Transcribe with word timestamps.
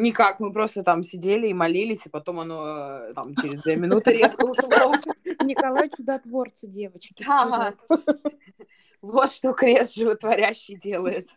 Никак, 0.00 0.40
мы 0.40 0.50
просто 0.50 0.82
там 0.82 1.02
сидели 1.02 1.48
и 1.48 1.52
молились, 1.52 2.06
и 2.06 2.08
потом 2.08 2.40
оно 2.40 3.10
э, 3.10 3.12
там 3.12 3.36
через 3.36 3.60
две 3.60 3.76
минуты 3.76 4.12
резко 4.12 4.44
ушло. 4.44 4.94
Николай 5.44 5.90
чудотворцу, 5.94 6.68
девочки. 6.68 7.22
Ага. 7.28 7.74
Вот 9.02 9.30
что 9.30 9.52
крест 9.52 9.94
животворящий 9.94 10.76
делает. 10.76 11.28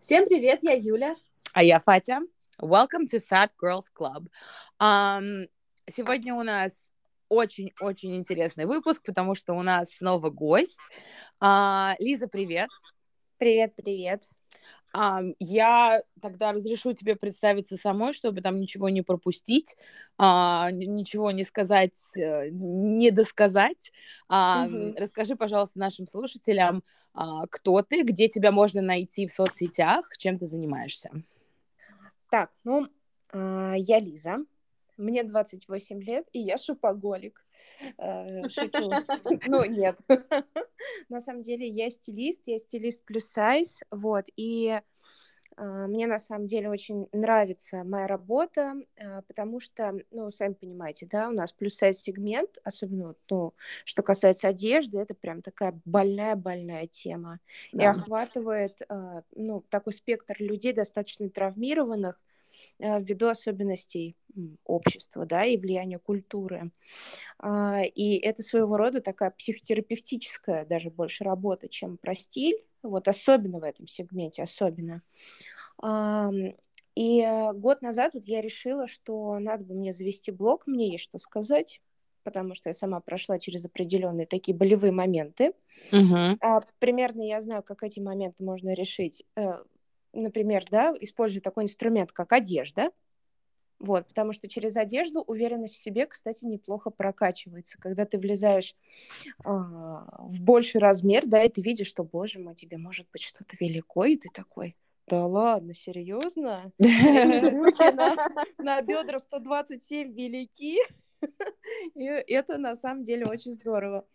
Всем 0.00 0.26
привет, 0.26 0.60
я 0.62 0.72
Юля. 0.72 1.14
А 1.52 1.62
я 1.62 1.78
Фатя. 1.78 2.22
Welcome 2.60 3.06
to 3.08 3.22
Fat 3.22 3.50
Girls 3.62 3.86
Club. 3.96 4.26
Um, 4.80 5.48
сегодня 5.88 6.34
у 6.34 6.42
нас 6.42 6.85
очень-очень 7.28 8.16
интересный 8.16 8.66
выпуск, 8.66 9.02
потому 9.04 9.34
что 9.34 9.54
у 9.54 9.62
нас 9.62 9.90
снова 9.90 10.30
гость. 10.30 10.80
Uh, 11.42 11.94
Лиза, 11.98 12.28
привет. 12.28 12.68
Привет, 13.38 13.74
привет. 13.76 14.28
Um, 14.96 15.34
я 15.38 16.02
тогда 16.22 16.52
разрешу 16.52 16.94
тебе 16.94 17.16
представиться 17.16 17.76
самой, 17.76 18.14
чтобы 18.14 18.40
там 18.40 18.58
ничего 18.58 18.88
не 18.88 19.02
пропустить, 19.02 19.76
uh, 20.18 20.72
ничего 20.72 21.30
не 21.32 21.44
сказать, 21.44 21.98
uh, 22.18 22.48
не 22.50 23.10
досказать. 23.10 23.92
Uh, 24.30 24.66
mm-hmm. 24.66 24.94
Расскажи, 24.98 25.36
пожалуйста, 25.36 25.78
нашим 25.78 26.06
слушателям, 26.06 26.82
uh, 27.14 27.46
кто 27.50 27.82
ты, 27.82 28.04
где 28.04 28.28
тебя 28.28 28.52
можно 28.52 28.80
найти 28.80 29.26
в 29.26 29.32
соцсетях, 29.32 30.08
чем 30.16 30.38
ты 30.38 30.46
занимаешься. 30.46 31.10
Так, 32.30 32.50
ну, 32.64 32.86
uh, 33.32 33.74
я 33.76 33.98
Лиза, 33.98 34.38
мне 34.96 35.24
28 35.24 36.02
лет, 36.02 36.26
и 36.32 36.40
я 36.40 36.56
шопоголик. 36.56 37.44
Э, 37.98 38.48
шучу. 38.48 38.90
Ну, 39.48 39.64
нет. 39.64 39.98
На 41.08 41.20
самом 41.20 41.42
деле 41.42 41.66
я 41.66 41.90
стилист, 41.90 42.42
я 42.46 42.58
стилист 42.58 43.04
плюс 43.04 43.26
сайз, 43.26 43.80
вот, 43.90 44.26
и 44.36 44.80
а, 45.56 45.86
мне 45.86 46.06
на 46.06 46.18
самом 46.18 46.46
деле 46.46 46.68
очень 46.68 47.08
нравится 47.12 47.82
моя 47.84 48.06
работа, 48.06 48.74
а, 48.98 49.22
потому 49.22 49.60
что, 49.60 49.94
ну, 50.10 50.30
сами 50.30 50.54
понимаете, 50.54 51.06
да, 51.10 51.28
у 51.28 51.32
нас 51.32 51.52
плюс-сайз 51.52 52.00
сегмент, 52.00 52.58
особенно, 52.64 53.14
ну, 53.30 53.54
что 53.84 54.02
касается 54.02 54.48
одежды, 54.48 54.98
это 54.98 55.14
прям 55.14 55.42
такая 55.42 55.80
больная-больная 55.84 56.86
тема. 56.86 57.40
Да. 57.72 57.84
И 57.84 57.86
охватывает, 57.86 58.80
ну, 59.34 59.62
такой 59.70 59.92
спектр 59.92 60.36
людей, 60.38 60.72
достаточно 60.72 61.28
травмированных, 61.30 62.20
ввиду 62.78 63.28
особенностей 63.28 64.16
общества, 64.64 65.26
да, 65.26 65.44
и 65.44 65.56
влияния 65.56 65.98
культуры. 65.98 66.70
И 67.42 68.20
это 68.22 68.42
своего 68.42 68.76
рода 68.76 69.00
такая 69.00 69.30
психотерапевтическая 69.30 70.66
даже 70.66 70.90
больше 70.90 71.24
работа, 71.24 71.68
чем 71.68 71.96
про 71.96 72.14
стиль, 72.14 72.62
вот 72.82 73.08
особенно 73.08 73.60
в 73.60 73.64
этом 73.64 73.86
сегменте, 73.86 74.42
особенно. 74.42 75.02
И 76.96 77.20
э, 77.20 77.52
год 77.52 77.82
назад 77.82 78.14
вот 78.14 78.24
я 78.24 78.40
решила, 78.40 78.88
что 78.88 79.38
надо 79.38 79.64
бы 79.64 79.74
мне 79.74 79.92
завести 79.92 80.32
блог, 80.32 80.66
мне 80.66 80.90
есть 80.90 81.04
что 81.04 81.18
сказать, 81.18 81.82
потому 82.24 82.54
что 82.54 82.70
я 82.70 82.72
сама 82.72 83.00
прошла 83.00 83.38
через 83.38 83.66
определенные 83.66 84.26
такие 84.26 84.56
болевые 84.56 84.92
моменты. 84.92 85.52
Uh-huh. 85.92 86.36
А, 86.40 86.62
примерно 86.78 87.20
я 87.20 87.40
знаю, 87.42 87.62
как 87.62 87.82
эти 87.82 88.00
моменты 88.00 88.42
можно 88.42 88.72
решить. 88.72 89.24
Например, 90.16 90.64
да, 90.70 90.94
используя 91.00 91.42
такой 91.42 91.64
инструмент, 91.64 92.12
как 92.12 92.32
одежда. 92.32 92.90
Вот, 93.78 94.06
потому 94.08 94.32
что 94.32 94.48
через 94.48 94.76
одежду 94.76 95.20
уверенность 95.20 95.74
в 95.74 95.78
себе, 95.78 96.06
кстати, 96.06 96.46
неплохо 96.46 96.88
прокачивается. 96.88 97.78
Когда 97.78 98.06
ты 98.06 98.16
влезаешь 98.16 98.74
э, 99.26 99.30
в 99.44 100.40
больший 100.40 100.80
размер, 100.80 101.26
да, 101.26 101.42
и 101.42 101.50
ты 101.50 101.60
видишь, 101.60 101.88
что, 101.88 102.02
боже 102.02 102.38
мой, 102.38 102.54
тебе 102.54 102.78
может 102.78 103.06
быть 103.12 103.20
что-то 103.22 103.54
велико, 103.60 104.06
и 104.06 104.16
ты 104.16 104.30
такой, 104.32 104.76
да 105.06 105.26
ладно, 105.26 105.74
серьезно? 105.74 106.72
На 108.58 108.80
бедра 108.80 109.18
127 109.18 110.12
велики. 110.12 110.78
И 111.94 112.04
это 112.04 112.58
на 112.58 112.76
самом 112.76 113.04
деле 113.04 113.26
очень 113.26 113.54
здорово. 113.54 114.06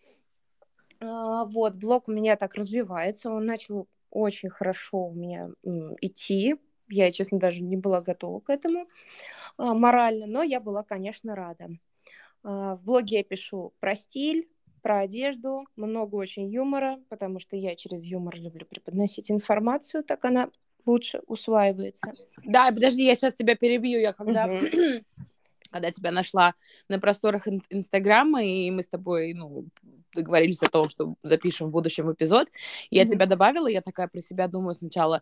А, 1.00 1.46
вот, 1.46 1.76
блог 1.76 2.08
у 2.08 2.12
меня 2.12 2.36
так 2.36 2.56
развивается. 2.56 3.32
Он 3.32 3.46
начал 3.46 3.88
очень 4.12 4.50
хорошо 4.50 5.08
у 5.08 5.14
меня 5.14 5.50
идти. 6.02 6.56
Я, 6.90 7.12
честно, 7.12 7.40
даже 7.40 7.62
не 7.62 7.78
была 7.78 8.02
готова 8.02 8.42
к 8.42 8.50
этому 8.50 8.88
а, 9.58 9.74
морально, 9.74 10.28
но 10.28 10.44
я 10.44 10.60
была, 10.60 10.84
конечно, 10.84 11.36
рада. 11.36 11.70
А, 12.44 12.76
в 12.76 12.84
блоге 12.84 13.18
я 13.18 13.24
пишу 13.24 13.74
про 13.80 13.96
стиль, 13.96 14.50
про 14.82 15.00
одежду, 15.00 15.66
много 15.76 16.16
очень 16.16 16.50
юмора, 16.50 17.00
потому 17.10 17.40
что 17.40 17.56
я 17.56 17.76
через 17.76 18.04
юмор 18.04 18.36
люблю 18.38 18.66
преподносить 18.66 19.32
информацию, 19.32 20.04
так 20.04 20.26
она 20.26 20.50
лучше 20.86 21.22
усваивается. 21.28 22.14
Да, 22.44 22.72
подожди, 22.72 23.06
я 23.06 23.16
сейчас 23.16 23.36
тебя 23.36 23.56
перебью. 23.56 24.00
Я 24.00 24.14
когда. 24.14 24.48
когда 25.72 25.92
тебя 25.92 26.12
нашла 26.12 26.54
на 26.90 27.00
просторах 27.00 27.48
Инстаграма, 27.70 28.44
и 28.44 28.70
мы 28.72 28.84
с 28.84 28.88
тобой, 28.88 29.34
ну, 29.34 29.66
договорились 30.14 30.62
о 30.62 30.70
том, 30.70 30.90
что 30.90 31.16
запишем 31.24 31.68
в 31.68 31.72
будущем 31.72 32.12
эпизод, 32.12 32.50
я 32.90 33.04
uh-huh. 33.04 33.08
тебя 33.08 33.26
добавила, 33.26 33.68
я 33.68 33.82
такая 33.82 34.08
про 34.08 34.22
себя 34.22 34.48
думаю 34.48 34.76
сначала, 34.76 35.22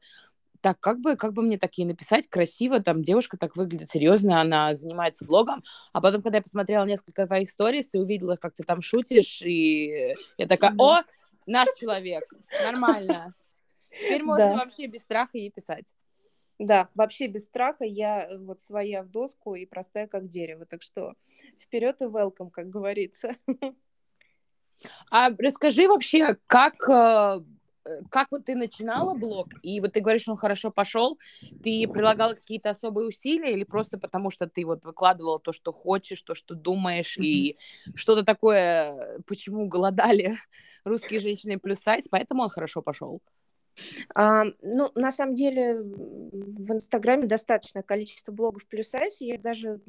так, 0.62 0.80
как 0.80 1.00
бы, 1.00 1.16
как 1.16 1.34
бы 1.34 1.42
мне 1.42 1.58
такие 1.58 1.88
написать 1.88 2.28
красиво, 2.28 2.82
там, 2.82 3.02
девушка 3.02 3.38
так 3.38 3.56
выглядит 3.56 3.92
серьезно, 3.92 4.42
она 4.42 4.76
занимается 4.76 5.26
блогом, 5.26 5.64
а 5.94 6.02
потом, 6.02 6.22
когда 6.22 6.40
я 6.40 6.44
посмотрела 6.44 6.86
несколько 6.86 7.28
твоих 7.28 7.50
сторис 7.50 7.94
и 7.94 8.00
увидела, 8.00 8.36
как 8.36 8.56
ты 8.56 8.64
там 8.64 8.82
шутишь, 8.82 9.42
и 9.42 10.16
я 10.38 10.48
такая, 10.48 10.74
о, 10.78 11.02
наш 11.46 11.68
человек, 11.80 12.24
нормально. 12.64 13.34
Теперь 13.90 14.24
можно 14.24 14.46
да. 14.46 14.56
вообще 14.58 14.88
без 14.88 15.02
страха 15.02 15.38
ей 15.38 15.50
писать. 15.50 15.86
Да, 16.60 16.90
вообще 16.94 17.28
без 17.28 17.46
страха. 17.46 17.86
Я 17.86 18.28
э, 18.28 18.38
вот 18.38 18.60
своя 18.60 19.02
в 19.04 19.10
доску 19.10 19.56
и 19.56 19.66
простая 19.66 20.08
как 20.08 20.28
дерево. 20.28 20.66
Так 20.66 20.84
что 20.84 21.14
вперед 21.58 22.02
и 22.02 22.06
welcome, 22.06 22.52
как 22.52 22.70
говорится. 22.70 23.36
А 25.12 25.30
расскажи 25.38 25.90
вообще, 25.90 26.38
как 26.48 26.76
э, 26.90 27.42
э, 27.84 28.02
как 28.10 28.30
вот 28.32 28.46
ты 28.46 28.56
начинала 28.56 29.14
блог, 29.14 29.50
и 29.62 29.82
вот 29.82 29.92
ты 29.92 30.00
говоришь, 30.00 30.30
он 30.30 30.38
хорошо 30.38 30.72
пошел, 30.72 31.20
ты 31.62 31.86
прилагала 31.86 32.34
какие-то 32.34 32.70
особые 32.70 33.10
усилия 33.10 33.52
или 33.52 33.66
просто 33.66 33.98
потому, 33.98 34.32
что 34.32 34.48
ты 34.48 34.66
вот 34.66 34.86
выкладывала 34.86 35.38
то, 35.38 35.52
что 35.52 35.74
хочешь, 35.74 36.22
то, 36.22 36.34
что 36.34 36.56
думаешь, 36.56 37.18
и 37.18 37.58
что-то 37.94 38.24
такое, 38.24 39.20
почему 39.28 39.68
голодали 39.68 40.38
русские 40.86 41.20
женщины 41.20 41.60
плюс 41.60 41.80
сайз, 41.80 42.08
поэтому 42.10 42.44
он 42.44 42.50
хорошо 42.50 42.82
пошел? 42.82 43.22
А, 44.16 44.44
ну, 44.62 44.92
на 44.96 45.12
самом 45.12 45.36
деле, 45.36 45.80
в 45.82 46.74
Инстаграме 46.74 47.28
достаточное 47.28 47.84
количество 47.84 48.32
блогов 48.32 48.66
плюс 48.66 48.90
сайз, 48.90 49.22
я 49.22 49.38
даже 49.38 49.82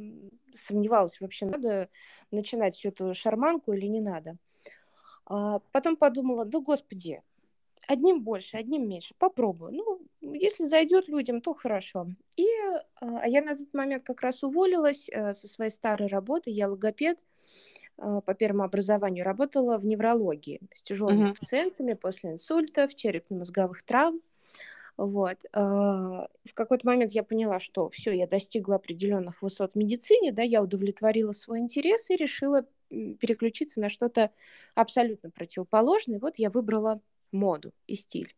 сомневалась, 0.54 1.20
вообще 1.20 1.46
надо 1.46 1.88
начинать 2.30 2.74
всю 2.74 2.88
эту 2.88 3.14
шарманку 3.14 3.72
или 3.72 3.86
не 3.86 4.00
надо. 4.00 4.36
А, 5.26 5.60
потом 5.72 5.96
подумала, 5.96 6.44
да 6.44 6.60
господи, 6.60 7.22
одним 7.86 8.22
больше, 8.22 8.56
одним 8.56 8.88
меньше, 8.88 9.14
попробую. 9.18 9.72
Ну, 9.72 10.00
если 10.20 10.64
зайдет 10.64 11.08
людям, 11.08 11.40
то 11.40 11.54
хорошо. 11.54 12.06
И 12.36 12.46
а 13.00 13.28
я 13.28 13.42
на 13.42 13.56
тот 13.56 13.72
момент 13.74 14.04
как 14.04 14.20
раз 14.20 14.42
уволилась 14.42 15.08
а, 15.08 15.32
со 15.32 15.48
своей 15.48 15.70
старой 15.70 16.08
работы, 16.08 16.50
я 16.50 16.68
логопед, 16.68 17.18
а, 17.18 17.22
по 18.00 18.34
первому 18.34 18.64
образованию 18.64 19.24
работала 19.24 19.76
в 19.78 19.84
неврологии 19.84 20.60
с 20.74 20.82
тяжелыми 20.82 21.30
uh-huh. 21.30 21.38
пациентами 21.38 21.92
после 21.92 22.32
инсультов, 22.32 22.94
черепно-мозговых 22.94 23.82
травм. 23.82 24.20
Вот. 24.96 25.38
А, 25.52 26.28
в 26.44 26.54
какой-то 26.54 26.86
момент 26.86 27.12
я 27.12 27.22
поняла, 27.22 27.60
что 27.60 27.88
все, 27.90 28.12
я 28.12 28.26
достигла 28.26 28.76
определенных 28.76 29.42
высот 29.42 29.72
в 29.74 29.78
медицине, 29.78 30.32
да, 30.32 30.42
я 30.42 30.62
удовлетворила 30.62 31.32
свой 31.32 31.60
интерес 31.60 32.10
и 32.10 32.16
решила 32.16 32.66
переключиться 32.88 33.80
на 33.80 33.88
что-то 33.88 34.30
абсолютно 34.74 35.30
противоположное. 35.30 36.18
Вот 36.18 36.36
я 36.36 36.50
выбрала 36.50 37.00
моду 37.32 37.72
и 37.86 37.94
стиль. 37.94 38.34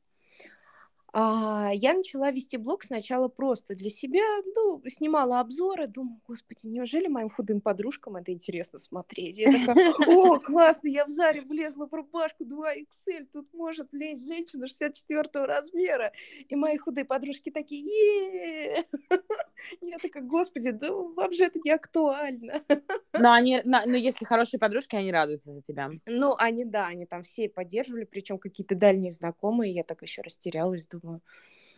А, 1.15 1.71
я 1.75 1.93
начала 1.93 2.31
вести 2.31 2.57
блог 2.57 2.85
сначала 2.85 3.29
просто 3.29 3.75
для 3.75 3.91
себя, 3.91 4.23
ну, 4.55 4.83
снимала 4.87 5.41
обзоры, 5.41 5.87
думаю, 5.87 6.21
господи, 6.27 6.69
неужели 6.69 7.07
моим 7.07 7.29
худым 7.29 7.61
подружкам 7.61 8.17
это 8.17 8.33
интересно 8.33 8.79
смотреть? 8.79 9.37
Я 9.37 9.53
такая, 9.53 9.93
о, 10.07 10.39
классно, 10.41 10.89
я 10.89 11.05
в 11.05 11.11
Заре 11.11 11.43
влезла 11.43 11.87
в 11.87 11.93
рубашку 11.93 12.45
2XL, 12.45 13.27
тут 13.31 13.53
может 13.53 13.93
влезть 13.93 14.27
женщина 14.27 14.67
64 14.67 15.45
размера. 15.45 16.13
И 16.49 16.57
мои 16.57 16.79
худые 16.79 17.05
подружки 17.05 17.51
такие, 17.51 17.83
е 17.85 18.87
Я 19.83 19.99
такая, 19.99 20.23
господи, 20.23 20.71
да 20.71 20.93
вам 20.93 21.33
же 21.33 21.45
это 21.45 21.59
не 21.63 21.71
актуально. 21.71 22.63
Но 23.19 23.33
они, 23.33 23.61
но, 23.65 23.85
если 23.85 24.25
хорошие 24.25 24.59
подружки, 24.59 24.97
они 24.97 25.13
радуются 25.13 25.53
за 25.53 25.63
тебя. 25.63 25.91
Ну, 26.07 26.35
они, 26.39 26.65
да, 26.65 26.87
они 26.87 27.05
там 27.05 27.23
все 27.23 27.49
поддерживали, 27.49 28.05
причем 28.05 28.39
какие-то 28.39 28.75
дальние 28.75 29.11
знакомые, 29.11 29.75
я 29.75 29.85
так 29.85 30.01
еще 30.01 30.23
растерялась, 30.23 30.87
думаю, 30.87 31.02
думаю, 31.03 31.23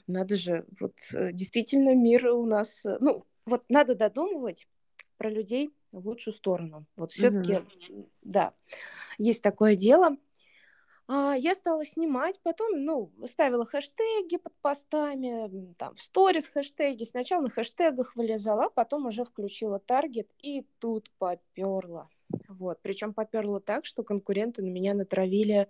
надо 0.06 0.36
же, 0.36 0.66
вот 0.80 0.94
э, 1.14 1.32
действительно 1.32 1.94
мир 1.94 2.26
у 2.28 2.46
нас, 2.46 2.84
э, 2.84 2.98
ну, 3.00 3.24
вот 3.46 3.64
надо 3.68 3.94
додумывать 3.94 4.68
про 5.16 5.30
людей 5.30 5.74
в 5.92 6.06
лучшую 6.06 6.34
сторону. 6.34 6.86
Вот 6.96 7.12
все-таки, 7.12 7.54
mm-hmm. 7.54 8.08
да, 8.22 8.54
есть 9.18 9.42
такое 9.42 9.76
дело. 9.76 10.16
А, 11.06 11.34
я 11.36 11.54
стала 11.54 11.84
снимать, 11.84 12.40
потом, 12.42 12.84
ну, 12.84 13.12
ставила 13.26 13.66
хэштеги 13.66 14.38
под 14.38 14.54
постами, 14.62 15.74
там, 15.76 15.94
в 15.94 16.00
сторис 16.00 16.48
хэштеги. 16.48 17.04
Сначала 17.04 17.42
на 17.42 17.50
хэштегах 17.50 18.16
вылезала, 18.16 18.66
а 18.66 18.70
потом 18.70 19.06
уже 19.06 19.24
включила 19.24 19.78
таргет, 19.78 20.30
и 20.40 20.66
тут 20.78 21.10
поперла. 21.18 22.08
Вот, 22.48 22.80
причем 22.82 23.12
поперла 23.12 23.60
так, 23.60 23.84
что 23.84 24.02
конкуренты 24.02 24.62
на 24.62 24.70
меня 24.70 24.94
натравили 24.94 25.68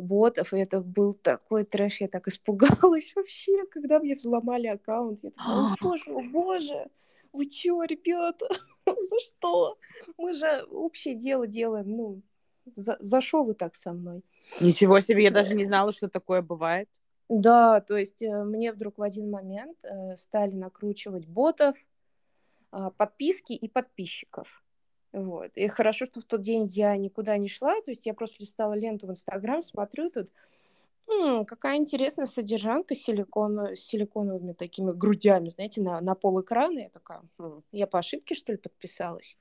ботов, 0.00 0.52
и 0.52 0.58
это 0.58 0.80
был 0.80 1.14
такой 1.14 1.64
трэш, 1.64 2.00
я 2.00 2.08
так 2.08 2.28
испугалась 2.28 3.12
вообще, 3.16 3.66
когда 3.66 3.98
мне 3.98 4.14
взломали 4.14 4.66
аккаунт. 4.66 5.20
Я 5.22 5.30
такая, 5.30 5.54
о 5.54 5.76
боже, 5.80 6.10
о 6.10 6.22
боже, 6.22 6.86
вы 7.32 7.46
чё, 7.46 7.82
ребята, 7.82 8.46
за 8.86 9.18
что? 9.20 9.78
Мы 10.16 10.32
же 10.32 10.64
общее 10.70 11.14
дело 11.14 11.46
делаем, 11.46 11.90
ну, 11.90 12.22
за, 12.64 12.96
за 13.00 13.20
шо 13.20 13.44
вы 13.44 13.54
так 13.54 13.74
со 13.74 13.92
мной? 13.92 14.22
Ничего 14.60 15.00
себе, 15.00 15.24
я 15.24 15.30
даже 15.30 15.54
не 15.54 15.64
знала, 15.64 15.92
что 15.92 16.08
такое 16.08 16.42
бывает. 16.42 16.88
Да, 17.28 17.80
то 17.80 17.96
есть 17.96 18.22
э, 18.22 18.44
мне 18.44 18.72
вдруг 18.72 18.98
в 18.98 19.02
один 19.02 19.30
момент 19.30 19.84
э, 19.84 20.16
стали 20.16 20.54
накручивать 20.54 21.26
ботов, 21.26 21.76
э, 22.72 22.90
подписки 22.96 23.52
и 23.52 23.68
подписчиков. 23.68 24.62
Вот. 25.12 25.50
И 25.54 25.66
хорошо, 25.68 26.06
что 26.06 26.20
в 26.20 26.24
тот 26.24 26.42
день 26.42 26.66
я 26.66 26.96
никуда 26.96 27.36
не 27.36 27.48
шла, 27.48 27.80
то 27.80 27.90
есть 27.90 28.06
я 28.06 28.14
просто 28.14 28.42
листала 28.42 28.74
ленту 28.74 29.06
в 29.06 29.10
Инстаграм, 29.10 29.62
смотрю 29.62 30.10
тут, 30.10 30.28
м-м, 31.08 31.46
какая 31.46 31.76
интересная 31.78 32.26
содержанка 32.26 32.94
силикон, 32.94 33.74
с 33.74 33.80
силиконовыми 33.80 34.52
такими 34.52 34.92
грудями, 34.92 35.48
знаете, 35.48 35.80
на, 35.80 36.00
на 36.00 36.14
пол 36.14 36.42
экрана. 36.42 36.80
Я 36.80 36.90
такая, 36.90 37.22
м-м, 37.38 37.64
я 37.72 37.86
по 37.86 37.98
ошибке, 37.98 38.34
что 38.34 38.52
ли, 38.52 38.58
подписалась? 38.58 39.38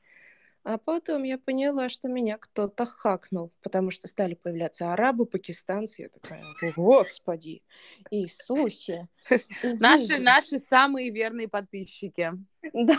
А 0.64 0.78
потом 0.78 1.24
я 1.24 1.38
поняла, 1.38 1.88
что 1.88 2.10
меня 2.10 2.38
кто-то 2.38 2.86
хакнул, 2.86 3.52
потому 3.62 3.90
что 3.90 4.10
стали 4.10 4.34
появляться 4.34 4.92
арабы, 4.92 5.26
пакистанцы. 5.26 6.02
Я 6.02 6.10
такая, 6.10 6.44
господи, 6.76 7.62
Иисусе. 8.12 9.08
Наши, 9.64 10.18
наши 10.20 10.60
самые 10.60 11.10
верные 11.10 11.48
подписчики. 11.48 12.34
Да. 12.74 12.98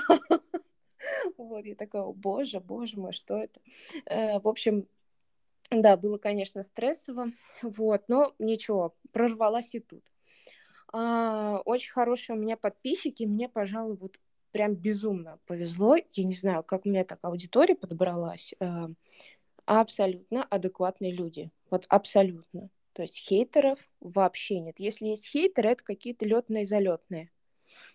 Вот, 1.37 1.65
я 1.65 1.75
такая, 1.75 2.03
о, 2.03 2.13
боже, 2.13 2.61
боже 2.61 2.99
мой, 2.99 3.13
что 3.13 3.37
это? 3.37 3.61
Э, 4.07 4.41
в 4.41 4.49
общем, 4.49 4.87
да, 5.71 5.97
было, 5.97 6.19
конечно, 6.19 6.63
стрессово, 6.63 7.33
вот, 7.63 8.05
но 8.09 8.35
ничего, 8.39 8.95
прорвалась 9.13 9.75
и 9.75 9.81
тут. 9.81 10.05
А, 10.93 11.61
очень 11.65 11.93
хорошие 11.93 12.37
у 12.37 12.41
меня 12.41 12.57
подписчики, 12.57 13.25
мне, 13.25 13.49
пожалуй, 13.49 13.97
вот 13.97 14.19
прям 14.51 14.75
безумно 14.75 15.39
повезло. 15.47 15.97
Я 15.97 16.25
не 16.25 16.35
знаю, 16.35 16.63
как 16.63 16.87
у 16.87 16.89
меня 16.89 17.05
так 17.05 17.19
аудитория 17.23 17.75
подобралась. 17.75 18.55
Э, 18.61 18.89
абсолютно 19.67 20.45
адекватные 20.45 21.13
люди. 21.13 21.51
Вот 21.71 21.85
абсолютно. 21.89 22.71
То 22.95 23.03
есть 23.03 23.19
хейтеров 23.19 23.79
вообще 24.01 24.59
нет. 24.61 24.77
Если 24.79 25.07
есть 25.07 25.27
хейтеры, 25.27 25.71
это 25.71 25.85
какие-то 25.85 26.25
летные 26.25 26.65
залетные. 26.65 27.31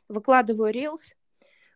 Выкладываю 0.08 0.72
рилс. 0.72 1.14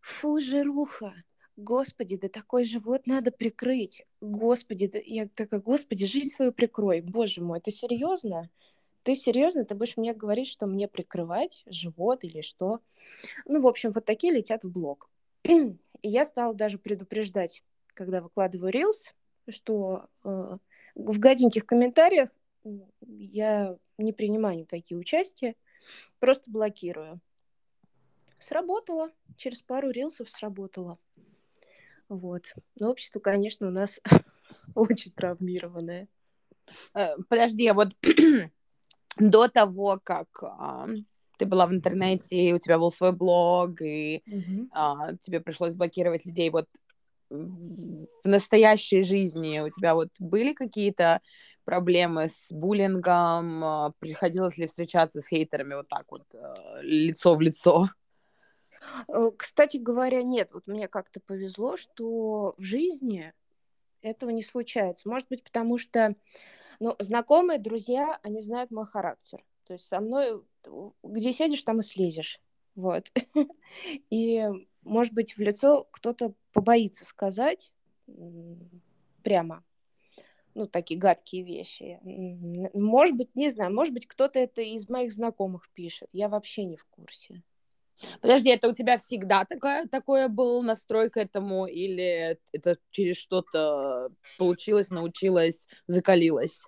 Фу, 0.08 0.40
жируха. 0.40 1.14
Господи, 1.58 2.18
да 2.18 2.30
такой 2.30 2.64
живот 2.64 3.08
надо 3.08 3.32
прикрыть. 3.32 4.06
Господи, 4.22 4.88
да 4.88 5.00
я 5.04 5.28
такая, 5.28 5.60
господи, 5.60 6.06
жизнь 6.06 6.30
свою 6.30 6.52
прикрой. 6.52 7.02
Боже 7.02 7.42
мой, 7.42 7.60
ты 7.60 7.72
серьезно? 7.72 8.50
ты 9.08 9.16
серьезно, 9.16 9.64
ты 9.64 9.74
будешь 9.74 9.96
мне 9.96 10.14
говорить, 10.14 10.50
что 10.50 10.66
мне 10.66 10.90
прикрывать 10.90 11.64
живот 11.66 12.26
или 12.26 12.42
что? 12.42 12.82
Ну, 13.46 13.62
в 13.62 13.68
общем, 13.68 13.94
вот 13.94 14.04
такие 14.04 14.34
летят 14.34 14.66
в 14.66 14.70
блог. 14.70 15.10
И 15.46 15.78
я 16.02 16.26
стала 16.26 16.54
даже 16.54 16.78
предупреждать, 16.78 17.64
когда 17.94 18.20
выкладываю 18.20 18.70
рилс, 18.70 19.14
что 19.48 20.10
э, 20.26 20.58
в 20.96 21.20
гаденьких 21.20 21.66
комментариях 21.66 22.32
я 23.00 23.78
не 23.98 24.12
принимаю 24.12 24.58
никакие 24.60 24.98
участия, 24.98 25.56
просто 26.20 26.52
блокирую. 26.52 27.22
Сработало. 28.40 29.10
Через 29.38 29.62
пару 29.62 29.92
рилсов 29.92 30.30
сработало. 30.30 30.98
Вот. 32.10 32.54
Но 32.80 32.92
общество, 32.92 33.20
конечно, 33.20 33.68
у 33.68 33.72
нас 33.72 34.00
очень 34.76 35.12
травмированное. 35.12 36.08
Э, 36.94 37.16
подожди, 37.30 37.68
а 37.68 37.74
вот 37.74 37.90
до 39.20 39.48
того, 39.48 40.00
как 40.04 40.28
а, 40.44 40.88
ты 41.38 41.46
была 41.46 41.68
в 41.68 41.74
интернете, 41.74 42.54
у 42.54 42.60
тебя 42.60 42.78
был 42.78 42.92
свой 42.92 43.12
блог, 43.12 43.82
и 43.82 44.24
а, 44.72 45.16
тебе 45.18 45.40
пришлось 45.40 45.76
блокировать 45.76 46.26
людей, 46.26 46.50
вот 46.50 46.68
в 47.30 48.08
настоящей 48.28 49.04
жизни 49.04 49.60
у 49.60 49.70
тебя 49.70 49.96
вот 49.96 50.10
были 50.20 50.54
какие-то 50.54 51.20
проблемы 51.66 52.30
с 52.30 52.52
буллингом? 52.52 53.64
А, 53.64 53.92
приходилось 54.00 54.58
ли 54.58 54.68
встречаться 54.68 55.20
с 55.20 55.28
хейтерами 55.28 55.76
вот 55.76 55.90
так 55.90 56.06
вот 56.10 56.24
а, 56.34 56.80
лицо 56.82 57.36
в 57.36 57.42
лицо? 57.42 57.90
Э, 59.08 59.32
кстати 59.38 59.78
говоря, 59.78 60.24
нет. 60.24 60.50
Вот 60.54 60.68
мне 60.68 60.88
как-то 60.88 61.20
повезло, 61.20 61.78
что 61.78 62.56
в 62.58 62.64
жизни 62.64 63.34
этого 64.02 64.30
не 64.30 64.44
случается. 64.44 65.10
Может 65.10 65.28
быть, 65.30 65.44
потому 65.44 65.78
что 65.78 66.16
ну, 66.80 66.96
знакомые, 67.00 67.60
друзья, 67.60 68.20
они 68.22 68.42
знают 68.42 68.72
мой 68.72 68.86
характер. 68.86 69.44
То 69.66 69.74
есть 69.74 69.86
со 69.86 70.00
мной, 70.00 70.44
где 71.04 71.34
сядешь, 71.34 71.64
там 71.64 71.80
и 71.80 71.84
слезешь. 71.84 72.40
Вот. 72.76 73.12
И, 74.10 74.46
может 74.84 75.14
быть, 75.14 75.36
в 75.36 75.40
лицо 75.40 75.88
кто-то 75.92 76.34
побоится 76.54 77.06
сказать 77.06 77.74
прямо, 79.24 79.64
ну, 80.54 80.68
такие 80.68 81.00
гадкие 81.00 81.44
вещи. 81.44 82.00
Может 82.74 83.16
быть, 83.16 83.36
не 83.36 83.50
знаю, 83.50 83.74
может 83.74 83.94
быть, 83.94 84.08
кто-то 84.08 84.40
это 84.40 84.62
из 84.62 84.88
моих 84.88 85.12
знакомых 85.12 85.70
пишет. 85.74 86.10
Я 86.14 86.30
вообще 86.30 86.64
не 86.66 86.78
в 86.78 86.86
курсе. 86.86 87.44
Подожди, 88.22 88.50
это 88.50 88.70
у 88.70 88.74
тебя 88.74 88.98
всегда 88.98 89.46
такое, 89.46 89.88
такое 89.88 90.28
был 90.28 90.62
настрой 90.62 91.10
к 91.10 91.18
этому, 91.18 91.66
или 91.66 92.38
это 92.54 92.78
через 92.92 93.18
что-то 93.18 94.10
получилось, 94.38 94.90
научилась, 94.90 95.68
закалилась? 95.88 96.64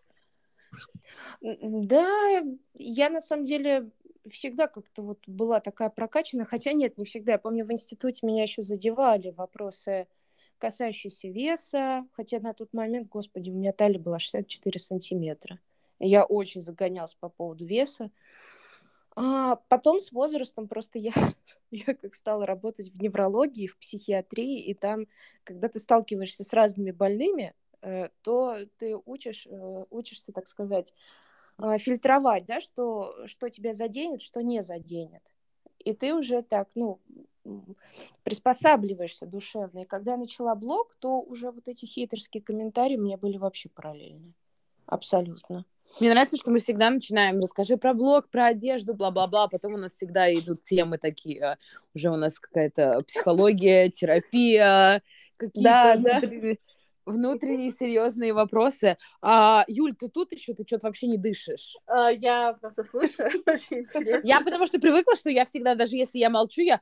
Да, 1.42 2.44
я 2.74 3.10
на 3.10 3.22
самом 3.22 3.46
деле 3.46 3.92
всегда 4.30 4.68
как-то 4.68 5.02
вот 5.02 5.20
была 5.28 5.60
такая 5.60 5.90
прокачана, 5.90 6.46
хотя 6.46 6.74
нет, 6.74 6.98
не 6.98 7.06
всегда. 7.06 7.34
Я 7.34 7.40
помню, 7.40 7.66
в 7.66 7.72
институте 7.72 8.26
меня 8.26 8.44
еще 8.44 8.64
задевали 8.64 9.32
вопросы, 9.32 10.08
касающиеся 10.58 11.30
веса, 11.30 12.06
хотя 12.14 12.40
на 12.40 12.54
тот 12.54 12.74
момент, 12.74 13.08
господи, 13.08 13.50
у 13.50 13.54
меня 13.54 13.72
талия 13.72 14.00
была 14.00 14.20
64 14.20 14.80
сантиметра. 14.80 15.60
Я 16.00 16.24
очень 16.26 16.62
загонялась 16.62 17.16
по 17.16 17.30
поводу 17.30 17.66
веса. 17.66 18.12
А 19.16 19.56
потом 19.68 20.00
с 20.00 20.12
возрастом 20.12 20.68
просто 20.68 21.00
я, 21.00 21.14
я 21.72 21.94
как 21.96 22.16
стала 22.16 22.46
работать 22.46 22.90
в 22.90 23.02
неврологии, 23.02 23.68
в 23.68 23.78
психиатрии, 23.78 24.64
и 24.64 24.74
там, 24.74 25.08
когда 25.44 25.68
ты 25.68 25.80
сталкиваешься 25.80 26.44
с 26.44 26.54
разными 26.54 26.92
больными, 26.92 27.54
э, 27.82 28.10
то 28.22 28.58
ты 28.78 28.96
учишь, 29.06 29.48
э, 29.48 29.86
учишься, 29.90 30.32
так 30.32 30.48
сказать, 30.48 30.94
а, 31.58 31.78
фильтровать, 31.78 32.46
да, 32.46 32.62
что, 32.62 33.16
что 33.26 33.50
тебя 33.50 33.74
заденет, 33.74 34.22
что 34.22 34.42
не 34.42 34.62
заденет. 34.62 35.22
И 35.80 35.94
ты 35.94 36.14
уже 36.14 36.42
так, 36.42 36.70
ну, 36.76 37.00
приспосабливаешься 38.24 39.26
душевно. 39.26 39.80
И 39.80 39.86
когда 39.86 40.12
я 40.12 40.18
начала 40.18 40.56
блог, 40.56 40.96
то 41.00 41.20
уже 41.20 41.52
вот 41.52 41.68
эти 41.68 41.86
хейтерские 41.86 42.44
комментарии 42.44 42.96
мне 42.96 43.18
были 43.18 43.38
вообще 43.38 43.70
параллельны. 43.70 44.34
Абсолютно. 44.86 45.66
Мне 46.00 46.12
нравится, 46.12 46.38
что 46.38 46.52
мы 46.52 46.60
всегда 46.60 46.90
начинаем, 46.90 47.42
расскажи 47.42 47.76
про 47.78 47.94
блог, 47.94 48.30
про 48.30 48.48
одежду, 48.48 48.94
бла-бла-бла, 48.94 49.48
потом 49.48 49.74
у 49.74 49.78
нас 49.78 49.94
всегда 49.94 50.34
идут 50.34 50.64
темы 50.64 50.98
такие, 50.98 51.44
а, 51.44 51.58
уже 51.94 52.10
у 52.10 52.16
нас 52.16 52.40
какая-то 52.40 53.02
психология, 53.06 53.90
терапия, 53.90 55.02
какие-то 55.38 55.70
да, 55.70 55.96
внутренние, 55.96 56.54
да. 56.54 57.12
внутренние 57.12 57.72
серьезные 57.72 58.34
вопросы. 58.34 58.98
А, 59.22 59.66
Юль, 59.68 59.96
ты 59.96 60.10
тут 60.10 60.32
еще, 60.32 60.54
ты 60.54 60.64
что-то 60.66 60.88
вообще 60.88 61.08
не 61.08 61.18
дышишь? 61.18 61.76
А, 61.86 62.12
я 62.12 62.54
просто 62.54 62.84
слушаю, 62.84 63.32
Я 64.24 64.42
потому 64.42 64.68
что 64.68 64.80
привыкла, 64.80 65.16
что 65.16 65.30
я 65.30 65.44
всегда, 65.46 65.76
даже 65.76 65.98
если 65.98 66.20
я 66.20 66.30
молчу, 66.30 66.62
я... 66.62 66.82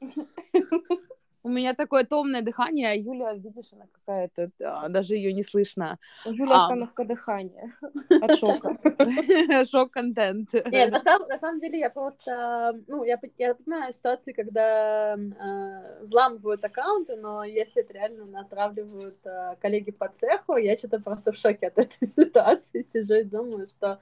У 1.46 1.48
меня 1.48 1.74
такое 1.74 2.02
томное 2.02 2.42
дыхание, 2.42 2.90
а 2.90 2.94
Юля, 2.96 3.34
видишь, 3.34 3.72
она 3.72 3.86
какая-то, 3.92 4.50
да, 4.58 4.88
даже 4.88 5.14
ее 5.14 5.32
не 5.32 5.44
слышно. 5.44 5.96
У 6.24 6.30
Юли 6.30 6.50
а. 6.50 6.64
остановка 6.64 7.04
дыхания 7.04 7.72
от 8.20 8.34
шока. 8.36 8.76
Шок-контент. 9.70 10.52
Нет, 10.52 10.90
на 10.90 11.00
самом, 11.00 11.28
на 11.28 11.38
самом 11.38 11.60
деле 11.60 11.78
я 11.78 11.90
просто, 11.90 12.76
ну, 12.88 13.04
я, 13.04 13.20
я 13.38 13.54
понимаю 13.54 13.92
ситуации, 13.92 14.32
когда 14.32 15.14
э, 15.14 16.02
взламывают 16.02 16.64
аккаунты, 16.64 17.14
но 17.14 17.44
если 17.44 17.82
это 17.82 17.92
реально 17.92 18.24
натравливают 18.24 19.24
э, 19.24 19.54
коллеги 19.60 19.92
по 19.92 20.08
цеху, 20.08 20.56
я 20.56 20.76
что-то 20.76 20.98
просто 20.98 21.30
в 21.30 21.36
шоке 21.36 21.68
от 21.68 21.78
этой 21.78 22.08
ситуации 22.08 22.84
сижу 22.92 23.14
и 23.14 23.22
думаю, 23.22 23.68
что 23.68 24.00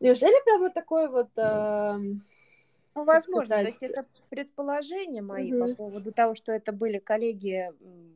неужели 0.00 0.42
прям 0.42 0.60
вот 0.60 0.72
такой 0.72 1.08
вот... 1.10 1.28
Э, 1.36 1.98
Ну, 2.96 3.04
возможно, 3.04 3.56
то 3.56 3.62
есть 3.62 3.82
это 3.82 4.06
предположения 4.30 5.20
мои 5.20 5.52
угу. 5.52 5.68
по 5.68 5.74
поводу 5.74 6.12
того, 6.12 6.34
что 6.34 6.50
это 6.50 6.72
были 6.72 6.98
коллеги 6.98 7.70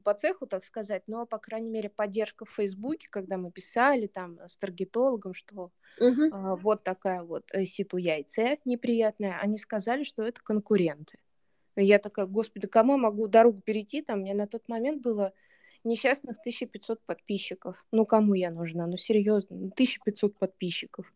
по 0.05 0.15
цеху, 0.15 0.47
так 0.47 0.65
сказать, 0.65 1.03
но, 1.07 1.27
по 1.27 1.39
крайней 1.39 1.69
мере, 1.69 1.91
поддержка 1.91 2.47
в 2.47 2.51
Фейсбуке, 2.51 3.09
когда 3.11 3.37
мы 3.37 3.53
писали 3.53 4.07
там 4.07 4.41
с 4.49 4.57
таргетологом, 4.57 5.35
что 5.35 5.71
угу. 6.01 6.23
а, 6.33 6.57
вот 6.57 6.83
такая 6.83 7.23
вот 7.23 7.45
э, 7.53 7.67
ситу 7.67 7.99
яйце 7.99 8.59
неприятная, 8.65 9.39
они 9.39 9.59
сказали, 9.59 10.03
что 10.03 10.23
это 10.23 10.41
конкуренты. 10.43 11.19
Я 11.77 11.99
такая, 11.99 12.25
господи, 12.25 12.67
кому 12.67 12.95
я 12.95 12.99
могу 12.99 13.29
дорогу 13.29 13.61
перейти? 13.61 14.01
Там 14.01 14.21
меня 14.23 14.35
на 14.35 14.47
тот 14.47 14.67
момент 14.67 15.03
было 15.03 15.35
несчастных 15.85 16.39
1500 16.39 17.03
подписчиков. 17.03 17.85
Ну, 17.93 18.07
кому 18.07 18.33
я 18.33 18.51
нужна? 18.51 18.87
Ну, 18.87 18.97
серьезно, 18.97 19.57
1500 19.57 20.39
подписчиков. 20.39 21.13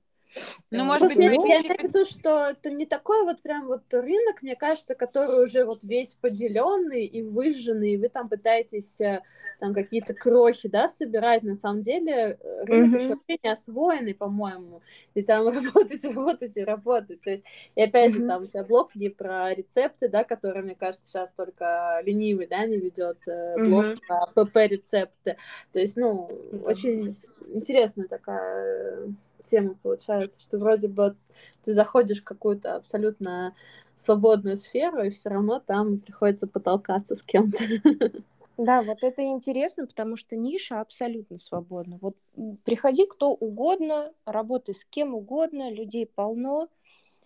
Ну, 0.71 0.81
э, 0.81 0.85
может 0.85 1.09
быть, 1.09 1.19
я, 1.19 1.31
я 1.31 1.37
имею 1.37 1.77
в 1.79 1.83
виду, 1.83 2.05
что 2.05 2.51
это 2.51 2.71
не 2.71 2.87
такой 2.87 3.25
вот 3.25 3.43
прям 3.43 3.67
вот 3.67 3.83
рынок, 3.93 4.43
мне 4.43 4.57
кажется, 4.57 4.95
который 4.95 5.45
уже 5.45 5.65
вот 5.65 5.85
весь 5.85 6.15
поделенный 6.21 7.05
и 7.05 7.23
выжженный, 7.23 7.93
и 7.93 7.97
вы 7.97 8.09
там 8.09 8.29
пытаетесь 8.29 9.01
э, 9.01 9.23
там 9.61 9.75
какие-то 9.75 10.15
крохи, 10.15 10.69
да, 10.69 10.89
собирать. 10.89 11.43
На 11.43 11.55
самом 11.55 11.83
деле 11.83 12.39
э, 12.41 12.65
рынок 12.65 13.01
mm-hmm. 13.01 13.05
еще 13.05 13.39
не 13.43 13.51
освоенный, 13.51 14.15
по-моему. 14.15 14.83
И 15.15 15.23
там 15.23 15.49
работать, 15.49 16.05
работать 16.05 16.57
и 16.57 16.65
работать. 16.65 17.21
То 17.23 17.31
есть, 17.31 17.45
и 17.75 17.83
опять 17.83 18.15
mm-hmm. 18.15 18.19
же, 18.19 18.29
там 18.29 18.43
у 18.43 18.47
тебя 18.47 18.65
блог, 18.65 18.95
где 18.95 19.11
про 19.11 19.55
рецепты, 19.55 20.09
да, 20.09 20.25
которые, 20.25 20.65
мне 20.65 20.75
кажется, 20.75 21.07
сейчас 21.07 21.31
только 21.37 22.01
ленивый, 22.05 22.47
да, 22.47 22.67
не 22.67 22.77
ведет 22.77 23.19
блог 23.25 23.85
mm-hmm. 23.85 23.99
про 24.07 24.45
ПП-рецепты. 24.45 25.37
То 25.73 25.79
есть, 25.79 25.97
ну, 25.97 26.31
очень 26.65 27.15
интересная 27.53 28.09
такая 28.09 29.15
тема 29.51 29.77
получается, 29.83 30.39
что 30.39 30.59
вроде 30.59 30.89
бы 30.89 31.17
ты 31.65 31.73
заходишь 31.73 32.21
в 32.21 32.25
какую-то 32.25 32.77
абсолютно 32.77 33.55
свободную 33.97 34.57
сферу, 34.57 35.03
и 35.03 35.11
все 35.11 35.29
равно 35.29 35.61
там 35.61 35.99
приходится 35.99 36.47
потолкаться 36.47 37.15
с 37.15 37.23
кем-то. 37.23 37.59
Да, 38.57 38.83
вот 38.83 38.99
это 39.03 39.25
интересно, 39.25 39.87
потому 39.87 40.17
что 40.17 40.37
ниша 40.37 40.81
абсолютно 40.81 41.39
свободна. 41.39 41.99
Вот 42.01 42.17
приходи 42.65 43.05
кто 43.05 43.33
угодно, 43.33 44.13
работай 44.27 44.75
с 44.75 44.85
кем 44.85 45.15
угодно, 45.15 45.73
людей 45.73 46.07
полно, 46.07 46.69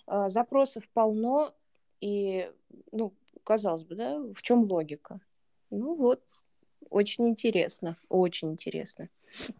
а, 0.06 0.30
запросов 0.30 0.88
полно, 0.94 1.52
и, 2.00 2.50
ну, 2.92 3.12
казалось 3.44 3.84
бы, 3.84 3.94
да, 3.94 4.18
в 4.18 4.40
чем 4.40 4.64
логика? 4.64 5.20
Ну 5.70 5.94
вот, 5.94 6.22
очень 6.90 7.28
интересно, 7.28 7.96
очень 8.08 8.52
интересно. 8.52 9.08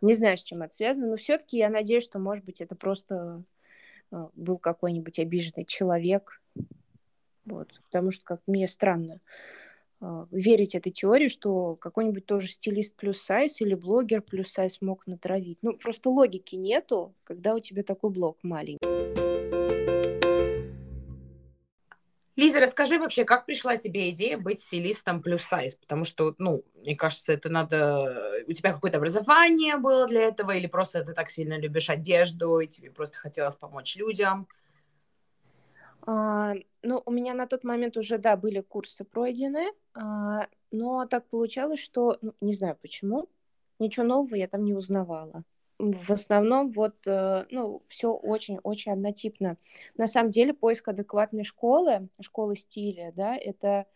Не 0.00 0.14
знаю, 0.14 0.38
с 0.38 0.42
чем 0.42 0.62
это 0.62 0.74
связано, 0.74 1.08
но 1.08 1.16
все-таки 1.16 1.58
я 1.58 1.68
надеюсь, 1.68 2.04
что, 2.04 2.18
может 2.18 2.44
быть, 2.44 2.60
это 2.60 2.74
просто 2.74 3.42
а, 4.10 4.30
был 4.34 4.58
какой-нибудь 4.58 5.18
обиженный 5.18 5.64
человек. 5.64 6.40
Вот. 7.44 7.80
Потому 7.84 8.10
что 8.10 8.24
как 8.24 8.40
мне 8.46 8.68
странно 8.68 9.20
а, 10.00 10.26
верить 10.30 10.74
этой 10.74 10.92
теории, 10.92 11.28
что 11.28 11.76
какой-нибудь 11.76 12.26
тоже 12.26 12.48
стилист 12.48 12.94
плюс 12.96 13.20
сайз 13.20 13.60
или 13.60 13.74
блогер 13.74 14.22
плюс 14.22 14.50
сайз 14.50 14.80
мог 14.80 15.06
натравить. 15.06 15.58
Ну, 15.62 15.74
просто 15.74 16.10
логики 16.10 16.56
нету, 16.56 17.14
когда 17.24 17.54
у 17.54 17.60
тебя 17.60 17.82
такой 17.82 18.10
блог 18.10 18.38
маленький. 18.42 19.67
Лиза, 22.38 22.60
расскажи 22.60 23.00
вообще, 23.00 23.24
как 23.24 23.46
пришла 23.46 23.76
тебе 23.78 24.10
идея 24.10 24.38
быть 24.38 24.60
стилистом 24.60 25.22
плюс 25.22 25.42
сайз? 25.42 25.74
Потому 25.74 26.04
что, 26.04 26.36
ну, 26.38 26.62
мне 26.76 26.94
кажется, 26.94 27.32
это 27.32 27.48
надо... 27.48 28.44
У 28.46 28.52
тебя 28.52 28.72
какое-то 28.72 28.98
образование 28.98 29.76
было 29.76 30.06
для 30.06 30.20
этого, 30.28 30.52
или 30.52 30.68
просто 30.68 31.02
ты 31.02 31.14
так 31.14 31.30
сильно 31.30 31.58
любишь 31.58 31.90
одежду, 31.90 32.60
и 32.60 32.68
тебе 32.68 32.92
просто 32.92 33.18
хотелось 33.18 33.56
помочь 33.56 33.96
людям? 33.96 34.46
А, 36.06 36.54
ну, 36.82 37.02
у 37.04 37.10
меня 37.10 37.34
на 37.34 37.48
тот 37.48 37.64
момент 37.64 37.96
уже, 37.96 38.18
да, 38.18 38.36
были 38.36 38.60
курсы 38.60 39.02
пройдены, 39.02 39.72
а, 39.94 40.46
но 40.70 41.06
так 41.06 41.26
получалось, 41.26 41.80
что, 41.80 42.18
ну, 42.22 42.34
не 42.40 42.54
знаю 42.54 42.78
почему, 42.80 43.28
ничего 43.80 44.06
нового 44.06 44.36
я 44.36 44.46
там 44.46 44.64
не 44.64 44.74
узнавала 44.74 45.42
в 45.78 46.10
основном 46.10 46.72
вот, 46.72 46.96
э, 47.06 47.46
ну, 47.50 47.82
все 47.88 48.12
очень-очень 48.12 48.92
однотипно. 48.92 49.56
На 49.96 50.06
самом 50.06 50.30
деле 50.30 50.52
поиск 50.52 50.88
адекватной 50.88 51.44
школы, 51.44 52.08
школы 52.20 52.56
стиля, 52.56 53.12
да, 53.14 53.36
это 53.36 53.86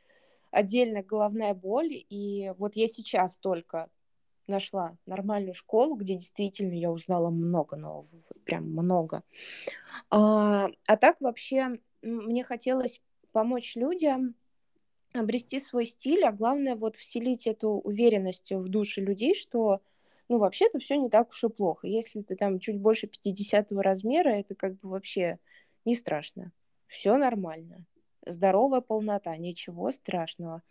отдельная 0.51 1.03
головная 1.03 1.55
боль, 1.55 2.05
и 2.09 2.53
вот 2.59 2.77
я 2.77 2.87
сейчас 2.87 3.37
только 3.37 3.91
нашла 4.47 4.97
нормальную 5.07 5.55
школу, 5.55 5.97
где 5.97 6.15
действительно 6.15 6.75
я 6.75 6.91
узнала 6.91 7.31
много 7.31 7.77
нового, 7.77 8.07
прям 8.45 8.71
много. 8.71 9.23
А, 10.11 10.69
а 10.87 10.97
так 10.97 11.21
вообще 11.21 11.79
мне 12.03 12.45
хотелось 12.45 13.01
помочь 13.33 13.77
людям 13.77 14.35
обрести 15.15 15.61
свой 15.61 15.87
стиль, 15.87 16.25
а 16.25 16.33
главное 16.33 16.77
вот 16.77 16.97
вселить 16.97 17.47
эту 17.47 17.71
уверенность 17.71 18.53
в 18.53 18.69
души 18.69 19.01
людей, 19.01 19.35
что 19.35 19.81
ну, 20.33 20.39
вообще-то 20.39 20.79
все 20.79 20.97
не 20.97 21.11
так 21.11 21.29
уж 21.29 21.45
и 21.45 21.49
плохо. 21.51 21.87
Если 21.87 22.23
ты 22.23 22.37
там 22.37 22.59
чуть 22.59 22.79
больше 22.79 23.07
50 23.07 23.71
размера, 23.73 24.31
это 24.31 24.55
как 24.55 24.79
бы 24.81 24.89
вообще 24.89 25.39
не 25.85 25.95
страшно. 25.95 26.53
Все 26.87 27.19
нормально. 27.19 27.85
Здоровая 28.25 28.81
полнота, 28.81 29.37
ничего 29.37 29.91
страшного. 29.91 30.63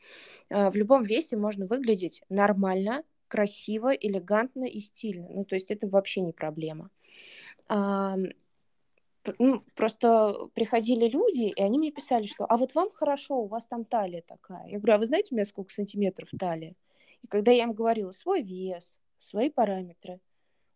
А, 0.50 0.72
в 0.72 0.76
любом 0.76 1.04
весе 1.04 1.38
можно 1.38 1.68
выглядеть 1.68 2.24
нормально, 2.28 3.04
красиво, 3.28 3.94
элегантно 3.94 4.66
и 4.66 4.80
стильно. 4.80 5.28
Ну, 5.30 5.46
то 5.46 5.54
есть 5.54 5.70
это 5.70 5.88
вообще 5.88 6.22
не 6.22 6.34
проблема. 6.34 6.90
А, 7.68 8.16
ну, 9.38 9.64
просто 9.76 10.50
приходили 10.56 11.08
люди, 11.08 11.54
и 11.56 11.62
они 11.62 11.78
мне 11.78 11.92
писали, 11.92 12.26
что 12.26 12.46
«а 12.46 12.58
вот 12.58 12.74
вам 12.74 12.90
хорошо, 12.90 13.36
у 13.36 13.46
вас 13.46 13.68
там 13.68 13.86
талия 13.86 14.24
такая». 14.26 14.68
Я 14.70 14.80
говорю, 14.80 14.96
а 14.96 14.98
вы 14.98 15.06
знаете 15.06 15.28
у 15.32 15.36
меня 15.36 15.46
сколько 15.46 15.72
сантиметров 15.72 16.30
талия? 16.40 16.74
И 17.22 17.28
когда 17.28 17.52
я 17.52 17.62
им 17.62 17.74
говорила 17.74 18.10
свой 18.10 18.42
вес, 18.42 18.96
свои 19.22 19.50
параметры. 19.50 20.20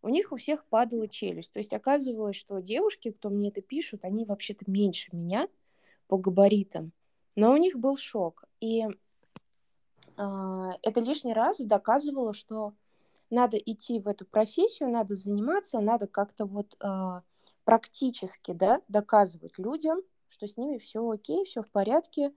У 0.02 0.10
них 0.10 0.32
у 0.32 0.38
всех 0.38 0.66
падала 0.66 1.08
челюсть. 1.08 1.52
То 1.52 1.60
есть 1.60 1.74
оказывалось, 1.74 2.36
что 2.36 2.60
девушки, 2.60 3.12
кто 3.12 3.30
мне 3.30 3.50
это 3.50 3.62
пишут, 3.62 4.06
они 4.06 4.24
вообще-то 4.24 4.70
меньше 4.70 5.10
меня 5.16 5.48
по 6.08 6.18
габаритам. 6.18 6.92
Но 7.36 7.52
у 7.52 7.58
них 7.58 7.78
был 7.78 7.98
шок. 7.98 8.44
И 8.60 8.84
э, 8.84 10.70
это 10.84 11.00
лишний 11.00 11.34
раз 11.34 11.60
доказывало, 11.60 12.34
что 12.34 12.74
надо 13.32 13.58
идти 13.58 14.00
в 14.00 14.08
эту 14.08 14.26
профессию, 14.26 14.90
надо 14.90 15.16
заниматься, 15.16 15.80
надо 15.80 16.08
как-то 16.08 16.46
вот 16.46 16.78
э, 16.80 17.22
практически 17.64 18.54
да, 18.54 18.82
доказывать 18.88 19.58
людям, 19.58 20.02
что 20.30 20.48
с 20.48 20.56
ними 20.56 20.78
все 20.78 21.10
окей, 21.10 21.46
все 21.46 21.64
в 21.64 21.70
порядке, 21.72 22.32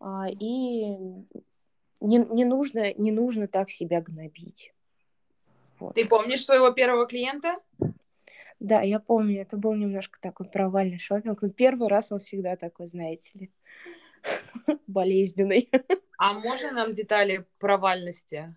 э, 0.00 0.04
и 0.38 0.96
не, 2.00 2.18
не, 2.18 2.44
нужно, 2.44 2.94
не 2.94 3.10
нужно 3.10 3.48
так 3.48 3.70
себя 3.70 4.00
гнобить. 4.00 4.72
Вот. 5.80 5.94
Ты 5.94 6.06
помнишь 6.06 6.44
своего 6.44 6.70
первого 6.70 7.06
клиента? 7.06 7.56
Да, 8.60 8.82
я 8.82 9.00
помню, 9.00 9.40
это 9.40 9.56
был 9.56 9.74
немножко 9.74 10.20
такой 10.20 10.46
провальный 10.46 10.98
шопинг. 10.98 11.40
Но 11.40 11.48
первый 11.48 11.88
раз 11.88 12.12
он 12.12 12.18
всегда 12.18 12.56
такой, 12.56 12.86
знаете 12.86 13.30
ли, 13.34 13.52
болезненный. 14.86 15.70
А 16.18 16.34
можно 16.34 16.70
нам 16.70 16.92
детали 16.92 17.46
провальности? 17.58 18.54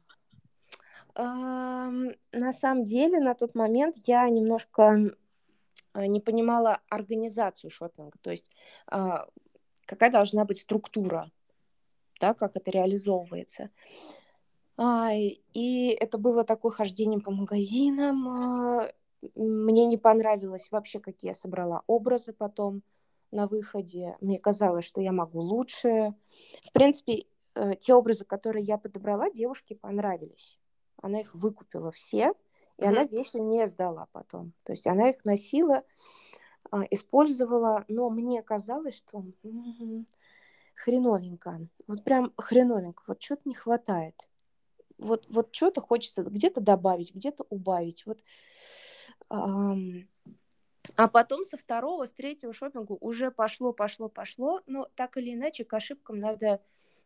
На 1.16 2.54
самом 2.60 2.84
деле, 2.84 3.20
на 3.20 3.36
тот 3.36 3.56
момент 3.56 3.96
я 4.06 4.28
немножко 4.30 5.16
а, 5.94 6.08
не 6.08 6.20
понимала 6.20 6.82
организацию 6.90 7.70
шопинга, 7.70 8.18
то 8.22 8.32
есть 8.32 8.50
а, 8.88 9.28
какая 9.86 10.12
должна 10.12 10.44
быть 10.44 10.62
структура, 10.62 11.30
да, 12.20 12.34
как 12.34 12.56
это 12.56 12.72
реализовывается. 12.72 13.70
А, 14.76 15.12
и 15.14 15.88
это 16.00 16.18
было 16.18 16.44
такое 16.44 16.72
хождение 16.72 17.20
по 17.20 17.32
магазинам. 17.32 18.28
А, 18.28 18.90
мне 19.36 19.86
не 19.86 19.98
понравилось 19.98 20.70
вообще, 20.72 21.00
какие 21.00 21.30
я 21.30 21.36
собрала 21.36 21.84
образы 21.88 22.34
потом 22.34 22.82
на 23.32 23.48
выходе. 23.48 24.18
Мне 24.22 24.40
казалось, 24.40 24.86
что 24.86 25.02
я 25.02 25.12
могу 25.12 25.40
лучше. 25.40 26.14
В 26.64 26.72
принципе, 26.72 27.26
э, 27.56 27.76
те 27.80 27.94
образы, 27.94 28.26
которые 28.26 28.66
я 28.66 28.78
подобрала, 28.78 29.30
девушке 29.30 29.76
понравились. 29.76 30.60
Она 31.02 31.22
их 31.22 31.34
выкупила 31.34 31.92
все, 31.92 32.34
и 32.78 32.82
mm-hmm. 32.82 32.88
она 32.88 33.04
вещи 33.04 33.38
не 33.38 33.66
сдала 33.68 34.08
потом. 34.12 34.54
То 34.64 34.74
есть 34.74 34.88
она 34.88 35.10
их 35.10 35.24
носила, 35.26 35.84
а, 36.72 36.84
использовала, 36.92 37.86
но 37.88 38.10
мне 38.10 38.42
казалось, 38.42 38.98
что 38.98 39.24
хреновенько. 40.76 41.68
Вот 41.88 42.04
прям 42.04 42.34
хреновенько. 42.38 43.04
Вот 43.08 43.22
что-то 43.22 43.42
не 43.46 43.56
хватает 43.56 44.16
вот, 44.98 45.26
вот 45.30 45.56
что-то 45.56 45.82
хочется 45.82 46.24
где-то 46.24 46.62
добавить, 46.62 47.14
где-то 47.14 47.46
убавить. 47.50 48.06
Вот, 48.06 48.20
а 50.96 51.08
потом 51.08 51.44
со 51.46 51.58
второго, 51.58 52.06
с 52.06 52.12
третьего 52.12 52.54
шопинга 52.54 52.94
уже 52.94 53.32
пошло, 53.32 53.74
пошло, 53.74 54.10
пошло. 54.10 54.62
Но 54.68 54.90
так 54.96 55.18
или 55.18 55.34
иначе 55.34 55.64
к 55.64 55.74
ошибкам 55.74 56.20
надо, 56.20 56.62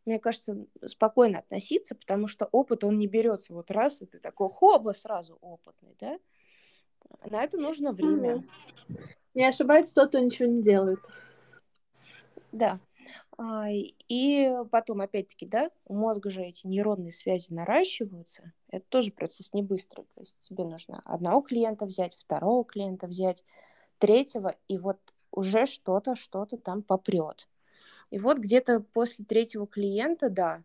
мне 0.05 0.19
кажется, 0.19 0.65
спокойно 0.85 1.39
относиться, 1.39 1.95
потому 1.95 2.27
что 2.27 2.45
опыт, 2.51 2.83
он 2.83 2.97
не 2.97 3.07
берется 3.07 3.53
вот 3.53 3.71
раз, 3.71 4.01
и 4.01 4.05
ты 4.05 4.19
такой 4.19 4.49
хоба, 4.49 4.93
сразу 4.93 5.37
опытный, 5.41 5.95
да? 5.99 6.19
На 7.25 7.43
это 7.43 7.57
нужно 7.57 7.93
время. 7.93 8.43
Не 9.33 9.45
ошибается 9.45 9.93
тот, 9.93 10.09
кто 10.09 10.19
ничего 10.19 10.49
не 10.49 10.61
делает. 10.61 10.99
Да. 12.51 12.79
А, 13.37 13.67
и 13.69 14.51
потом, 14.71 15.01
опять-таки, 15.01 15.45
да, 15.45 15.69
у 15.85 15.95
мозга 15.95 16.29
же 16.29 16.43
эти 16.43 16.65
нейронные 16.67 17.11
связи 17.11 17.51
наращиваются. 17.53 18.53
Это 18.69 18.85
тоже 18.89 19.11
процесс 19.11 19.53
не 19.53 19.61
быстрый. 19.61 20.05
То 20.15 20.21
есть 20.21 20.35
тебе 20.39 20.65
нужно 20.65 21.01
одного 21.05 21.41
клиента 21.41 21.85
взять, 21.85 22.15
второго 22.17 22.65
клиента 22.65 23.07
взять, 23.07 23.43
третьего, 23.99 24.55
и 24.67 24.77
вот 24.77 24.99
уже 25.31 25.65
что-то, 25.65 26.15
что-то 26.15 26.57
там 26.57 26.81
попрет. 26.81 27.47
И 28.09 28.19
вот 28.19 28.37
где-то 28.39 28.81
после 28.93 29.25
третьего 29.25 29.67
клиента, 29.67 30.29
да, 30.29 30.63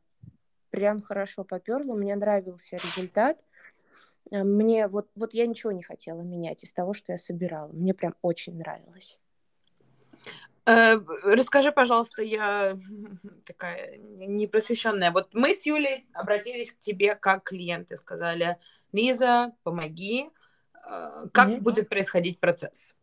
прям 0.71 1.03
хорошо 1.03 1.45
поперло, 1.45 1.95
мне 1.95 2.15
нравился 2.17 2.77
результат. 2.77 3.45
А, 4.31 4.45
мне 4.45 4.89
вот, 4.89 5.09
вот 5.15 5.35
я 5.35 5.47
ничего 5.47 5.73
не 5.73 5.83
хотела 5.83 6.23
менять 6.23 6.65
из 6.65 6.73
того, 6.73 6.95
что 6.95 7.13
я 7.13 7.19
собирала. 7.19 7.73
Мне 7.73 7.95
прям 7.95 8.15
очень 8.23 8.57
нравилось. 8.57 9.19
Э, 10.65 10.97
расскажи, 11.25 11.73
пожалуйста, 11.73 12.23
я 12.23 12.77
такая 13.47 13.99
непросвещенная. 13.99 15.11
Вот 15.11 15.35
мы 15.35 15.55
с 15.55 15.67
Юлей 15.67 16.07
обратились 16.13 16.73
к 16.73 16.79
тебе 16.79 17.15
как 17.15 17.45
клиенты, 17.45 17.97
сказали, 17.97 18.59
Лиза, 18.93 19.53
помоги. 19.63 20.31
Э, 20.87 21.27
как 21.33 21.49
mm-hmm. 21.49 21.61
будет 21.61 21.89
происходить 21.89 22.39
процесс? 22.39 22.95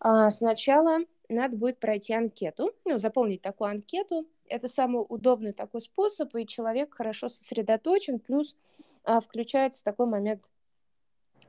А, 0.00 0.30
сначала 0.30 0.98
надо 1.28 1.56
будет 1.56 1.78
пройти 1.78 2.12
анкету, 2.14 2.72
ну, 2.84 2.98
заполнить 2.98 3.42
такую 3.42 3.70
анкету. 3.70 4.26
Это 4.46 4.68
самый 4.68 5.04
удобный 5.08 5.52
такой 5.52 5.80
способ, 5.80 6.34
и 6.36 6.46
человек 6.46 6.94
хорошо 6.94 7.28
сосредоточен, 7.28 8.18
плюс 8.18 8.56
а, 9.04 9.20
включается 9.20 9.82
такой 9.84 10.06
момент 10.06 10.44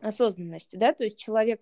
осознанности, 0.01 0.75
да, 0.75 0.93
то 0.93 1.03
есть 1.03 1.17
человек 1.17 1.61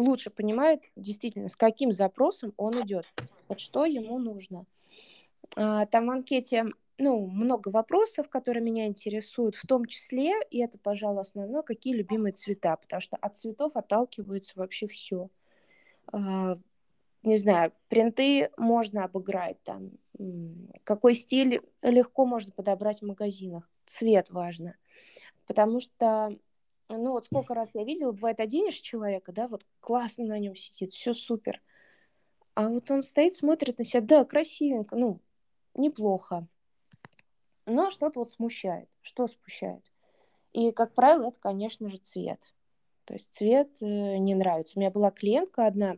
лучше 0.00 0.30
понимает 0.30 0.82
действительно, 0.96 1.48
с 1.48 1.56
каким 1.56 1.92
запросом 1.92 2.52
он 2.56 2.80
идет, 2.82 3.06
вот 3.48 3.60
что 3.60 3.84
ему 3.84 4.18
нужно. 4.18 4.66
А, 5.56 5.86
там 5.86 6.06
в 6.06 6.10
анкете 6.10 6.66
ну, 6.98 7.26
много 7.26 7.70
вопросов, 7.70 8.28
которые 8.28 8.62
меня 8.62 8.86
интересуют, 8.86 9.56
в 9.56 9.66
том 9.66 9.86
числе, 9.86 10.34
и 10.50 10.58
это, 10.58 10.76
пожалуй, 10.78 11.22
основное, 11.22 11.62
какие 11.62 11.94
любимые 11.94 12.32
цвета, 12.32 12.76
потому 12.76 13.00
что 13.00 13.16
от 13.16 13.36
цветов 13.38 13.72
отталкивается 13.74 14.52
вообще 14.56 14.86
все. 14.86 15.30
А, 16.12 16.58
не 17.22 17.36
знаю, 17.36 17.72
принты 17.88 18.50
можно 18.56 19.04
обыграть, 19.04 19.62
там, 19.62 19.90
какой 20.84 21.14
стиль 21.14 21.62
легко 21.82 22.26
можно 22.26 22.52
подобрать 22.52 23.00
в 23.00 23.06
магазинах, 23.06 23.68
цвет 23.86 24.30
важно, 24.30 24.76
потому 25.46 25.80
что 25.80 26.36
ну 26.98 27.12
вот 27.12 27.26
сколько 27.26 27.54
раз 27.54 27.74
я 27.74 27.84
видела, 27.84 28.12
бывает, 28.12 28.40
оденешь 28.40 28.76
человека, 28.76 29.32
да, 29.32 29.48
вот 29.48 29.64
классно 29.80 30.24
на 30.24 30.38
нем 30.38 30.56
сидит, 30.56 30.92
все 30.92 31.12
супер. 31.12 31.62
А 32.54 32.68
вот 32.68 32.90
он 32.90 33.02
стоит, 33.02 33.34
смотрит 33.34 33.78
на 33.78 33.84
себя, 33.84 34.00
да, 34.00 34.24
красивенько, 34.24 34.96
ну, 34.96 35.20
неплохо. 35.74 36.46
Но 37.66 37.90
что-то 37.90 38.20
вот 38.20 38.30
смущает. 38.30 38.88
Что 39.00 39.26
смущает? 39.26 39.84
И, 40.52 40.72
как 40.72 40.94
правило, 40.94 41.28
это, 41.28 41.38
конечно 41.38 41.88
же, 41.88 41.98
цвет. 41.98 42.40
То 43.04 43.14
есть 43.14 43.32
цвет 43.32 43.70
э, 43.80 43.84
не 44.18 44.34
нравится. 44.34 44.74
У 44.76 44.80
меня 44.80 44.90
была 44.90 45.10
клиентка 45.10 45.66
одна, 45.66 45.96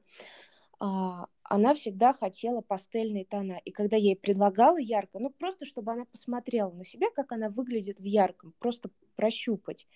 а, 0.78 1.26
она 1.42 1.74
всегда 1.74 2.12
хотела 2.12 2.60
пастельные 2.60 3.24
тона. 3.24 3.60
И 3.64 3.70
когда 3.70 3.96
я 3.96 4.10
ей 4.10 4.16
предлагала 4.16 4.78
ярко, 4.78 5.18
ну 5.18 5.30
просто 5.30 5.64
чтобы 5.64 5.92
она 5.92 6.04
посмотрела 6.06 6.70
на 6.70 6.84
себя, 6.84 7.08
как 7.14 7.32
она 7.32 7.50
выглядит 7.50 8.00
в 8.00 8.04
ярком, 8.04 8.54
просто 8.58 8.90
прощупать. 9.16 9.86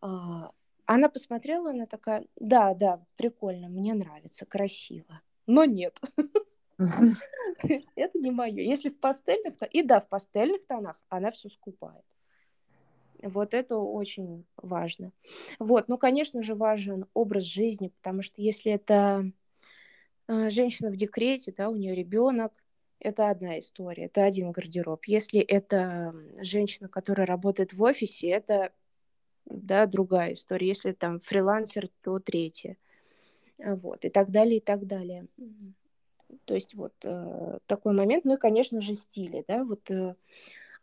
А, 0.00 0.50
она 0.86 1.08
посмотрела, 1.08 1.70
она 1.70 1.86
такая, 1.86 2.24
да, 2.36 2.74
да, 2.74 3.04
прикольно, 3.16 3.68
мне 3.68 3.94
нравится, 3.94 4.46
красиво. 4.46 5.20
Но 5.46 5.64
нет. 5.64 6.00
Это 6.78 8.18
не 8.18 8.30
мое. 8.30 8.62
Если 8.62 8.88
в 8.88 8.98
пастельных 8.98 9.54
и 9.70 9.82
да, 9.82 10.00
в 10.00 10.08
пастельных 10.08 10.66
тонах 10.66 11.00
она 11.08 11.30
все 11.30 11.48
скупает. 11.48 12.04
Вот 13.22 13.52
это 13.52 13.76
очень 13.76 14.46
важно. 14.56 15.12
Вот, 15.58 15.88
ну, 15.88 15.98
конечно 15.98 16.42
же, 16.42 16.54
важен 16.54 17.06
образ 17.12 17.44
жизни, 17.44 17.92
потому 18.00 18.22
что 18.22 18.40
если 18.40 18.72
это 18.72 19.30
э, 20.26 20.48
женщина 20.48 20.90
в 20.90 20.96
декрете, 20.96 21.52
да, 21.54 21.68
у 21.68 21.76
нее 21.76 21.94
ребенок, 21.94 22.52
это 22.98 23.30
одна 23.30 23.58
история, 23.60 24.04
это 24.04 24.24
один 24.24 24.52
гардероб. 24.52 25.04
Если 25.06 25.40
это 25.40 26.14
женщина, 26.40 26.88
которая 26.88 27.26
работает 27.26 27.72
в 27.72 27.82
офисе, 27.82 28.28
это 28.28 28.72
да, 29.50 29.86
другая 29.86 30.34
история. 30.34 30.68
Если 30.68 30.92
там 30.92 31.20
фрилансер, 31.20 31.88
то 32.02 32.18
третья. 32.18 32.76
А, 33.58 33.74
вот, 33.76 34.04
и 34.04 34.08
так 34.08 34.30
далее, 34.30 34.58
и 34.58 34.60
так 34.60 34.86
далее. 34.86 35.26
То 36.44 36.54
есть 36.54 36.74
вот 36.74 36.94
э, 37.02 37.58
такой 37.66 37.92
момент. 37.92 38.24
Ну 38.24 38.34
и, 38.34 38.38
конечно 38.38 38.80
же, 38.80 38.94
стили, 38.94 39.44
да, 39.46 39.64
вот 39.64 39.90
э, 39.90 40.14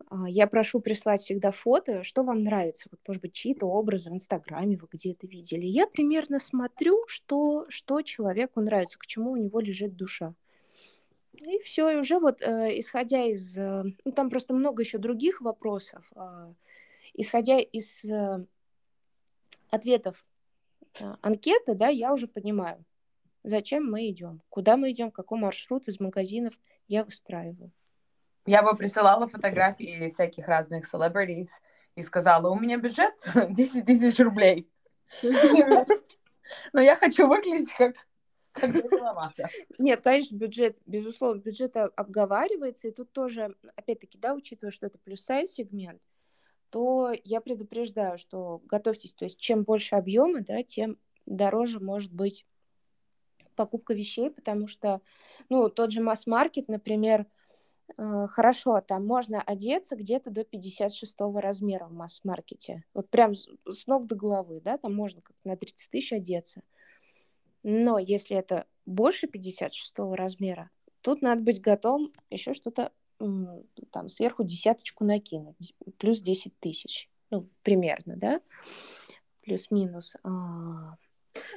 а, 0.09 0.29
я 0.29 0.47
прошу 0.47 0.79
прислать 0.79 1.21
всегда 1.21 1.51
фото, 1.51 2.03
что 2.03 2.23
вам 2.23 2.41
нравится, 2.41 2.89
вот, 2.91 2.99
может 3.07 3.21
быть, 3.21 3.33
чьи-то 3.33 3.65
образы 3.65 4.09
в 4.09 4.13
Инстаграме 4.13 4.77
вы 4.77 4.87
где-то 4.91 5.27
видели. 5.27 5.65
Я 5.65 5.87
примерно 5.87 6.39
смотрю, 6.39 7.05
что, 7.07 7.65
что 7.69 8.01
человеку 8.01 8.61
нравится, 8.61 8.99
к 8.99 9.05
чему 9.05 9.31
у 9.31 9.37
него 9.37 9.59
лежит 9.59 9.95
душа. 9.95 10.33
И 11.33 11.59
все, 11.59 11.89
и 11.89 11.95
уже 11.95 12.19
вот 12.19 12.41
э, 12.41 12.79
исходя 12.79 13.23
из... 13.23 13.57
Э, 13.57 13.83
ну, 14.05 14.11
там 14.11 14.29
просто 14.29 14.53
много 14.53 14.81
еще 14.83 14.97
других 14.97 15.41
вопросов. 15.41 16.09
Э, 16.15 16.53
исходя 17.13 17.59
из 17.59 18.03
э, 18.05 18.45
ответов 19.69 20.25
э, 20.99 21.13
анкеты, 21.21 21.75
да, 21.75 21.87
я 21.87 22.13
уже 22.13 22.27
понимаю, 22.27 22.83
зачем 23.43 23.89
мы 23.89 24.09
идем, 24.09 24.41
куда 24.49 24.77
мы 24.77 24.91
идем, 24.91 25.11
какой 25.11 25.39
маршрут 25.39 25.87
из 25.87 25.99
магазинов 25.99 26.53
я 26.87 27.03
выстраиваю. 27.03 27.71
Я 28.45 28.63
бы 28.63 28.75
присылала 28.75 29.27
фотографии 29.27 30.09
всяких 30.09 30.47
разных 30.47 30.85
celebrities 30.91 31.49
и 31.95 32.03
сказала, 32.03 32.49
у 32.49 32.59
меня 32.59 32.77
бюджет 32.77 33.13
10 33.49 33.85
тысяч 33.85 34.19
рублей. 34.19 34.69
Но 36.71 36.81
я 36.81 36.95
хочу 36.95 37.27
выглядеть 37.27 37.73
как 37.77 37.95
нет, 39.77 40.01
конечно, 40.01 40.35
бюджет, 40.35 40.77
безусловно, 40.85 41.39
бюджет 41.39 41.75
обговаривается, 41.75 42.87
и 42.87 42.91
тут 42.91 43.11
тоже, 43.11 43.55
опять-таки, 43.75 44.17
да, 44.17 44.33
учитывая, 44.33 44.71
что 44.71 44.87
это 44.87 44.97
плюс-сайз 44.97 45.51
сегмент, 45.51 46.01
то 46.69 47.11
я 47.23 47.41
предупреждаю, 47.41 48.17
что 48.17 48.61
готовьтесь, 48.65 49.13
то 49.13 49.25
есть 49.25 49.39
чем 49.39 49.63
больше 49.63 49.95
объема, 49.95 50.41
да, 50.41 50.63
тем 50.63 50.97
дороже 51.25 51.79
может 51.79 52.11
быть 52.11 52.45
покупка 53.55 53.93
вещей, 53.93 54.29
потому 54.29 54.67
что, 54.67 55.01
ну, 55.49 55.69
тот 55.69 55.91
же 55.91 56.01
масс-маркет, 56.01 56.67
например, 56.67 57.25
э, 57.97 58.27
хорошо, 58.29 58.81
там 58.81 59.05
можно 59.05 59.41
одеться 59.41 59.95
где-то 59.95 60.29
до 60.29 60.43
56 60.43 61.15
размера 61.41 61.87
в 61.87 61.93
масс-маркете. 61.93 62.83
Вот 62.93 63.09
прям 63.09 63.33
с 63.35 63.87
ног 63.87 64.05
до 64.05 64.15
головы, 64.15 64.61
да, 64.61 64.77
там 64.77 64.93
можно 64.93 65.21
как 65.21 65.35
на 65.43 65.57
30 65.57 65.89
тысяч 65.89 66.13
одеться. 66.13 66.61
Но 67.63 67.97
если 67.97 68.37
это 68.37 68.65
больше 68.85 69.27
56 69.27 69.93
размера, 70.13 70.69
тут 71.01 71.21
надо 71.21 71.43
быть 71.43 71.59
готовым 71.59 72.13
еще 72.29 72.53
что-то 72.53 72.91
там 73.91 74.07
сверху 74.07 74.43
десяточку 74.43 75.03
накинуть, 75.03 75.75
плюс 75.97 76.21
10 76.21 76.59
тысяч, 76.59 77.09
ну, 77.31 77.47
примерно, 77.63 78.15
да, 78.15 78.41
плюс-минус. 79.43 80.15
А, 80.23 80.97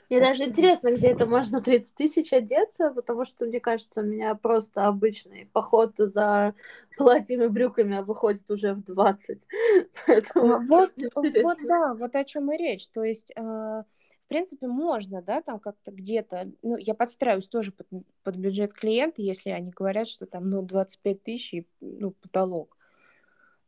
мне 0.09 0.21
даже 0.21 0.45
интересно, 0.45 0.93
где 0.93 1.09
это 1.09 1.27
можно 1.27 1.61
30 1.61 1.95
тысяч 1.95 2.33
одеться, 2.33 2.91
потому 2.91 3.25
что, 3.25 3.47
мне 3.47 3.61
кажется, 3.61 4.01
у 4.01 4.05
меня 4.05 4.35
просто 4.35 4.87
обычный 4.87 5.47
поход 5.53 5.95
за 5.97 6.55
платьями 6.97 7.45
и 7.45 7.49
брюками 7.49 7.97
а 7.97 8.03
выходит 8.03 8.51
уже 8.51 8.75
в 8.75 8.83
20. 8.85 9.41
Поэтому... 10.07 10.61
Вот, 10.67 10.93
вот, 11.15 11.59
да, 11.65 11.95
вот 11.95 12.15
о 12.15 12.25
чем 12.25 12.53
и 12.53 12.57
речь. 12.57 12.89
То 12.89 13.05
есть 13.05 13.33
а, 13.37 13.85
принципе, 14.31 14.69
можно, 14.69 15.23
да, 15.23 15.43
там 15.43 15.59
как-то 15.59 15.91
где-то, 15.91 16.53
ну, 16.63 16.77
я 16.77 16.95
подстраиваюсь 16.95 17.49
тоже 17.49 17.73
под, 17.73 17.89
под 18.23 18.37
бюджет 18.37 18.73
клиента, 18.73 19.23
если 19.23 19.51
они 19.51 19.73
говорят, 19.73 20.07
что 20.07 20.25
там, 20.25 20.49
ну, 20.49 20.63
25 20.63 21.23
тысяч, 21.23 21.67
ну, 21.81 22.13
потолок. 22.13 22.79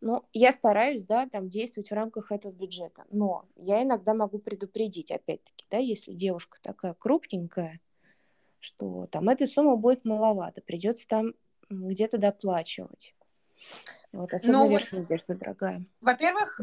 Но 0.01 0.23
я 0.33 0.53
стараюсь, 0.53 1.03
да, 1.03 1.29
там 1.29 1.49
действовать 1.49 1.91
в 1.91 1.95
рамках 1.95 2.31
этого 2.31 2.53
бюджета. 2.53 3.05
Но 3.11 3.45
я 3.57 3.83
иногда 3.83 4.15
могу 4.15 4.39
предупредить, 4.39 5.11
опять-таки, 5.11 5.67
да, 5.69 5.79
если 5.79 6.13
девушка 6.13 6.59
такая 6.63 6.95
крупненькая, 6.95 7.81
что 8.61 9.07
там 9.09 9.29
этой 9.29 9.49
суммы 9.49 9.77
будет 9.77 10.05
маловато, 10.05 10.61
придется 10.61 11.09
там 11.09 11.35
где-то 11.69 12.19
доплачивать. 12.19 13.17
Вот, 14.13 14.33
особенно 14.35 14.65
ну, 14.65 14.71
верхняя 14.71 15.03
одежда 15.03 15.35
дорогая. 15.35 15.85
Во-первых, 16.03 16.61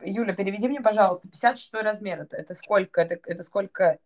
Юля, 0.00 0.34
переведи 0.34 0.68
мне, 0.68 0.80
пожалуйста, 0.80 1.28
56 1.28 1.74
размер. 1.74 2.22
Это, 2.22 2.36
это 2.36 2.54
сколько? 2.54 3.00
Это, 3.00 3.20
это 3.24 3.42
сколько 3.44 3.98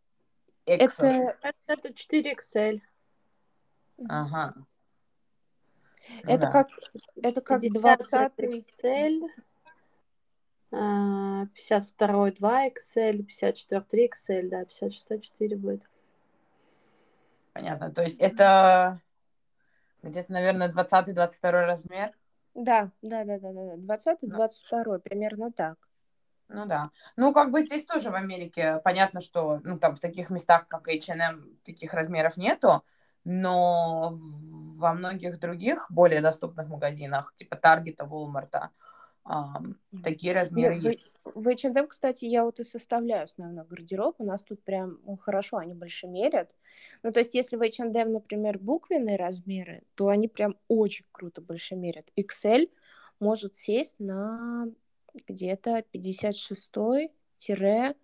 Это, 0.67 1.37
это 1.67 1.95
4 1.95 2.33
XL. 2.33 2.81
Ага. 4.09 4.55
Это, 6.25 6.39
да. 6.39 6.51
как, 6.51 6.69
это 7.23 7.41
как 7.41 7.62
20 7.62 8.33
XL, 8.39 9.29
52 10.71 12.31
2 12.33 12.69
XL, 12.69 13.23
54 13.23 13.81
3 13.81 14.09
XL, 14.09 14.49
да, 14.49 14.65
56 14.65 15.07
4 15.09 15.57
будет. 15.57 15.83
Понятно. 17.53 17.91
То 17.91 18.03
есть 18.03 18.21
это 18.21 19.01
Где-то, 20.03 20.33
наверное, 20.33 20.69
20-22 20.69 21.51
размер. 21.51 22.13
Да, 22.55 22.91
да, 23.03 23.25
да, 23.25 23.39
да, 23.39 23.53
да, 23.53 23.77
20-22, 23.77 24.99
примерно 25.01 25.53
так. 25.53 25.77
Ну 26.49 26.65
да. 26.67 26.91
Ну, 27.17 27.33
как 27.33 27.51
бы 27.51 27.63
здесь 27.63 27.85
тоже 27.85 28.11
в 28.11 28.15
Америке 28.15 28.81
понятно, 28.85 29.21
что 29.21 29.61
ну, 29.65 29.79
там 29.79 29.97
в 29.97 30.01
таких 30.01 30.31
местах, 30.31 30.69
как 30.69 30.89
H&M, 30.89 31.59
таких 31.65 31.93
размеров 31.93 32.37
нету, 32.37 32.85
но 33.25 34.17
во 34.77 34.95
многих 34.95 35.41
других 35.41 35.87
более 35.91 36.21
доступных 36.21 36.69
магазинах, 36.69 37.35
типа 37.35 37.57
Таргета, 37.57 38.05
Walmart, 39.27 39.75
такие 40.05 40.33
размеры 40.33 40.81
ну, 40.81 40.91
есть. 40.91 41.17
В 41.25 41.49
H&M, 41.49 41.89
кстати, 41.89 42.27
я 42.27 42.45
вот 42.45 42.61
и 42.61 42.65
составляю 42.65 43.25
основной 43.25 43.65
гардероб. 43.65 44.17
У 44.19 44.25
нас 44.25 44.43
тут 44.43 44.62
прям 44.62 45.01
ну, 45.05 45.17
хорошо, 45.17 45.57
они 45.57 45.75
больше 45.75 46.07
мерят. 46.07 46.55
Ну, 47.03 47.12
то 47.12 47.21
есть, 47.21 47.35
если 47.35 47.57
в 47.57 47.62
H&M, 47.62 48.12
например, 48.12 48.59
буквенные 48.59 49.17
размеры, 49.17 49.83
то 49.95 50.09
они 50.09 50.29
прям 50.29 50.57
очень 50.69 51.07
круто 51.12 51.41
больше 51.41 51.75
мерят. 51.75 52.07
XL 52.17 52.71
может 53.19 53.57
сесть 53.57 53.99
на 53.99 54.69
где-то 55.27 55.83
56-62, 55.93 57.97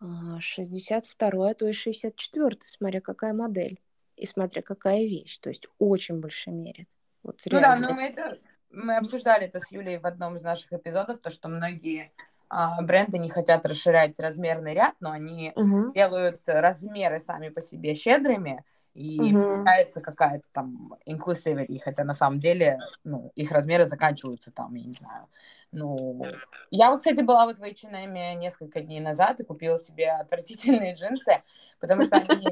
а, 0.00 0.38
а 0.38 1.54
то 1.54 1.68
и 1.68 1.72
64 1.72 2.56
смотря 2.60 3.00
какая 3.00 3.32
модель 3.32 3.80
и 4.16 4.26
смотря 4.26 4.62
какая 4.62 5.04
вещь. 5.04 5.38
То 5.38 5.48
есть 5.48 5.66
очень 5.78 6.20
больше 6.20 6.50
мерит. 6.50 6.88
Вот 7.22 7.40
ну 7.46 7.58
да, 7.58 7.76
но 7.76 7.98
это, 8.00 8.36
мы 8.74 8.96
обсуждали 8.96 9.46
это 9.46 9.60
с 9.60 9.70
Юлей 9.72 9.98
в 9.98 10.06
одном 10.06 10.36
из 10.36 10.42
наших 10.42 10.72
эпизодов, 10.72 11.18
то, 11.18 11.30
что 11.30 11.48
многие 11.48 12.12
а, 12.48 12.80
бренды 12.82 13.18
не 13.18 13.28
хотят 13.28 13.66
расширять 13.66 14.18
размерный 14.20 14.74
ряд, 14.74 14.94
но 15.00 15.10
они 15.10 15.52
угу. 15.56 15.92
делают 15.92 16.40
размеры 16.46 17.18
сами 17.18 17.48
по 17.48 17.60
себе 17.60 17.94
щедрыми, 17.94 18.64
и 18.94 19.18
угу. 19.20 19.42
получается 19.42 20.00
какая-то 20.00 20.44
там 20.52 20.94
inclusivity, 21.06 21.80
хотя 21.82 22.04
на 22.04 22.14
самом 22.14 22.38
деле, 22.38 22.78
ну, 23.02 23.32
их 23.34 23.50
размеры 23.50 23.86
заканчиваются 23.86 24.52
там, 24.52 24.74
я 24.74 24.84
не 24.84 24.94
знаю. 24.94 25.28
Ну, 25.72 26.24
я 26.70 26.90
вот, 26.90 26.98
кстати, 26.98 27.22
была 27.22 27.46
вот 27.46 27.58
в 27.58 27.62
H&M 27.62 28.38
несколько 28.38 28.80
дней 28.80 29.00
назад 29.00 29.40
и 29.40 29.44
купила 29.44 29.78
себе 29.78 30.12
отвратительные 30.12 30.94
джинсы, 30.94 31.42
потому 31.80 32.04
что 32.04 32.16
они, 32.16 32.46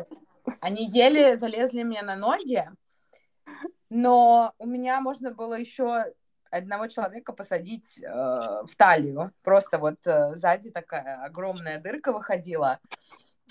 они 0.61 0.87
еле 0.89 1.37
залезли 1.37 1.85
мне 1.85 2.03
на 2.03 2.17
ноги, 2.17 2.69
но 3.95 4.55
у 4.59 4.67
меня 4.67 5.03
можно 5.03 5.33
было 5.33 5.53
еще 5.53 6.07
одного 6.51 6.87
человека 6.87 7.35
посадить 7.35 8.03
э, 8.03 8.09
в 8.09 8.75
талию. 8.77 9.33
Просто 9.43 9.79
вот 9.79 9.97
э, 10.07 10.35
сзади 10.35 10.71
такая 10.71 11.23
огромная 11.23 11.79
дырка 11.79 12.11
выходила. 12.11 12.81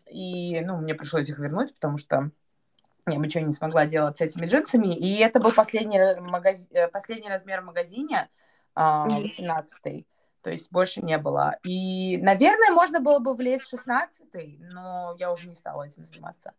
И, 0.10 0.60
ну, 0.62 0.78
мне 0.78 0.96
пришлось 0.96 1.30
их 1.30 1.38
вернуть, 1.38 1.76
потому 1.76 1.98
что 1.98 2.32
я 3.08 3.18
ничего 3.18 3.46
не 3.46 3.52
смогла 3.52 3.86
делать 3.86 4.18
с 4.18 4.22
этими 4.22 4.48
джинсами. 4.48 4.96
И 4.96 5.20
это 5.20 5.40
был 5.40 5.52
последний, 5.52 6.00
магаз... 6.20 6.68
Э, 6.72 6.88
последний 6.88 7.30
размер 7.30 7.62
в 7.62 7.66
магазине, 7.66 8.28
18 8.76 10.08
то 10.42 10.50
есть 10.50 10.72
больше 10.72 11.04
не 11.04 11.20
было. 11.20 11.60
И, 11.64 12.18
наверное, 12.18 12.72
можно 12.72 13.00
было 13.00 13.20
бы 13.20 13.36
влезть 13.36 13.66
в 13.66 13.70
16 13.70 14.26
но 14.74 15.16
я 15.20 15.32
уже 15.32 15.48
не 15.48 15.54
стала 15.54 15.84
этим 15.84 16.04
заниматься. 16.04 16.54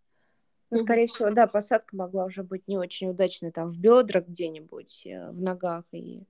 Ну, 0.72 0.78
скорее 0.78 1.06
всего, 1.06 1.28
да, 1.28 1.46
посадка 1.46 1.94
могла 1.94 2.24
уже 2.24 2.42
быть 2.42 2.66
не 2.66 2.78
очень 2.78 3.10
удачной 3.10 3.52
там 3.52 3.68
в 3.68 3.78
бедрах 3.78 4.26
где-нибудь, 4.26 5.02
э, 5.04 5.30
в 5.30 5.38
ногах, 5.38 5.84
и 5.92 6.22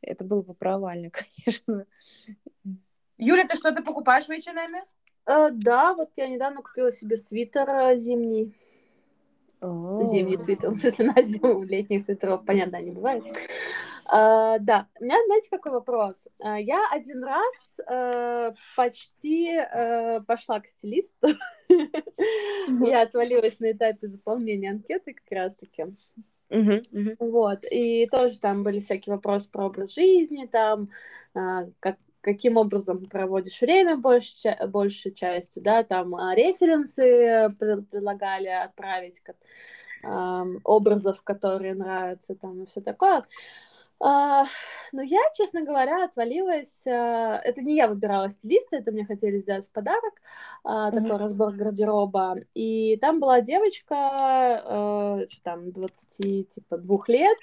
это 0.00 0.22
было 0.22 0.42
бы 0.42 0.54
провально, 0.54 1.10
конечно. 1.44 1.86
Юля, 3.18 3.44
ты 3.44 3.56
что-то 3.56 3.82
покупаешь 3.82 4.26
в 4.26 4.30
H&M? 4.30 4.84
Э, 5.26 5.48
да, 5.50 5.94
вот 5.94 6.10
я 6.14 6.28
недавно 6.28 6.62
купила 6.62 6.92
себе 6.92 7.16
свитер 7.16 7.68
э, 7.68 7.96
зимний. 7.98 8.56
Зимний 9.60 10.38
свитер, 10.38 10.70
в 10.74 10.78
смысле, 10.78 11.10
на 11.10 11.22
зиму, 11.24 11.64
летних 11.64 12.04
свитеров, 12.04 12.46
понятно, 12.46 12.80
не 12.80 12.92
бывает. 12.92 13.24
Uh, 14.04 14.58
да, 14.60 14.88
у 15.00 15.04
меня, 15.04 15.16
знаете, 15.26 15.48
какой 15.50 15.72
вопрос? 15.72 16.16
Uh, 16.44 16.60
я 16.60 16.88
один 16.92 17.24
раз 17.24 17.54
uh, 17.90 18.54
почти 18.76 19.58
пошла 20.26 20.60
к 20.60 20.66
стилисту. 20.66 21.28
Я 22.86 23.02
отвалилась 23.02 23.60
на 23.60 23.72
этапе 23.72 24.08
заполнения 24.08 24.70
анкеты 24.70 25.14
как 25.14 25.30
раз-таки. 25.30 25.86
Вот, 27.18 27.60
и 27.70 28.06
тоже 28.10 28.38
там 28.38 28.62
были 28.62 28.80
всякие 28.80 29.14
вопросы 29.14 29.48
про 29.50 29.66
образ 29.66 29.94
жизни, 29.94 30.46
там, 30.46 30.90
как, 31.80 31.96
каким 32.20 32.58
образом 32.58 33.06
проводишь 33.06 33.60
время 33.60 33.96
больше, 33.96 34.56
большей 34.68 35.12
частью, 35.12 35.62
да, 35.62 35.82
там 35.82 36.14
референсы 36.34 37.54
предлагали 37.58 38.48
отправить, 38.48 39.22
образов, 40.64 41.22
которые 41.22 41.74
нравятся, 41.74 42.34
там, 42.34 42.62
и 42.62 42.66
все 42.66 42.80
такое. 42.80 43.24
Uh, 44.02 44.44
но 44.90 45.00
я, 45.00 45.20
честно 45.36 45.62
говоря, 45.62 46.04
отвалилась. 46.04 46.82
Uh, 46.84 47.38
это 47.44 47.62
не 47.62 47.76
я 47.76 47.86
выбирала 47.86 48.30
стилиста, 48.30 48.76
это 48.76 48.90
мне 48.90 49.06
хотели 49.06 49.38
сделать 49.38 49.68
в 49.68 49.70
подарок, 49.70 50.14
mm-hmm. 50.64 50.90
такой 50.90 51.16
разбор 51.18 51.52
гардероба. 51.52 52.38
И 52.54 52.96
там 52.96 53.20
была 53.20 53.40
девочка, 53.40 53.94
uh, 53.94 55.30
что 55.30 55.42
там, 55.44 55.70
20, 55.70 56.48
типа, 56.50 56.78
двух 56.78 57.08
лет, 57.08 57.38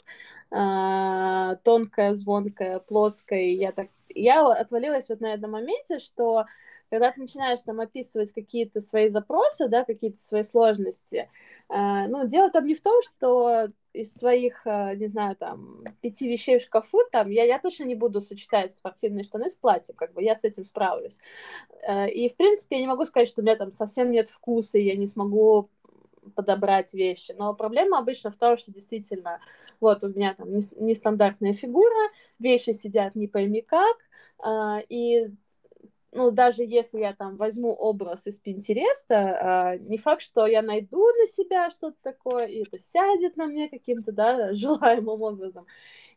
uh, 0.53 1.57
тонкая, 1.63 2.13
звонкая, 2.15 2.79
плоская. 2.79 3.39
И 3.39 3.55
я 3.55 3.71
так 3.71 3.87
я 4.15 4.45
отвалилась 4.45 5.09
вот 5.09 5.21
на 5.21 5.33
этом 5.33 5.51
моменте, 5.51 5.99
что 5.99 6.45
когда 6.89 7.11
ты 7.11 7.21
начинаешь 7.21 7.61
там 7.61 7.79
описывать 7.79 8.33
какие-то 8.33 8.81
свои 8.81 9.09
запросы, 9.09 9.67
да, 9.67 9.85
какие-то 9.85 10.19
свои 10.19 10.43
сложности, 10.43 11.29
э, 11.69 12.07
ну, 12.07 12.27
дело 12.27 12.49
там 12.49 12.65
не 12.65 12.75
в 12.75 12.81
том, 12.81 13.01
что 13.03 13.69
из 13.99 14.13
своих, 14.13 14.65
э, 14.65 14.95
не 14.95 15.07
знаю, 15.07 15.35
там, 15.35 15.83
пяти 16.01 16.29
вещей 16.29 16.59
в 16.59 16.61
шкафу, 16.61 16.99
там, 17.11 17.29
я, 17.29 17.43
я 17.43 17.59
точно 17.59 17.83
не 17.83 17.95
буду 17.95 18.21
сочетать 18.21 18.75
спортивные 18.75 19.23
штаны 19.23 19.49
с 19.49 19.55
платьем, 19.55 19.95
как 19.95 20.13
бы, 20.13 20.23
я 20.23 20.35
с 20.35 20.43
этим 20.43 20.63
справлюсь. 20.63 21.17
Э, 21.87 22.09
и, 22.09 22.29
в 22.29 22.35
принципе, 22.35 22.77
я 22.77 22.81
не 22.81 22.87
могу 22.87 23.05
сказать, 23.05 23.27
что 23.27 23.41
у 23.41 23.43
меня 23.43 23.55
там 23.55 23.73
совсем 23.73 24.11
нет 24.11 24.29
вкуса, 24.29 24.77
и 24.77 24.83
я 24.83 24.95
не 24.95 25.07
смогу 25.07 25.69
подобрать 26.35 26.93
вещи. 26.93 27.33
Но 27.37 27.53
проблема 27.53 27.99
обычно 27.99 28.31
в 28.31 28.37
том, 28.37 28.57
что 28.57 28.71
действительно, 28.71 29.39
вот 29.79 30.03
у 30.03 30.09
меня 30.09 30.33
там 30.35 30.49
нестандартная 30.53 31.53
фигура, 31.53 32.09
вещи 32.39 32.71
сидят 32.71 33.15
не 33.15 33.27
пойми 33.27 33.61
как, 33.61 33.97
э, 34.45 34.83
и 34.89 35.29
ну, 36.11 36.31
даже 36.31 36.63
если 36.63 36.99
я 36.99 37.13
там 37.13 37.37
возьму 37.37 37.71
образ 37.73 38.25
из 38.25 38.39
Пинтереста, 38.39 39.77
э, 39.77 39.77
не 39.79 39.97
факт, 39.97 40.21
что 40.21 40.47
я 40.47 40.61
найду 40.61 41.05
на 41.05 41.25
себя 41.27 41.69
что-то 41.69 41.97
такое, 42.01 42.47
и 42.47 42.63
это 42.63 42.79
сядет 42.79 43.37
на 43.37 43.45
мне 43.45 43.69
каким-то, 43.69 44.11
да, 44.11 44.53
желаемым 44.53 45.21
образом. 45.21 45.67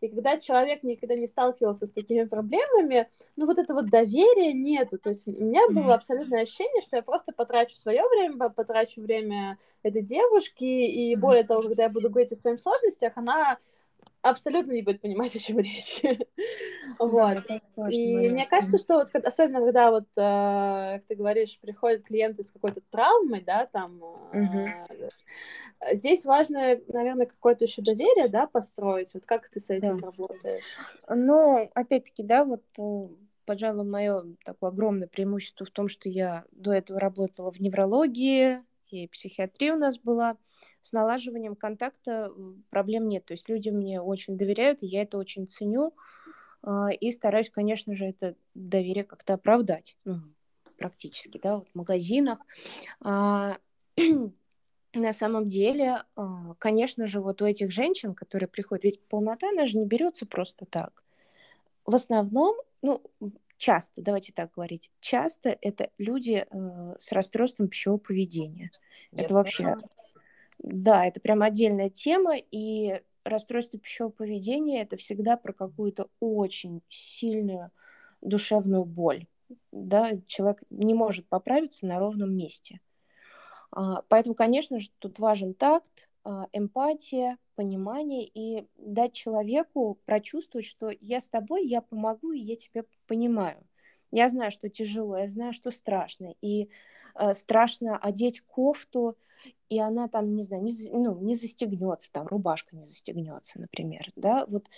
И 0.01 0.09
когда 0.09 0.39
человек 0.39 0.83
никогда 0.83 1.15
не 1.15 1.27
сталкивался 1.27 1.87
с 1.87 1.91
такими 1.91 2.25
проблемами, 2.25 3.09
ну, 3.37 3.47
вот 3.47 3.59
этого 3.59 3.83
доверия 3.83 4.53
нету. 4.53 4.99
То 4.99 5.11
есть 5.11 5.27
у 5.29 5.31
меня 5.31 5.69
было 5.69 5.95
абсолютное 5.95 6.43
ощущение, 6.43 6.83
что 6.83 6.97
я 6.97 7.03
просто 7.03 7.33
потрачу 7.33 7.77
свое 7.77 8.03
время, 8.09 8.49
потрачу 8.49 9.03
время 9.03 9.59
этой 9.83 10.03
девушки, 10.03 10.65
и 10.65 11.15
более 11.17 11.45
того, 11.45 11.63
когда 11.63 11.85
я 11.85 11.89
буду 11.89 12.09
говорить 12.09 12.33
о 12.33 12.37
своих 12.37 12.61
сложностях, 12.61 13.13
она 13.17 13.59
абсолютно 14.23 14.73
не 14.73 14.83
будет 14.83 15.01
понимать, 15.01 15.35
о 15.35 15.39
чем 15.39 15.59
речь. 15.59 16.01
вот. 16.99 17.39
И 17.91 18.29
мне 18.29 18.47
кажется, 18.47 18.79
что 18.79 18.95
вот 18.95 19.15
особенно 19.15 19.61
когда 19.61 19.91
вот, 19.91 20.07
э, 20.17 20.99
как 20.99 21.05
ты 21.09 21.15
говоришь, 21.15 21.59
приходят 21.61 22.05
клиенты 22.05 22.43
с 22.43 22.51
какой-то 22.51 22.81
травмой, 22.91 23.43
да, 23.43 23.67
там, 23.67 24.01
э, 24.33 24.89
здесь 25.93 26.25
важно, 26.25 26.79
наверное, 26.89 27.27
какое-то 27.27 27.65
еще 27.65 27.83
доверие, 27.83 28.29
да, 28.29 28.47
построить. 28.47 29.13
Вот 29.15 29.25
как 29.27 29.49
ты 29.49 29.61
с 29.61 29.71
этим 29.71 29.99
работаешь? 29.99 30.65
Ну, 31.09 31.71
опять-таки, 31.75 32.23
да, 32.23 32.45
вот 32.45 32.63
э, 32.79 33.09
пожалуй, 33.45 33.85
мое 33.85 34.23
такое 34.45 34.71
огромное 34.71 35.09
преимущество 35.09 35.67
в 35.67 35.71
том, 35.71 35.89
что 35.89 36.09
я 36.09 36.45
до 36.53 36.73
этого 36.73 37.01
работала 37.01 37.53
в 37.53 37.61
неврологии, 37.61 38.63
и 38.93 39.09
психиатрия 39.09 39.75
у 39.75 39.79
нас 39.79 39.99
была. 39.99 40.37
С 40.83 40.93
налаживанием 40.93 41.57
контакта 41.57 42.33
проблем 42.71 43.09
нет. 43.09 43.25
То 43.25 43.35
есть 43.35 43.49
люди 43.49 43.71
мне 43.71 44.01
очень 44.01 44.37
доверяют, 44.37 44.83
и 44.83 44.87
я 44.87 45.03
это 45.03 45.19
очень 45.19 45.47
ценю. 45.47 45.95
А, 46.63 46.91
и 46.93 47.11
стараюсь, 47.11 47.51
конечно 47.51 47.95
же, 47.97 48.07
это 48.07 48.37
доверие 48.55 49.05
как-то 49.05 49.35
оправдать. 49.35 49.97
Ну, 50.05 50.21
практически, 50.77 51.39
да, 51.43 51.57
вот 51.57 51.69
в 51.69 51.75
магазинах. 51.75 52.39
А, 53.01 53.59
на 54.95 55.13
самом 55.13 55.49
деле, 55.49 56.03
а, 56.17 56.55
конечно 56.59 57.07
же, 57.07 57.21
вот 57.21 57.43
у 57.43 57.47
этих 57.47 57.71
женщин, 57.71 58.15
которые 58.15 58.49
приходят, 58.49 58.85
ведь 58.85 59.01
полнота, 59.09 59.49
она 59.49 59.67
же 59.67 59.79
не 59.79 59.87
берется 59.87 60.27
просто 60.27 60.67
так. 60.67 61.03
В 61.85 61.95
основном, 61.95 62.57
ну, 62.81 63.03
часто, 63.63 64.03
давайте 64.03 64.33
так 64.33 64.51
говорить, 64.51 64.91
часто 64.99 65.57
это 65.61 65.91
люди 65.97 66.45
э, 66.51 66.95
с 66.99 67.13
расстройством 67.13 67.69
пищевого 67.69 68.01
поведения. 68.01 68.73
Yes, 69.13 69.23
это 69.23 69.35
вообще, 69.35 69.77
да, 70.59 71.07
это 71.07 71.21
прям 71.21 71.43
отдельная 71.43 71.89
тема, 71.89 72.35
и 72.37 73.01
расстройство 73.23 73.79
пищевого 73.79 74.11
поведения 74.11 74.83
это 74.83 74.97
всегда 74.97 75.37
про 75.37 75.53
какую-то 75.53 76.09
очень 76.19 76.83
сильную 76.89 77.71
душевную 78.21 78.85
боль. 78.85 79.27
Да, 79.71 80.11
человек 80.27 80.65
не 80.71 80.95
может 80.95 81.29
поправиться 81.29 81.87
на 81.87 82.01
ровном 82.01 82.35
месте. 82.37 82.81
А, 83.71 84.03
поэтому, 84.09 84.35
конечно 84.35 84.81
же, 84.81 84.89
тут 84.99 85.21
важен 85.21 85.55
такт, 85.55 86.09
эмпатия, 86.53 87.39
понимание 87.55 88.25
и 88.25 88.67
дать 88.77 89.13
человеку 89.13 89.99
прочувствовать, 90.05 90.67
что 90.67 90.91
я 91.01 91.21
с 91.21 91.29
тобой, 91.29 91.67
я 91.67 91.81
помогу, 91.81 92.33
и 92.33 92.39
я 92.39 92.57
тебя 92.57 92.85
понимаю. 93.07 93.67
Я 94.11 94.29
знаю, 94.29 94.51
что 94.51 94.69
тяжело, 94.69 95.17
я 95.17 95.31
знаю, 95.31 95.53
что 95.53 95.71
страшно. 95.71 96.35
И 96.41 96.69
э, 97.15 97.35
страшно 97.35 97.97
одеть 97.97 98.43
кофту, 98.43 99.17
и 99.69 99.79
она 99.81 100.09
там, 100.09 100.37
не 100.37 100.45
знаю, 100.45 100.63
не, 100.63 100.73
ну, 100.91 101.19
не 101.21 101.35
застегнется, 101.35 102.13
там 102.13 102.27
рубашка 102.27 102.77
не 102.77 102.85
застегнется, 102.85 103.61
например, 103.61 104.13
да, 104.17 104.45
вот 104.47 104.69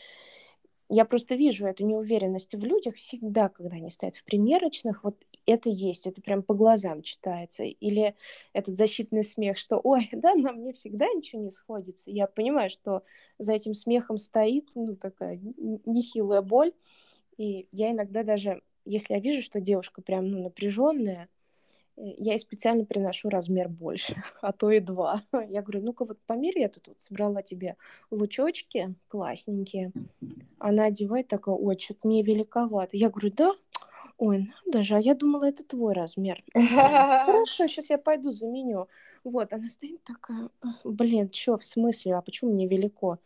я 0.88 1.04
просто 1.04 1.34
вижу 1.34 1.66
эту 1.66 1.84
неуверенность 1.84 2.54
в 2.54 2.64
людях 2.64 2.96
всегда, 2.96 3.48
когда 3.48 3.76
они 3.76 3.90
стоят 3.90 4.16
в 4.16 4.24
примерочных, 4.24 5.02
вот 5.02 5.16
это 5.46 5.68
есть, 5.68 6.06
это 6.06 6.20
прям 6.20 6.42
по 6.42 6.54
глазам 6.54 7.02
читается. 7.02 7.64
Или 7.64 8.14
этот 8.52 8.76
защитный 8.76 9.24
смех, 9.24 9.58
что, 9.58 9.80
ой, 9.82 10.08
да, 10.12 10.34
на 10.34 10.52
мне 10.52 10.72
всегда 10.72 11.06
ничего 11.06 11.42
не 11.42 11.50
сходится. 11.50 12.10
Я 12.10 12.26
понимаю, 12.26 12.70
что 12.70 13.02
за 13.38 13.52
этим 13.52 13.74
смехом 13.74 14.18
стоит, 14.18 14.68
ну, 14.74 14.96
такая 14.96 15.40
нехилая 15.86 16.42
боль. 16.42 16.72
И 17.36 17.68
я 17.72 17.90
иногда 17.90 18.22
даже, 18.22 18.62
если 18.84 19.14
я 19.14 19.20
вижу, 19.20 19.42
что 19.42 19.60
девушка 19.60 20.02
прям, 20.02 20.28
ну, 20.28 20.42
напряженная, 20.42 21.28
Э, 21.96 22.02
я 22.18 22.32
ей 22.32 22.38
специально 22.38 22.84
приношу 22.84 23.28
размер 23.28 23.68
больше, 23.68 24.14
а 24.42 24.52
то 24.52 24.70
и 24.70 24.80
два. 24.80 25.22
Я 25.48 25.62
говорю, 25.62 25.82
ну-ка 25.82 26.04
вот 26.04 26.18
померь, 26.26 26.58
я 26.58 26.68
тут 26.68 26.88
собрала 26.98 27.42
тебе 27.42 27.76
лучочки 28.10 28.94
классненькие. 29.08 29.92
Она 30.58 30.86
одевает 30.86 31.28
такая, 31.28 31.54
ой, 31.54 31.78
что-то 31.78 32.08
мне 32.08 32.22
великовато. 32.22 32.96
Я 32.96 33.10
говорю, 33.10 33.30
да? 33.30 33.52
Ой, 34.16 34.52
надо 34.64 34.82
же, 34.82 34.96
а 34.96 35.00
я 35.00 35.14
думала, 35.14 35.44
это 35.48 35.64
твой 35.64 35.92
размер. 35.92 36.42
Хорошо, 36.54 37.66
сейчас 37.66 37.90
я 37.90 37.98
пойду 37.98 38.30
заменю. 38.30 38.88
Вот, 39.24 39.52
она 39.52 39.68
стоит 39.68 40.02
такая, 40.04 40.50
блин, 40.84 41.30
что, 41.32 41.58
в 41.58 41.64
смысле, 41.64 42.14
а 42.14 42.22
почему 42.22 42.52
мне 42.52 42.66
велико? 42.66 43.18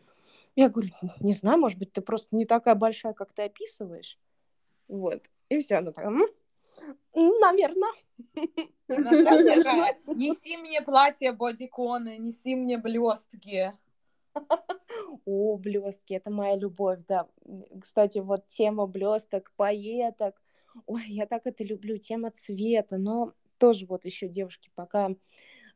Я 0.56 0.70
говорю, 0.70 0.90
не 1.20 1.32
знаю, 1.32 1.58
может 1.58 1.78
быть, 1.78 1.92
ты 1.92 2.00
просто 2.00 2.34
не 2.34 2.46
такая 2.46 2.74
большая, 2.74 3.12
как 3.12 3.32
ты 3.32 3.42
описываешь. 3.42 4.18
Вот, 4.88 5.22
и 5.50 5.60
все, 5.60 5.76
она 5.76 5.92
такая, 5.92 6.10
Наверное. 7.14 7.92
Неси 10.16 10.56
мне 10.56 10.80
платье 10.82 11.32
бодиконы, 11.32 12.18
неси 12.18 12.54
мне 12.54 12.78
блестки. 12.78 13.72
О, 15.26 15.56
блестки, 15.56 16.14
это 16.14 16.30
моя 16.30 16.56
любовь, 16.56 17.00
да. 17.08 17.28
Кстати, 17.80 18.18
вот 18.18 18.46
тема 18.48 18.86
блесток, 18.86 19.52
поеток. 19.56 20.40
Ой, 20.86 21.04
я 21.08 21.26
так 21.26 21.46
это 21.46 21.64
люблю, 21.64 21.96
тема 21.98 22.30
цвета, 22.30 22.98
но 22.98 23.34
тоже 23.58 23.86
вот 23.86 24.04
еще 24.04 24.28
девушки 24.28 24.70
пока 24.74 25.10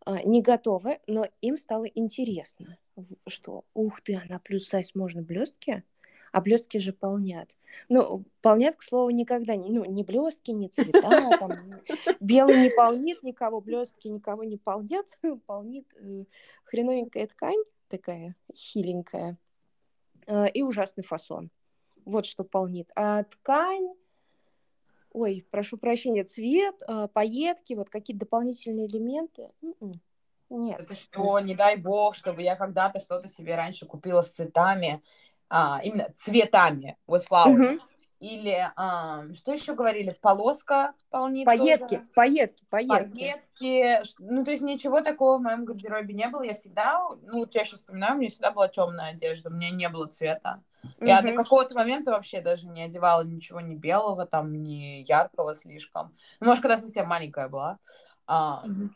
а, 0.05 0.23
не 0.23 0.43
готовы, 0.43 1.01
но 1.07 1.27
им 1.41 1.57
стало 1.57 1.85
интересно, 1.85 2.79
что, 3.27 3.65
ух 3.75 4.01
ты, 4.01 4.17
она 4.17 4.39
плюс 4.39 4.69
сайз 4.69 4.95
можно 4.95 5.23
блестки? 5.23 5.85
а 6.33 6.41
блестки 6.41 6.79
же 6.79 6.93
полнят. 6.93 7.57
Ну, 7.89 8.25
полнят, 8.41 8.77
к 8.77 8.83
слову, 8.83 9.11
никогда 9.11 9.55
не, 9.55 9.71
ну, 9.71 9.85
не 9.85 10.03
блестки, 10.03 10.51
не 10.51 10.69
цвета, 10.69 11.31
там, 11.39 11.51
белый 12.21 12.63
не 12.63 12.71
полнит 12.71 13.23
никого, 13.23 13.61
блестки 13.61 14.09
никого 14.09 14.43
не 14.43 14.57
полнят, 14.57 15.07
полнит 15.47 15.87
э, 16.01 16.25
хреновенькая 16.65 17.27
ткань, 17.27 17.63
такая 17.89 18.35
хиленькая, 18.55 19.39
э, 20.27 20.49
и 20.49 20.63
ужасный 20.63 21.05
фасон. 21.05 21.51
Вот 22.07 22.25
что 22.25 22.45
полнит. 22.45 22.91
А 22.97 23.25
ткань, 23.25 23.95
ой, 25.13 25.47
прошу 25.51 25.77
прощения, 25.77 26.25
цвет, 26.25 26.83
э, 26.87 27.09
пайетки, 27.13 27.75
вот 27.75 27.91
какие-то 27.91 28.21
дополнительные 28.21 28.87
элементы. 28.87 29.51
М-м. 29.63 30.01
Нет. 30.51 30.81
Это 30.81 30.95
что, 30.95 31.39
не 31.41 31.55
дай 31.55 31.77
бог, 31.77 32.15
чтобы 32.15 32.43
я 32.43 32.57
когда-то 32.57 33.01
что-то 33.01 33.29
себе 33.29 33.55
раньше 33.55 33.87
купила 33.87 34.23
с 34.23 34.31
цветами, 34.31 35.03
а, 35.49 35.81
именно 35.83 36.13
цветами 36.17 36.97
with 37.07 37.25
flowers. 37.31 37.57
Mm-hmm. 37.57 37.81
Или 38.23 38.71
а, 38.77 39.25
что 39.35 39.53
еще 39.53 39.75
говорили? 39.75 40.17
Полоска 40.21 40.95
полнит 41.11 41.45
Пайетки, 41.45 41.97
тоже. 41.97 42.09
пайетки, 42.15 42.65
пайетки. 42.71 43.11
Пайетки. 43.59 44.03
Ну, 44.21 44.45
то 44.45 44.53
есть 44.53 44.63
ничего 44.63 45.01
такого 45.01 45.39
в 45.39 45.43
моем 45.43 45.65
гардеробе 45.65 46.15
не 46.15 46.29
было. 46.29 46.43
Я 46.43 46.55
всегда, 46.55 47.01
ну, 47.23 47.41
вот 47.41 47.53
я 47.57 47.65
сейчас 47.65 47.81
вспоминаю, 47.81 48.15
у 48.15 48.19
меня 48.19 48.31
всегда 48.31 48.53
была 48.53 48.69
темная 48.69 49.11
одежда, 49.11 49.51
у 49.51 49.53
меня 49.53 49.71
не 49.71 49.89
было 49.89 50.07
цвета. 50.07 50.63
Mm-hmm. 50.85 51.09
Я 51.09 51.21
до 51.21 51.33
какого-то 51.33 51.75
момента 51.75 52.13
вообще 52.13 52.41
даже 52.41 52.69
не 52.69 52.83
одевала 52.85 53.23
ничего 53.23 53.61
ни 53.61 53.75
белого, 53.75 54.25
там, 54.25 54.63
ни 54.63 55.03
яркого 55.03 55.57
слишком. 55.57 56.15
Ну, 56.39 56.47
может, 56.47 56.63
когда 56.63 56.79
совсем 56.79 57.09
маленькая 57.09 57.49
была. 57.49 57.79
А, 58.29 58.63
mm-hmm. 58.65 58.89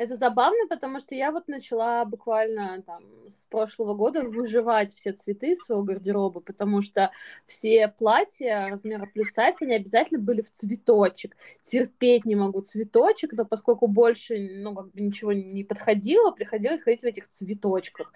Это 0.00 0.16
забавно, 0.16 0.66
потому 0.66 0.98
что 0.98 1.14
я 1.14 1.30
вот 1.30 1.46
начала 1.46 2.06
буквально 2.06 2.80
там 2.86 3.04
с 3.28 3.44
прошлого 3.50 3.92
года 3.92 4.22
выживать 4.22 4.94
все 4.94 5.12
цветы 5.12 5.54
своего 5.54 5.82
гардероба, 5.82 6.40
потому 6.40 6.80
что 6.80 7.10
все 7.44 7.86
платья 7.88 8.68
размера 8.70 9.04
плюс 9.04 9.30
сайз, 9.30 9.56
они 9.60 9.74
обязательно 9.74 10.18
были 10.18 10.40
в 10.40 10.50
цветочек. 10.52 11.36
Терпеть 11.62 12.24
не 12.24 12.34
могу 12.34 12.62
цветочек, 12.62 13.34
но 13.34 13.44
поскольку 13.44 13.88
больше, 13.88 14.38
ну, 14.38 14.74
как 14.74 14.90
бы 14.90 15.02
ничего 15.02 15.34
не 15.34 15.64
подходило, 15.64 16.30
приходилось 16.30 16.80
ходить 16.80 17.02
в 17.02 17.04
этих 17.04 17.28
цветочках. 17.28 18.10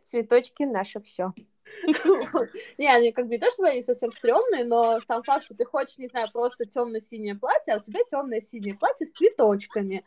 Цветочки 0.00 0.62
наше 0.62 1.02
все. 1.02 1.34
Не, 2.78 2.88
они 2.88 3.12
как 3.12 3.26
бы 3.26 3.32
не 3.32 3.38
то, 3.38 3.50
чтобы 3.50 3.68
они 3.68 3.82
совсем 3.82 4.12
стрёмные, 4.12 4.64
но 4.64 5.00
сам 5.06 5.22
факт, 5.22 5.44
что 5.44 5.54
ты 5.54 5.64
хочешь, 5.64 5.98
не 5.98 6.06
знаю, 6.06 6.28
просто 6.32 6.64
темно-синее 6.64 7.34
платье, 7.34 7.74
а 7.74 7.78
у 7.78 7.80
тебя 7.80 8.00
темное 8.08 8.40
синее 8.40 8.74
платье 8.74 9.06
с 9.06 9.10
цветочками. 9.10 10.04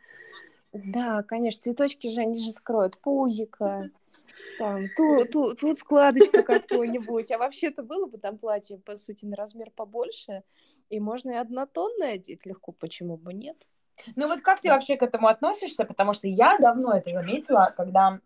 Да, 0.74 1.24
конечно, 1.24 1.62
цветочки 1.62 2.14
же, 2.14 2.22
они 2.22 2.40
же 2.40 2.52
скроют 2.52 2.98
пузика, 3.00 3.90
там, 4.58 4.84
тут, 4.96 5.32
тут, 5.32 5.60
тут 5.60 5.78
складочку 5.78 6.44
какую-нибудь. 6.44 7.32
А 7.32 7.38
вообще-то 7.38 7.84
было 7.84 8.06
бы 8.06 8.18
там 8.18 8.38
платье, 8.38 8.78
по 8.78 8.98
сути, 8.98 9.26
на 9.26 9.36
размер 9.36 9.72
побольше, 9.72 10.44
и 10.90 11.00
можно 11.00 11.32
и 11.32 11.36
однотонное 11.36 12.14
одеть 12.14 12.46
легко, 12.46 12.72
почему 12.72 13.18
бы 13.18 13.34
нет? 13.34 13.58
Ну 14.16 14.28
вот 14.28 14.42
как 14.42 14.62
ты 14.62 14.70
вообще 14.70 14.98
к 14.98 15.04
этому 15.04 15.28
относишься? 15.28 15.86
Потому 15.86 16.14
что 16.14 16.28
я 16.28 16.58
давно 16.60 16.94
это 16.94 17.12
заметила, 17.12 17.74
когда 17.76 18.20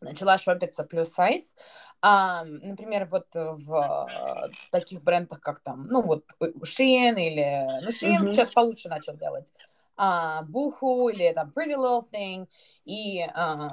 начала 0.00 0.38
шопиться 0.38 0.84
плюс 0.84 1.10
сайз. 1.10 1.56
А, 2.00 2.44
например, 2.44 3.06
вот 3.06 3.26
в 3.34 4.50
таких 4.70 5.02
брендах, 5.02 5.40
как 5.40 5.60
там, 5.60 5.84
ну 5.84 6.02
вот 6.02 6.24
Shein 6.40 7.20
или... 7.20 7.82
Ну, 7.82 7.88
Shein 7.88 8.20
mm-hmm. 8.20 8.32
сейчас 8.32 8.50
получше 8.50 8.88
начал 8.88 9.14
делать. 9.14 9.52
А, 9.96 10.44
Boohoo 10.44 11.10
или 11.12 11.32
там 11.32 11.52
Pretty 11.54 11.74
Little 11.74 12.04
Thing. 12.12 12.48
И 12.84 13.22
а, 13.34 13.70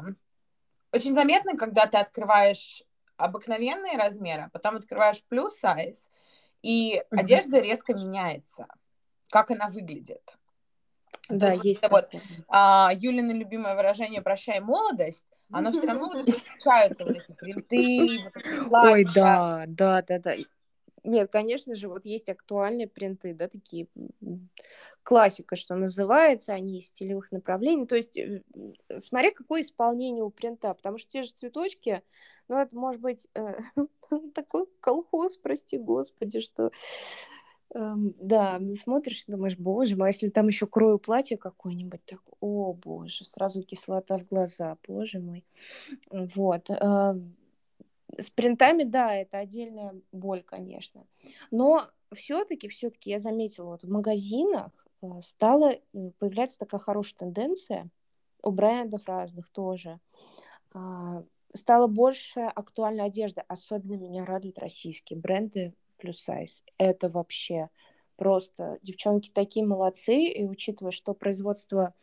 очень 0.92 1.14
заметно, 1.14 1.58
когда 1.58 1.86
ты 1.86 1.98
открываешь 1.98 2.84
обыкновенные 3.18 3.98
размеры, 3.98 4.44
а 4.44 4.50
потом 4.50 4.76
открываешь 4.76 5.24
плюс 5.24 5.56
сайз, 5.56 6.10
и 6.62 6.96
mm-hmm. 6.98 7.20
одежда 7.20 7.60
резко 7.60 7.94
меняется, 7.94 8.68
как 9.30 9.52
она 9.52 9.70
выглядит. 9.70 10.36
Да, 11.30 11.52
есть. 11.54 11.64
есть 11.64 11.90
вот, 11.90 12.10
а, 12.48 12.92
Юлина 12.94 13.32
любимое 13.32 13.76
выражение 13.76 14.22
«прощай 14.22 14.60
молодость», 14.60 15.26
оно 15.52 15.72
все 15.72 15.88
равно 15.88 16.08
вот 16.08 16.30
встречаются 16.30 17.06
вот 17.06 17.16
эти 17.16 17.32
принты, 17.34 18.20
вот 18.24 18.36
эти 18.36 18.68
платья. 18.68 18.92
Ой, 18.92 19.06
да, 19.14 19.66
да, 19.68 20.02
да, 20.02 20.20
да. 20.20 20.36
Нет, 21.04 21.32
конечно 21.32 21.76
же, 21.76 21.88
вот 21.88 22.06
есть 22.06 22.30
актуальные 22.30 22.88
принты, 22.88 23.36
да, 23.36 23.48
такие 23.48 23.88
классика, 25.04 25.56
что 25.56 25.76
называется, 25.76 26.54
они 26.54 26.80
из 26.80 26.88
стилевых 26.88 27.32
направлений. 27.32 27.86
То 27.86 27.96
есть, 27.96 28.18
э, 28.18 28.42
смотри, 28.98 29.30
какое 29.30 29.62
исполнение 29.62 30.24
у 30.24 30.32
принта, 30.32 30.74
потому 30.74 30.98
что 30.98 31.08
те 31.08 31.24
же 31.24 31.32
цветочки, 31.32 32.02
ну, 32.48 32.58
это 32.58 32.76
может 32.76 33.02
быть 33.02 33.28
э, 33.36 33.60
такой 34.34 34.66
колхоз, 34.80 35.38
прости 35.38 35.78
господи, 35.78 36.42
что 36.42 36.72
Эм, 37.76 38.16
да, 38.22 38.62
смотришь, 38.74 39.26
думаешь, 39.28 39.58
боже 39.58 39.98
мой, 39.98 40.08
а 40.08 40.12
если 40.12 40.30
там 40.30 40.48
еще 40.48 40.66
крою 40.66 40.98
платье 40.98 41.36
какое-нибудь, 41.36 42.06
так, 42.06 42.22
о 42.40 42.72
боже, 42.72 43.26
сразу 43.26 43.64
кислота 43.64 44.18
в 44.18 44.26
глаза, 44.26 44.78
боже 44.88 45.20
мой. 45.20 45.44
Вот. 46.10 46.70
Э, 46.70 47.16
с 48.18 48.30
принтами, 48.30 48.84
да, 48.84 49.14
это 49.14 49.40
отдельная 49.40 49.94
боль, 50.14 50.42
конечно. 50.44 51.06
Но 51.52 51.90
все-таки, 52.14 52.70
все-таки 52.70 53.10
я 53.10 53.20
заметила, 53.20 53.72
вот 53.72 53.84
в 53.84 53.92
магазинах 53.92 54.72
э, 55.02 55.08
стала 55.22 55.74
появляться 56.20 56.58
такая 56.58 56.80
хорошая 56.80 57.18
тенденция 57.18 57.90
у 58.42 58.52
брендов 58.52 59.06
разных 59.06 59.50
тоже. 59.50 60.00
Э, 60.74 61.24
стало 61.54 61.88
больше 61.88 62.40
актуальной 62.40 63.04
одежды. 63.04 63.44
Особенно 63.50 63.96
меня 63.96 64.24
радуют 64.24 64.60
российские 64.60 65.20
бренды 65.20 65.74
плюс 65.98 66.20
сайз. 66.20 66.64
Это 66.78 67.10
вообще 67.10 67.70
просто 68.16 68.80
девчонки 68.82 69.30
такие 69.30 69.66
молодцы, 69.66 70.16
и 70.16 70.46
учитывая, 70.46 70.92
что 70.92 71.14
производство, 71.14 71.94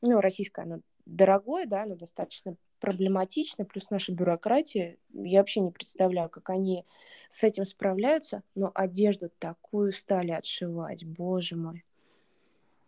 ну, 0.00 0.20
российское, 0.20 0.62
оно 0.62 0.80
дорогое, 1.06 1.66
да, 1.66 1.82
оно 1.82 1.96
достаточно 1.96 2.56
проблематично, 2.80 3.64
плюс 3.64 3.90
наша 3.90 4.12
бюрократия, 4.12 4.98
я 5.12 5.40
вообще 5.40 5.60
не 5.60 5.70
представляю, 5.70 6.28
как 6.28 6.50
они 6.50 6.84
с 7.28 7.42
этим 7.42 7.64
справляются, 7.64 8.42
но 8.54 8.70
одежду 8.74 9.30
такую 9.38 9.92
стали 9.92 10.30
отшивать, 10.30 11.04
боже 11.04 11.56
мой. 11.56 11.84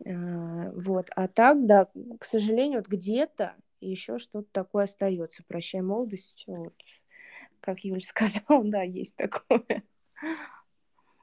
А, 0.05 0.71
вот, 0.73 1.11
а 1.17 1.29
так, 1.29 1.65
да, 1.67 1.89
к 2.19 2.25
сожалению, 2.25 2.81
вот 2.81 2.89
где-то 2.89 3.55
еще 3.81 4.19
что-то 4.19 4.49
такое 4.53 4.85
остается. 4.85 5.43
Прощай 5.47 5.81
молодость, 5.81 6.45
вот. 6.47 6.75
Как 7.61 7.81
Юль 7.81 8.03
сказала, 8.03 8.63
да, 8.65 8.83
есть 8.83 9.17
такое. 9.17 9.83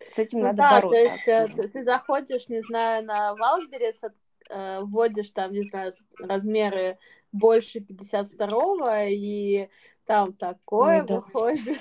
С 0.09 0.19
этим 0.19 0.39
ну, 0.39 0.45
надо 0.45 0.57
да, 0.57 0.69
бороться. 0.81 0.89
То 0.89 0.97
есть 0.97 1.27
э, 1.27 1.47
ты, 1.55 1.67
ты 1.69 1.83
заходишь, 1.83 2.49
не 2.49 2.61
знаю, 2.61 3.05
на 3.05 3.33
Wildberries, 3.35 4.01
э, 4.49 4.81
вводишь 4.81 5.31
там, 5.31 5.51
не 5.51 5.63
знаю, 5.63 5.93
размеры 6.19 6.97
больше 7.31 7.79
52-го, 7.79 9.07
и 9.09 9.69
там 10.05 10.33
такое 10.33 11.01
Ой, 11.01 11.07
да. 11.07 11.15
выходит. 11.15 11.79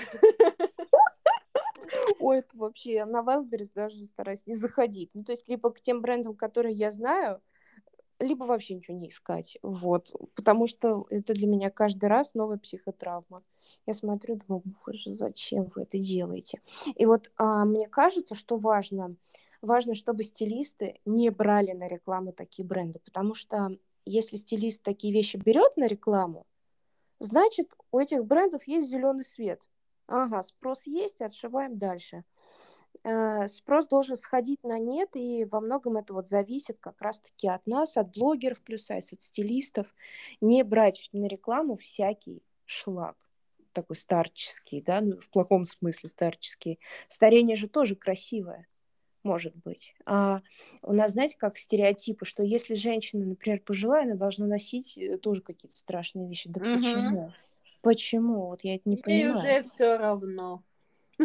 Ой, 2.19 2.39
это 2.39 2.57
вообще 2.57 3.05
на 3.05 3.21
Wildberries 3.23 3.71
даже 3.75 4.03
стараюсь 4.05 4.47
не 4.47 4.55
заходить. 4.55 5.11
Ну, 5.15 5.25
то 5.25 5.33
есть, 5.33 5.49
либо 5.49 5.71
к 5.71 5.81
тем 5.81 6.01
брендам, 6.01 6.35
которые 6.35 6.75
я 6.75 6.91
знаю, 6.91 7.41
либо 8.19 8.45
вообще 8.45 8.75
ничего 8.75 8.97
не 8.97 9.09
искать. 9.09 9.59
Вот. 9.63 10.13
Потому 10.35 10.67
что 10.67 11.07
это 11.11 11.35
для 11.35 11.47
меня 11.47 11.71
каждый 11.71 12.07
раз 12.07 12.35
новая 12.35 12.59
психотравма. 12.59 13.43
Я 13.87 13.95
смотрю, 13.95 14.37
думаю, 14.37 14.63
боже, 14.85 15.13
зачем 15.13 15.71
вы 15.75 15.83
это 15.83 15.99
делаете? 15.99 16.61
И 16.95 17.07
вот 17.07 17.31
а, 17.37 17.65
мне 17.65 17.89
кажется, 17.89 18.35
что 18.35 18.57
важно, 18.57 19.17
важно, 19.61 19.95
чтобы 19.95 20.23
стилисты 20.23 21.01
не 21.05 21.31
брали 21.31 21.73
на 21.73 21.89
рекламу 21.89 22.33
такие 22.33 22.67
бренды, 22.67 23.01
потому 23.05 23.35
что 23.35 23.77
если 24.07 24.37
стилист 24.37 24.83
такие 24.83 25.13
вещи 25.13 25.37
берет 25.37 25.77
на 25.77 25.87
рекламу, 25.87 26.47
значит, 27.21 27.73
у 27.91 27.99
этих 27.99 28.25
брендов 28.25 28.67
есть 28.67 28.89
зеленый 28.89 29.25
свет. 29.25 29.63
Ага, 30.07 30.43
спрос 30.43 30.87
есть, 30.87 31.23
отшиваем 31.23 31.79
дальше. 31.79 32.25
Э, 33.03 33.49
спрос 33.49 33.87
должен 33.89 34.17
сходить 34.17 34.63
на 34.63 34.79
нет, 34.79 35.11
и 35.15 35.45
во 35.45 35.61
многом 35.61 35.97
это 35.97 36.13
вот 36.15 36.29
зависит 36.29 36.79
как 36.81 37.01
раз-таки 37.01 37.49
от 37.49 37.67
нас, 37.67 37.97
от 37.97 38.11
блогеров 38.13 38.61
плюс 38.63 38.91
от 38.91 39.05
стилистов, 39.05 39.87
не 40.41 40.63
брать 40.63 41.09
на 41.13 41.27
рекламу 41.27 41.77
всякий 41.77 42.43
шлак 42.65 43.17
такой 43.75 43.97
старческий, 43.97 44.81
да, 44.81 45.01
ну, 45.01 45.21
в 45.21 45.29
плохом 45.29 45.65
смысле 45.65 46.09
старческий. 46.09 46.79
Старение 47.09 47.57
же 47.57 47.69
тоже 47.69 47.97
красивое, 47.97 48.67
может 49.23 49.55
быть. 49.57 49.95
А 50.07 50.41
у 50.83 50.93
нас, 50.93 51.13
знаете, 51.13 51.37
как 51.39 51.59
стереотипы, 51.59 52.25
что 52.25 52.43
если 52.43 52.75
женщина, 52.75 53.27
например, 53.27 53.61
пожилая, 53.61 54.05
она 54.05 54.15
должна 54.15 54.47
носить 54.47 54.97
э, 54.97 55.19
тоже 55.19 55.43
какие-то 55.43 55.77
страшные 55.77 56.29
вещи. 56.29 56.49
Да 56.49 56.61
угу. 56.61 56.79
почему? 56.79 57.33
Почему? 57.83 58.47
Вот 58.47 58.61
я 58.63 58.77
это 58.77 58.89
не 58.89 58.97
Ей 58.97 59.03
понимаю. 59.03 59.39
уже 59.39 59.63
все 59.65 59.97
равно. 59.99 60.63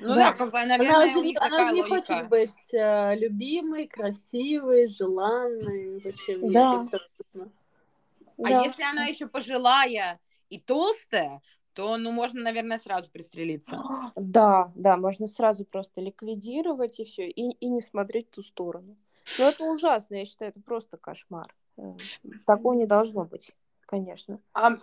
Ну 0.00 0.08
да, 0.08 0.14
да 0.16 0.32
как 0.32 0.52
бы, 0.52 0.62
наверное, 0.64 1.10
она, 1.10 1.18
у 1.18 1.22
них 1.22 1.38
она 1.40 1.72
не 1.72 1.82
логика. 1.82 1.96
хочет 1.96 2.28
быть 2.28 2.74
э, 2.74 3.16
любимой, 3.16 3.86
красивой, 3.86 4.86
желанной. 4.86 6.02
Зачем 6.04 6.52
да. 6.52 6.72
ей 6.72 6.88
это 6.88 6.98
все 6.98 7.48
А 8.42 8.42
да. 8.42 8.62
если 8.64 8.82
она 8.82 9.06
еще 9.06 9.26
пожилая 9.26 10.20
и 10.50 10.58
толстая, 10.58 11.42
то, 11.74 11.96
ну, 11.96 12.12
можно, 12.12 12.40
наверное, 12.40 12.78
сразу 12.78 13.10
пристрелиться. 13.10 13.82
Да, 14.14 14.72
да, 14.76 14.96
можно 14.96 15.26
сразу 15.26 15.64
просто 15.64 16.00
ликвидировать 16.00 17.00
и 17.00 17.04
все, 17.04 17.28
и, 17.28 17.50
и 17.50 17.68
не 17.68 17.80
смотреть 17.80 18.28
в 18.28 18.36
ту 18.36 18.42
сторону. 18.42 18.96
Но 19.38 19.48
это 19.48 19.64
ужасно, 19.64 20.14
я 20.14 20.24
считаю, 20.24 20.50
это 20.50 20.60
просто 20.60 20.96
кошмар. 20.96 21.46
Э, 21.76 21.96
такого 22.46 22.74
не 22.74 22.86
должно 22.86 23.24
быть, 23.24 23.52
конечно. 23.86 24.40
А, 24.52 24.72
э, 24.72 24.76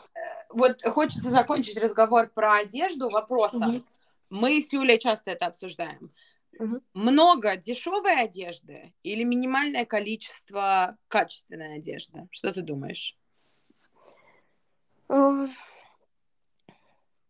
вот 0.49 0.81
хочется 0.83 1.29
закончить 1.29 1.81
разговор 1.81 2.29
про 2.29 2.57
одежду 2.57 3.09
вопросом. 3.09 3.69
Угу. 3.69 3.83
Мы 4.29 4.61
с 4.61 4.73
Юлей 4.73 4.99
часто 4.99 5.31
это 5.31 5.45
обсуждаем. 5.45 6.11
Угу. 6.59 6.81
Много 6.93 7.55
дешевой 7.55 8.21
одежды 8.21 8.93
или 9.03 9.23
минимальное 9.23 9.85
количество 9.85 10.97
качественной 11.07 11.75
одежды? 11.75 12.27
Что 12.31 12.51
ты 12.51 12.61
думаешь? 12.61 13.17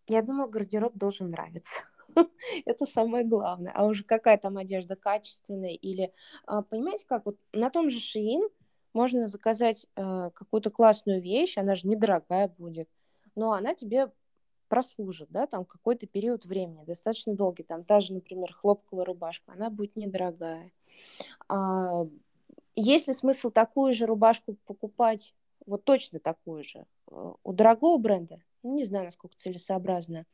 Я 0.08 0.22
думаю, 0.22 0.50
гардероб 0.50 0.96
должен 0.96 1.30
нравиться. 1.30 1.84
Это 2.66 2.86
самое 2.86 3.26
главное. 3.26 3.72
А 3.74 3.86
уже 3.86 4.04
какая 4.04 4.38
там 4.38 4.58
одежда 4.58 4.96
качественная 4.96 5.74
или... 5.74 6.14
А, 6.46 6.62
понимаете, 6.62 7.06
как 7.08 7.26
вот 7.26 7.38
на 7.54 7.70
том 7.70 7.90
же 7.90 8.00
Шиин 8.00 8.48
можно 8.94 9.28
заказать 9.28 9.88
э, 9.96 10.30
какую-то 10.34 10.70
классную 10.70 11.22
вещь, 11.22 11.58
она 11.58 11.76
же 11.76 11.88
недорогая 11.88 12.50
будет, 12.50 12.90
но 13.36 13.54
она 13.54 13.74
тебе 13.74 14.12
прослужит, 14.68 15.30
да, 15.32 15.48
там 15.48 15.66
какой-то 15.66 16.08
период 16.08 16.46
времени, 16.46 16.84
достаточно 16.86 17.34
долгий, 17.34 17.64
там 17.64 17.84
та 17.84 18.00
же, 18.00 18.14
например, 18.14 18.54
хлопковая 18.54 19.06
рубашка, 19.06 19.54
она 19.54 19.70
будет 19.70 19.96
недорогая. 19.96 20.72
А, 21.48 22.06
есть 22.76 23.08
ли 23.08 23.14
смысл 23.14 23.50
такую 23.50 23.94
же 23.94 24.06
рубашку 24.06 24.56
покупать, 24.66 25.34
вот 25.66 25.84
точно 25.84 26.20
такую 26.20 26.64
же, 26.64 26.86
э, 27.10 27.32
у 27.44 27.54
дорогого 27.54 27.98
бренда? 27.98 28.42
Не 28.64 28.86
знаю, 28.86 29.06
насколько 29.06 29.36
целесообразно. 29.36 30.26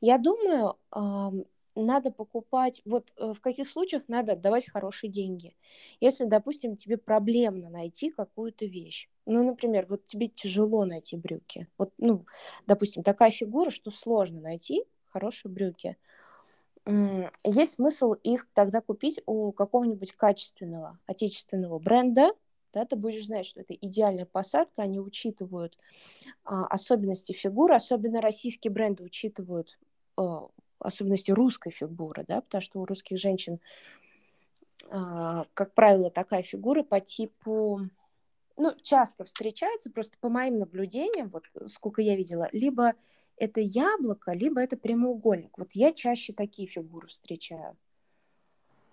Я 0.00 0.18
думаю, 0.18 0.76
надо 1.74 2.10
покупать, 2.10 2.82
вот 2.84 3.12
э, 3.16 3.32
в 3.32 3.40
каких 3.40 3.68
случаях 3.68 4.02
надо 4.08 4.32
отдавать 4.32 4.68
хорошие 4.68 5.10
деньги. 5.10 5.56
Если, 6.00 6.24
допустим, 6.24 6.76
тебе 6.76 6.98
проблемно 6.98 7.70
найти 7.70 8.10
какую-то 8.10 8.66
вещь. 8.66 9.08
Ну, 9.26 9.42
например, 9.42 9.86
вот 9.88 10.06
тебе 10.06 10.26
тяжело 10.26 10.84
найти 10.84 11.16
брюки. 11.16 11.68
Вот, 11.78 11.92
ну, 11.98 12.26
допустим, 12.66 13.02
такая 13.02 13.30
фигура, 13.30 13.70
что 13.70 13.90
сложно 13.90 14.40
найти 14.40 14.84
хорошие 15.08 15.50
брюки. 15.50 15.96
Есть 17.44 17.74
смысл 17.74 18.12
их 18.12 18.48
тогда 18.54 18.80
купить 18.80 19.20
у 19.26 19.52
какого-нибудь 19.52 20.12
качественного 20.12 20.98
отечественного 21.06 21.78
бренда, 21.78 22.32
да, 22.72 22.84
ты 22.84 22.96
будешь 22.96 23.26
знать, 23.26 23.46
что 23.46 23.60
это 23.60 23.74
идеальная 23.74 24.26
посадка, 24.26 24.82
они 24.82 25.00
учитывают 25.00 25.78
а, 26.44 26.66
особенности 26.66 27.32
фигуры, 27.32 27.74
особенно 27.74 28.20
российские 28.20 28.72
бренды 28.72 29.04
учитывают 29.04 29.78
а, 30.16 30.48
особенности 30.78 31.30
русской 31.30 31.70
фигуры, 31.70 32.24
да, 32.26 32.40
потому 32.40 32.62
что 32.62 32.80
у 32.80 32.84
русских 32.84 33.18
женщин, 33.18 33.60
а, 34.90 35.46
как 35.54 35.74
правило, 35.74 36.10
такая 36.10 36.42
фигура 36.42 36.82
по 36.82 37.00
типу, 37.00 37.88
ну, 38.56 38.74
часто 38.82 39.24
встречается, 39.24 39.90
просто 39.90 40.16
по 40.20 40.28
моим 40.28 40.58
наблюдениям, 40.58 41.28
вот 41.30 41.44
сколько 41.66 42.02
я 42.02 42.16
видела, 42.16 42.48
либо 42.52 42.94
это 43.36 43.60
яблоко, 43.60 44.32
либо 44.32 44.60
это 44.60 44.76
прямоугольник. 44.76 45.56
Вот 45.58 45.72
я 45.72 45.92
чаще 45.92 46.32
такие 46.32 46.68
фигуры 46.68 47.08
встречаю. 47.08 47.76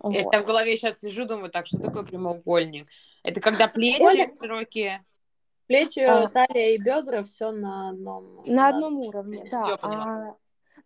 Я 0.03 0.23
вот. 0.23 0.35
в 0.35 0.45
голове 0.45 0.77
сейчас 0.77 0.99
сижу, 0.99 1.25
думаю, 1.25 1.51
так, 1.51 1.67
что 1.67 1.77
такое 1.79 2.03
прямоугольник? 2.03 2.87
Это 3.23 3.41
когда 3.41 3.67
плечи 3.67 4.33
широкие? 4.39 5.03
Плечи, 5.67 5.99
а, 5.99 6.27
талия 6.29 6.75
и 6.75 6.77
бедра 6.77 7.23
все 7.23 7.51
на 7.51 7.89
одном... 7.89 8.43
На 8.45 8.69
одном 8.69 8.97
уровне, 8.97 9.47
да. 9.51 9.77
А, 9.81 10.35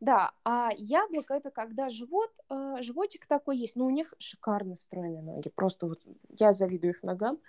да, 0.02 0.32
а 0.44 0.72
яблоко 0.76 1.34
это 1.36 1.52
когда 1.52 1.88
живот, 1.88 2.30
э, 2.50 2.76
животик 2.82 3.26
такой 3.26 3.58
есть, 3.58 3.78
но 3.78 3.86
у 3.86 3.90
них 3.90 4.14
шикарно 4.20 4.76
стройные 4.76 5.22
ноги, 5.22 5.50
просто 5.56 5.88
вот 5.88 6.02
я 6.38 6.52
завидую 6.52 6.92
их 6.92 7.04
ногам, 7.04 7.40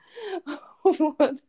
вот. 0.85 1.42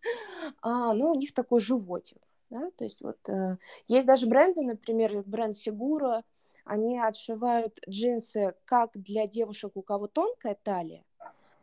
А, 0.64 0.94
но 0.94 1.12
у 1.12 1.16
них 1.16 1.36
такой 1.36 1.60
животик, 1.60 2.18
да, 2.50 2.72
то 2.76 2.84
есть 2.84 3.02
вот 3.02 3.20
э, 3.30 3.58
есть 3.88 4.08
даже 4.08 4.26
бренды, 4.26 4.64
например, 4.64 5.22
бренд 5.28 5.56
Сигура, 5.56 6.24
они 6.66 7.00
отшивают 7.00 7.80
джинсы 7.88 8.56
как 8.66 8.92
для 8.94 9.28
девушек, 9.28 9.72
у 9.76 9.82
кого 9.82 10.08
тонкая 10.08 10.58
талия, 10.62 11.04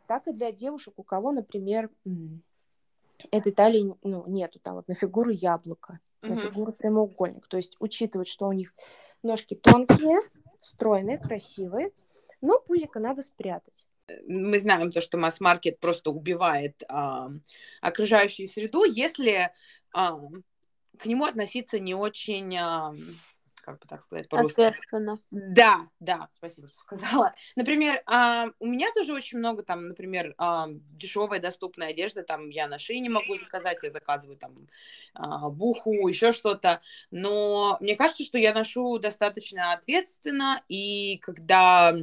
так 0.07 0.27
и 0.27 0.33
для 0.33 0.51
девушек, 0.51 0.93
у 0.97 1.03
кого, 1.03 1.31
например, 1.31 1.89
этой 3.31 3.51
талии 3.51 3.93
ну, 4.01 4.25
нету, 4.27 4.59
там 4.59 4.75
вот 4.75 4.87
на 4.87 4.95
фигуру 4.95 5.29
яблоко, 5.29 5.99
на 6.21 6.37
фигуру 6.37 6.71
прямоугольник. 6.71 7.47
То 7.47 7.57
есть 7.57 7.75
учитывать, 7.79 8.27
что 8.27 8.47
у 8.47 8.53
них 8.53 8.73
ножки 9.21 9.55
тонкие, 9.55 10.19
стройные, 10.59 11.17
красивые, 11.17 11.91
но 12.41 12.59
пузико 12.59 12.99
надо 12.99 13.21
спрятать. 13.21 13.85
Мы 14.27 14.59
знаем 14.59 14.91
то, 14.91 14.99
что 14.99 15.17
масс-маркет 15.17 15.79
просто 15.79 16.11
убивает 16.11 16.83
а, 16.89 17.29
окружающую 17.81 18.47
среду, 18.47 18.83
если 18.83 19.51
а, 19.93 20.19
к 20.97 21.05
нему 21.05 21.25
относиться 21.25 21.79
не 21.79 21.95
очень 21.95 22.55
а, 22.57 22.93
как 23.63 23.79
бы 23.79 23.87
так 23.87 24.03
сказать 24.03 24.27
по-русски. 24.27 24.61
Ответственно. 24.61 25.19
Да, 25.31 25.87
да, 25.99 26.27
спасибо, 26.33 26.67
что 26.67 26.79
сказала. 26.79 27.33
Например, 27.55 27.95
э, 27.95 28.51
у 28.59 28.67
меня 28.67 28.91
тоже 28.93 29.13
очень 29.13 29.39
много 29.39 29.63
там, 29.63 29.87
например, 29.87 30.35
э, 30.37 30.65
дешевая 30.69 31.39
доступная 31.39 31.89
одежда, 31.89 32.23
там 32.23 32.49
я 32.49 32.67
на 32.67 32.77
шее 32.77 32.99
не 32.99 33.09
могу 33.09 33.35
заказать, 33.35 33.81
я 33.81 33.89
заказываю 33.89 34.37
там 34.37 34.55
э, 35.15 35.49
буху, 35.49 36.07
еще 36.07 36.33
что-то, 36.33 36.81
но 37.09 37.77
мне 37.79 37.95
кажется, 37.95 38.23
что 38.23 38.37
я 38.37 38.53
ношу 38.53 38.99
достаточно 38.99 39.73
ответственно, 39.73 40.61
и 40.67 41.17
когда 41.21 41.95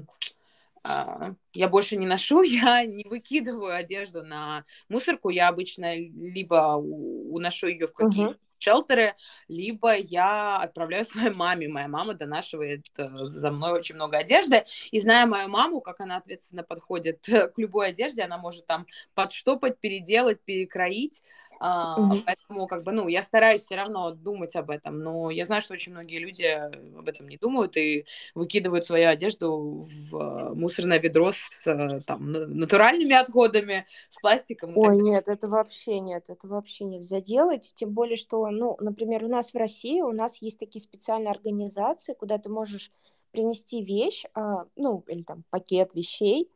я 1.52 1.68
больше 1.68 1.96
не 1.96 2.06
ношу, 2.06 2.40
я 2.42 2.86
не 2.86 3.04
выкидываю 3.04 3.74
одежду 3.74 4.22
на 4.22 4.64
мусорку, 4.88 5.28
я 5.28 5.48
обычно 5.48 5.94
либо 5.94 6.76
уношу 6.76 7.66
ее 7.66 7.86
в 7.86 7.92
какие-то 7.92 8.32
uh-huh 8.32 8.38
шелтеры, 8.60 9.14
либо 9.48 9.94
я 9.96 10.58
отправляю 10.58 11.04
своей 11.06 11.30
маме. 11.30 11.68
Моя 11.68 11.88
мама 11.88 12.14
донашивает 12.14 12.86
э, 12.98 13.08
за 13.14 13.50
мной 13.50 13.72
очень 13.72 13.94
много 13.96 14.18
одежды. 14.18 14.64
И 14.90 15.00
зная 15.00 15.26
мою 15.26 15.48
маму, 15.48 15.80
как 15.80 16.00
она 16.00 16.16
ответственно 16.16 16.62
подходит 16.62 17.20
к 17.26 17.52
любой 17.56 17.88
одежде, 17.88 18.22
она 18.22 18.38
может 18.38 18.66
там 18.66 18.86
подштопать, 19.14 19.78
переделать, 19.78 20.40
перекроить. 20.42 21.22
А, 21.62 22.00
угу. 22.00 22.22
Поэтому, 22.24 22.66
как 22.66 22.82
бы, 22.84 22.92
ну, 22.92 23.06
я 23.08 23.22
стараюсь 23.22 23.62
все 23.62 23.76
равно 23.76 24.12
думать 24.12 24.56
об 24.56 24.70
этом, 24.70 24.98
но 24.98 25.30
я 25.30 25.44
знаю, 25.44 25.60
что 25.60 25.74
очень 25.74 25.92
многие 25.92 26.18
люди 26.18 26.44
об 26.44 27.06
этом 27.06 27.28
не 27.28 27.36
думают 27.36 27.76
и 27.76 28.06
выкидывают 28.34 28.86
свою 28.86 29.08
одежду 29.08 29.82
в 29.82 30.16
э, 30.16 30.54
мусорное 30.54 30.98
ведро 30.98 31.30
с 31.32 31.66
э, 31.66 32.00
там, 32.06 32.32
натуральными 32.32 33.12
отходами, 33.12 33.84
с 34.08 34.18
пластиком. 34.20 34.72
Ой, 34.74 34.96
нет, 34.96 35.28
это 35.28 35.48
вообще 35.48 36.00
нет, 36.00 36.24
это 36.28 36.48
вообще 36.48 36.84
нельзя 36.84 37.20
делать, 37.20 37.72
тем 37.76 37.90
более, 37.90 38.16
что, 38.16 38.48
ну, 38.48 38.78
например, 38.80 39.24
у 39.24 39.28
нас 39.28 39.52
в 39.52 39.56
России 39.56 40.00
у 40.00 40.12
нас 40.12 40.40
есть 40.40 40.58
такие 40.58 40.80
специальные 40.80 41.30
организации, 41.30 42.14
куда 42.14 42.38
ты 42.38 42.48
можешь 42.48 42.90
принести 43.32 43.84
вещь, 43.84 44.24
а, 44.34 44.64
ну, 44.76 45.04
или 45.06 45.22
там 45.22 45.44
пакет 45.50 45.90
вещей, 45.94 46.50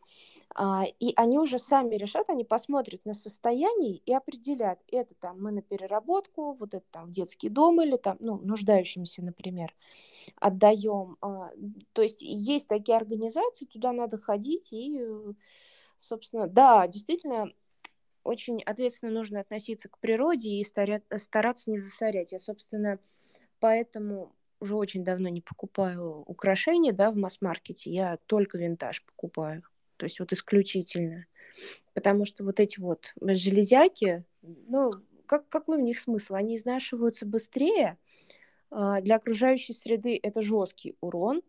и 1.01 1.13
они 1.17 1.39
уже 1.39 1.59
сами 1.59 1.97
решат, 1.97 2.31
они 2.31 2.45
посмотрят 2.45 3.05
на 3.05 3.15
состояние 3.15 3.97
и 3.97 4.15
определят, 4.15 4.79
это 4.87 5.13
там 5.15 5.43
мы 5.43 5.51
на 5.51 5.63
переработку, 5.63 6.53
вот 6.53 6.75
это 6.75 6.85
там 6.93 7.07
в 7.07 7.11
детский 7.11 7.49
дом 7.49 7.81
или 7.81 7.97
там, 7.97 8.19
ну, 8.21 8.39
нуждающимся, 8.39 9.25
например, 9.25 9.75
отдаем. 10.37 11.17
А, 11.21 11.51
то 11.93 12.03
есть 12.03 12.23
есть 12.23 12.69
такие 12.69 12.97
организации, 12.97 13.65
туда 13.67 13.93
надо 13.93 14.17
ходить 14.17 14.73
и, 14.73 15.05
собственно, 15.97 16.47
да, 16.47 16.87
действительно, 16.87 17.53
очень 18.23 18.63
ответственно 18.63 19.11
нужно 19.11 19.41
относиться 19.41 19.89
к 19.89 19.99
природе 19.99 20.51
и 20.51 20.65
стараться 20.65 21.71
не 21.71 21.79
засорять. 21.79 22.31
Я, 22.31 22.39
собственно, 22.39 23.01
поэтому 23.59 24.33
уже 24.61 24.77
очень 24.77 25.03
давно 25.05 25.29
не 25.29 25.41
покупаю 25.41 26.23
украшения, 26.27 26.93
да, 26.93 27.11
в 27.11 27.17
масс-маркете, 27.17 27.91
я 27.91 28.19
только 28.27 28.57
винтаж 28.57 29.05
покупаю 29.05 29.65
то 30.05 30.07
есть 30.07 30.21
вот 30.21 30.35
исключительно. 30.35 31.25
Потому 31.95 32.27
что 32.27 32.45
вот 32.45 32.61
эти 32.61 32.79
вот 32.79 33.15
железяки, 33.19 34.23
ну, 34.43 34.91
как, 35.25 35.49
какой 35.49 35.79
в 35.79 35.81
них 35.81 35.99
смысл? 35.99 36.35
Они 36.35 36.57
изнашиваются 36.57 37.25
быстрее, 37.25 37.97
а, 38.71 39.01
для 39.01 39.17
окружающей 39.17 39.73
среды 39.73 40.21
это 40.23 40.43
жесткий 40.43 40.95
урон, 41.01 41.41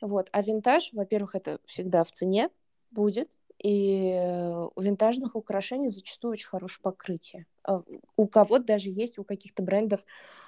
вот, 0.00 0.30
а 0.32 0.40
винтаж, 0.40 0.94
во-первых, 0.94 1.34
это 1.34 1.58
всегда 1.66 2.02
в 2.04 2.10
цене 2.10 2.48
будет, 2.90 3.28
и 3.62 4.14
у 4.74 4.80
винтажных 4.80 5.36
украшений 5.36 5.90
зачастую 5.90 6.32
очень 6.32 6.48
хорошее 6.48 6.80
покрытие. 6.82 7.46
А, 7.64 7.82
у 8.16 8.26
кого-то 8.28 8.64
даже 8.64 8.88
есть, 8.88 9.18
у 9.18 9.24
каких-то 9.24 9.62
брендов 9.62 10.00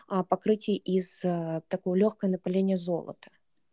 а, 0.08 0.24
покрытие 0.24 0.78
из 0.78 1.20
такого 1.68 1.96
легкое 1.96 2.30
напыление 2.30 2.78
золота. 2.78 3.30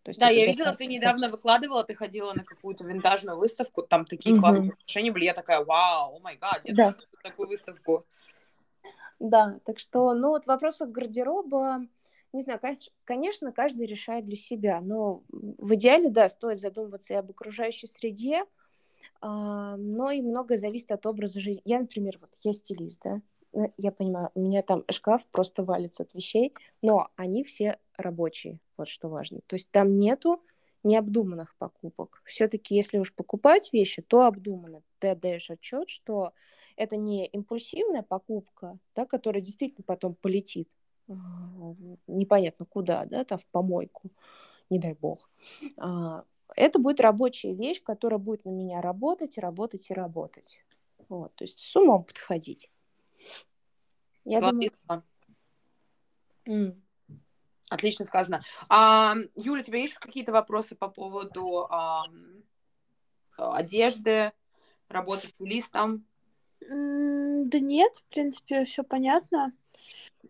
Есть 0.09 0.19
да, 0.19 0.29
я 0.29 0.45
видела, 0.45 0.73
ты 0.73 0.85
недавно 0.85 1.29
выкладывала, 1.29 1.83
ты 1.83 1.95
ходила 1.95 2.33
на 2.33 2.43
какую-то 2.43 2.83
винтажную 2.83 3.37
выставку, 3.37 3.81
там 3.81 4.05
такие 4.05 4.35
угу. 4.35 4.41
классные 4.41 4.71
украшения 4.71 5.11
были, 5.11 5.25
я 5.25 5.33
такая, 5.33 5.63
вау, 5.63 6.15
о 6.15 6.19
май 6.19 6.37
гад, 6.37 6.61
я 6.63 6.73
да. 6.73 6.95
такую 7.23 7.47
выставку. 7.49 8.05
Да, 9.19 9.59
так 9.65 9.79
что, 9.79 10.13
ну 10.13 10.29
вот 10.29 10.45
в 10.45 10.47
вопросах 10.47 10.89
гардероба, 10.89 11.85
не 12.31 12.41
знаю, 12.41 12.59
конечно, 13.03 13.51
каждый 13.51 13.85
решает 13.85 14.25
для 14.25 14.37
себя, 14.37 14.81
но 14.81 15.23
в 15.29 15.75
идеале, 15.75 16.09
да, 16.09 16.29
стоит 16.29 16.59
задумываться 16.59 17.13
и 17.13 17.17
об 17.17 17.29
окружающей 17.29 17.87
среде, 17.87 18.43
а, 19.21 19.75
но 19.77 20.11
и 20.11 20.21
многое 20.21 20.57
зависит 20.57 20.91
от 20.91 21.05
образа 21.05 21.39
жизни. 21.39 21.61
Я, 21.65 21.79
например, 21.79 22.17
вот 22.21 22.29
я 22.43 22.53
стилист, 22.53 23.01
да, 23.03 23.21
я 23.77 23.91
понимаю, 23.91 24.29
у 24.35 24.41
меня 24.41 24.61
там 24.61 24.83
шкаф 24.89 25.25
просто 25.27 25.63
валится 25.63 26.03
от 26.03 26.13
вещей, 26.13 26.53
но 26.81 27.09
они 27.15 27.43
все 27.43 27.77
рабочие, 27.97 28.59
вот 28.77 28.87
что 28.87 29.09
важно. 29.09 29.39
То 29.47 29.55
есть 29.55 29.69
там 29.71 29.95
нету 29.95 30.41
необдуманных 30.83 31.55
покупок. 31.57 32.21
Все-таки, 32.25 32.75
если 32.75 32.99
уж 32.99 33.13
покупать 33.13 33.73
вещи, 33.73 34.01
то 34.01 34.25
обдуманно. 34.25 34.81
Ты 34.99 35.09
отдаешь 35.09 35.49
отчет, 35.49 35.89
что 35.89 36.33
это 36.75 36.95
не 36.95 37.25
импульсивная 37.27 38.03
покупка, 38.03 38.77
да, 38.95 39.05
которая 39.05 39.41
действительно 39.41 39.83
потом 39.85 40.15
полетит 40.15 40.69
непонятно 42.07 42.65
куда, 42.65 43.05
да, 43.05 43.23
там 43.25 43.39
в 43.39 43.45
помойку, 43.47 44.11
не 44.69 44.79
дай 44.79 44.93
бог. 44.93 45.29
А, 45.77 46.23
это 46.55 46.79
будет 46.79 46.99
рабочая 46.99 47.53
вещь, 47.53 47.81
которая 47.81 48.19
будет 48.19 48.45
на 48.45 48.51
меня 48.51 48.81
работать, 48.81 49.37
работать 49.37 49.89
и 49.89 49.93
работать. 49.93 50.59
Вот, 51.09 51.33
то 51.35 51.43
есть 51.43 51.59
с 51.59 51.75
умом 51.75 52.03
подходить. 52.03 52.69
Я 54.29 54.41
думаю... 54.41 54.71
Mm. 56.45 56.75
Отлично 57.69 58.05
сказано. 58.05 58.41
А, 58.67 59.15
Юля, 59.35 59.61
у 59.61 59.63
тебя 59.63 59.79
есть 59.79 59.95
какие-то 59.95 60.31
вопросы 60.31 60.75
по 60.75 60.87
поводу 60.87 61.67
а, 61.69 62.05
одежды, 63.37 64.31
работы 64.87 65.27
с 65.27 65.31
стилистом? 65.31 66.05
да 66.61 67.59
нет, 67.59 67.95
в 67.95 68.03
принципе, 68.13 68.65
все 68.65 68.83
понятно. 68.83 69.53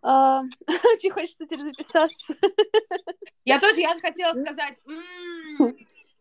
А, 0.01 0.43
очень 0.67 1.11
хочется 1.11 1.45
теперь 1.45 1.61
записаться. 1.61 2.35
Я 3.43 3.59
тоже, 3.59 3.81
я 3.81 3.99
хотела 3.99 4.33
сказать, 4.33 4.77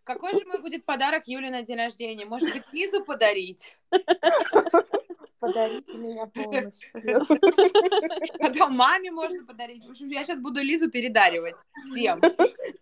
какой 0.03 0.33
же 0.33 0.45
мой 0.47 0.61
будет 0.61 0.85
подарок 0.85 1.29
Юле 1.29 1.51
на 1.51 1.63
день 1.63 1.77
рождения? 1.77 2.25
Может 2.25 2.53
быть, 2.53 2.65
Лизу 2.73 3.05
подарить? 3.05 3.77
Подарите 5.41 5.97
меня 5.97 6.27
полностью. 6.35 7.25
Потом 8.39 8.75
маме 8.77 9.11
можно 9.11 9.45
подарить. 9.45 9.85
В 9.87 9.91
общем, 9.91 10.09
я 10.09 10.25
сейчас 10.25 10.39
буду 10.39 10.61
Лизу 10.63 10.91
передаривать 10.91 11.57
всем. 11.87 12.21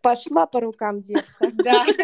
Пошла 0.00 0.46
по 0.46 0.60
рукам, 0.60 1.00
детка. 1.00 1.50
Да. 1.52 1.84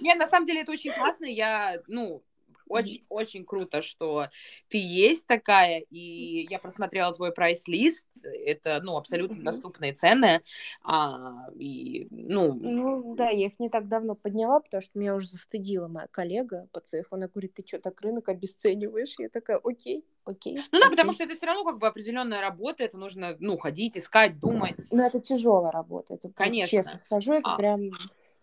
Не, 0.00 0.14
на 0.14 0.28
самом 0.28 0.46
деле 0.46 0.60
это 0.60 0.72
очень 0.72 0.92
классно. 0.92 1.24
Я, 1.24 1.78
ну, 1.88 2.22
очень-очень 2.68 3.44
круто, 3.44 3.82
что 3.82 4.28
ты 4.68 4.78
есть 4.78 5.26
такая, 5.26 5.80
и 5.90 6.46
я 6.50 6.58
просмотрела 6.58 7.12
твой 7.14 7.32
прайс-лист, 7.32 8.06
это, 8.22 8.80
ну, 8.82 8.96
абсолютно 8.96 9.42
доступные 9.42 9.92
цены, 9.92 10.42
а, 10.82 11.48
и, 11.54 12.08
ну... 12.10 12.54
Ну, 12.54 13.14
да, 13.14 13.30
я 13.30 13.46
их 13.46 13.58
не 13.58 13.68
так 13.68 13.88
давно 13.88 14.14
подняла, 14.14 14.60
потому 14.60 14.82
что 14.82 14.98
меня 14.98 15.14
уже 15.14 15.28
застыдила 15.28 15.88
моя 15.88 16.08
коллега 16.08 16.68
по 16.72 16.80
цеху, 16.80 17.16
она 17.16 17.28
говорит, 17.28 17.54
ты 17.54 17.64
что, 17.66 17.78
так 17.78 18.00
рынок 18.00 18.28
обесцениваешь? 18.28 19.14
Я 19.18 19.28
такая, 19.28 19.58
окей, 19.62 20.04
окей. 20.24 20.58
Ну 20.72 20.80
да, 20.80 20.90
потому 20.90 21.12
что 21.12 21.24
это 21.24 21.34
все 21.34 21.46
равно 21.46 21.64
как 21.64 21.78
бы 21.78 21.86
определенная 21.86 22.40
работа, 22.40 22.84
это 22.84 22.98
нужно, 22.98 23.36
ну, 23.40 23.56
ходить, 23.58 23.96
искать, 23.96 24.38
думать. 24.38 24.86
Ну, 24.92 25.04
это 25.04 25.20
тяжелая 25.20 25.72
работа, 25.72 26.14
это, 26.14 26.30
Конечно. 26.30 26.70
честно 26.70 26.98
скажу, 26.98 27.32
это 27.32 27.54
а. 27.54 27.56
прям 27.56 27.90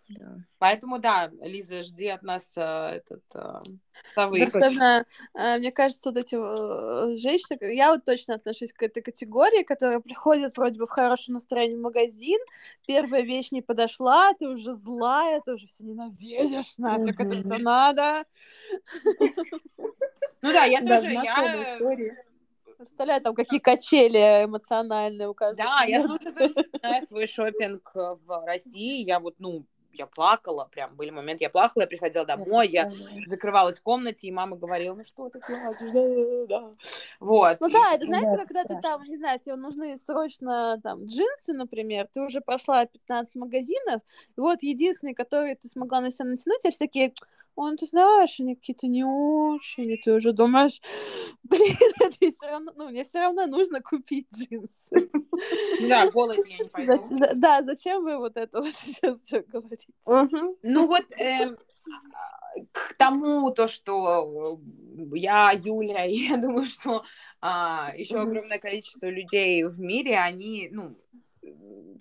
да. 0.10 0.38
Поэтому, 0.60 1.00
да, 1.00 1.32
Лиза, 1.42 1.82
жди 1.82 2.08
от 2.08 2.24
нас 2.24 2.54
э, 2.58 2.62
этот 2.98 3.24
э. 3.36 3.60
Собственно, 4.16 5.06
э, 5.34 5.58
мне 5.60 5.72
кажется, 5.72 6.10
вот 6.10 6.18
эти 6.18 6.36
э, 6.36 7.16
женщины, 7.16 7.74
я 7.74 7.92
вот 7.92 8.04
точно 8.04 8.36
отношусь 8.36 8.74
к 8.74 8.84
этой 8.84 9.02
категории, 9.02 9.64
которая 9.64 10.00
приходит 10.00 10.58
вроде 10.58 10.80
бы 10.80 10.86
в 10.86 10.90
хорошем 10.90 11.36
настроении 11.36 11.76
в 11.76 11.82
магазин, 11.82 12.40
первая 12.86 13.22
вещь 13.22 13.52
не 13.52 13.62
подошла, 13.62 14.34
ты 14.34 14.48
уже 14.48 14.74
злая, 14.76 15.42
ты 15.42 15.54
уже 15.54 15.68
все 15.68 15.84
ненавидишь, 15.84 16.78
нафиг 16.78 17.20
это 17.20 17.38
все 17.38 17.58
надо. 17.58 18.26
Ну 20.42 20.52
да, 20.52 20.66
я 20.66 20.80
тоже, 20.82 21.10
я... 21.12 21.80
Представляю, 22.78 23.22
там 23.22 23.34
какие 23.34 23.60
качели 23.60 24.44
эмоциональные 24.44 25.30
у 25.30 25.34
каждого. 25.34 25.70
Да, 25.70 25.84
я 25.86 26.06
слушаю 26.06 26.50
свой 27.08 27.28
шопинг 27.28 27.90
в 27.94 28.44
России. 28.46 29.06
Я 29.06 29.22
вот, 29.22 29.36
ну, 29.40 29.66
я 29.94 30.08
плакала, 30.08 30.66
прям 30.72 30.96
были 30.96 31.10
моменты, 31.10 31.44
я 31.44 31.50
плакала, 31.50 31.84
я 31.84 31.88
приходила 31.88 32.26
домой, 32.26 32.68
я 32.70 32.90
закрывалась 33.28 33.80
в 33.80 33.84
комнате, 33.84 34.28
и 34.28 34.32
мама 34.32 34.58
говорила, 34.58 34.96
ну 34.96 35.04
что 35.04 35.30
ты 35.30 35.40
плачешь, 35.40 35.92
да, 35.92 36.46
да, 36.48 36.76
вот. 37.20 37.58
Ну 37.62 37.70
да, 37.70 37.94
это 37.94 38.06
знаете, 38.06 38.38
когда 38.38 38.66
ты 38.66 38.76
там, 38.82 39.04
не 39.04 39.18
знаю, 39.18 39.40
тебе 39.40 39.56
нужны 39.56 39.98
срочно 39.98 40.80
там 40.84 41.06
джинсы, 41.06 41.54
например, 41.54 42.08
ты 42.12 42.22
уже 42.22 42.42
прошла 42.42 42.86
15 42.86 43.36
магазинов, 43.36 44.02
и 44.36 44.42
вот 44.42 44.62
единственный, 44.64 45.14
который 45.14 45.56
ты 45.56 45.68
смогла 45.68 46.02
на 46.02 46.12
себя 46.12 46.26
натянуть, 46.26 46.64
я 46.64 46.72
все 46.72 46.80
такие, 46.80 47.14
он, 47.56 47.78
ты 47.78 47.86
знаешь, 47.86 48.40
они 48.40 48.56
какие-то 48.56 48.88
не 48.88 49.04
очень, 49.04 49.92
и 49.92 49.98
ты 49.98 50.14
уже 50.14 50.34
думаешь, 50.34 50.82
блин, 51.44 51.78
это 52.00 52.16
все 52.20 52.48
равно, 52.48 52.72
ну, 52.76 52.90
мне 52.90 53.04
все 53.04 53.20
равно 53.20 53.46
нужно 53.48 53.82
купить 53.82 54.28
джинсы. 54.34 55.10
Да, 55.88 56.10
голый 56.12 56.38
я 56.48 56.58
не 56.58 56.70
пойду. 56.70 57.00
Да, 57.36 57.62
зачем 57.64 58.04
вы 58.04 58.18
вот 58.18 58.38
это 58.38 58.62
вот 58.62 58.74
сейчас 58.76 59.20
все 59.20 59.42
говорите? 59.42 59.88
Ну 60.06 60.88
вот, 60.88 61.06
эм, 61.18 61.58
к 62.72 62.96
тому, 62.98 63.52
то, 63.52 63.68
что 63.68 64.60
я, 65.14 65.52
Юля, 65.52 66.06
и 66.06 66.28
я 66.28 66.38
думаю, 66.38 66.66
что 66.66 67.04
а, 67.42 67.92
еще 67.96 68.22
огромное 68.22 68.60
количество 68.60 69.08
людей 69.08 69.64
в 69.64 69.80
мире, 69.80 70.18
они, 70.18 70.70
ну, 70.72 70.96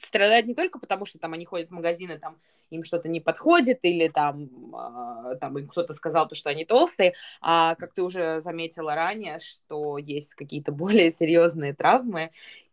страдают 0.00 0.46
не 0.46 0.54
только 0.54 0.78
потому, 0.78 1.04
что 1.04 1.18
там 1.18 1.32
они 1.32 1.44
ходят 1.44 1.68
в 1.68 1.72
магазины, 1.72 2.18
там 2.18 2.38
им 2.72 2.84
что-то 2.84 3.08
не 3.08 3.20
подходит, 3.20 3.80
или 3.82 4.08
там, 4.08 4.48
э, 4.74 5.36
там 5.36 5.58
им 5.58 5.68
кто-то 5.68 5.92
сказал 5.92 6.28
то, 6.28 6.34
что 6.34 6.50
они 6.50 6.64
толстые, 6.64 7.14
а 7.40 7.74
как 7.76 7.92
ты 7.92 8.02
уже 8.02 8.40
заметила 8.42 8.94
ранее, 8.94 9.38
что 9.40 9.98
есть 9.98 10.34
какие-то 10.34 10.72
более 10.72 11.10
серьезные 11.10 11.74
травмы, 11.74 12.30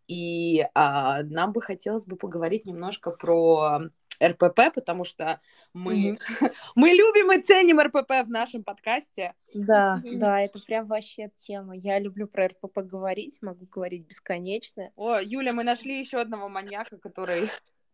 и 0.07 0.61
э, 0.61 0.67
нам 0.73 1.51
бы 1.51 1.61
хотелось 1.61 2.05
бы 2.05 2.15
поговорить 2.15 2.65
немножко 2.65 3.11
про 3.11 3.89
РПП, 4.21 4.73
потому 4.73 5.03
что 5.03 5.39
мы, 5.73 6.11
mm-hmm. 6.11 6.53
мы 6.75 6.89
любим 6.89 7.31
и 7.31 7.41
ценим 7.41 7.79
РПП 7.79 8.25
в 8.25 8.29
нашем 8.29 8.63
подкасте. 8.63 9.33
Да, 9.53 10.01
mm-hmm. 10.03 10.17
да, 10.17 10.41
это 10.41 10.59
прям 10.59 10.87
вообще 10.87 11.31
тема. 11.37 11.75
Я 11.75 11.99
люблю 11.99 12.27
про 12.27 12.47
РПП 12.47 12.79
говорить, 12.79 13.39
могу 13.41 13.65
говорить 13.65 14.05
бесконечно. 14.05 14.91
О, 14.95 15.19
Юля, 15.19 15.53
мы 15.53 15.63
нашли 15.63 15.99
еще 15.99 16.19
одного 16.19 16.49
маньяка, 16.49 16.97
который... 16.97 17.49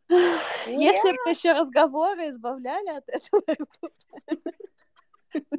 Если 0.10 1.12
бы 1.12 1.30
еще 1.30 1.53
разговоры 1.53 2.30
избавляли 2.30 2.97
от 2.97 3.10
этого 3.10 3.41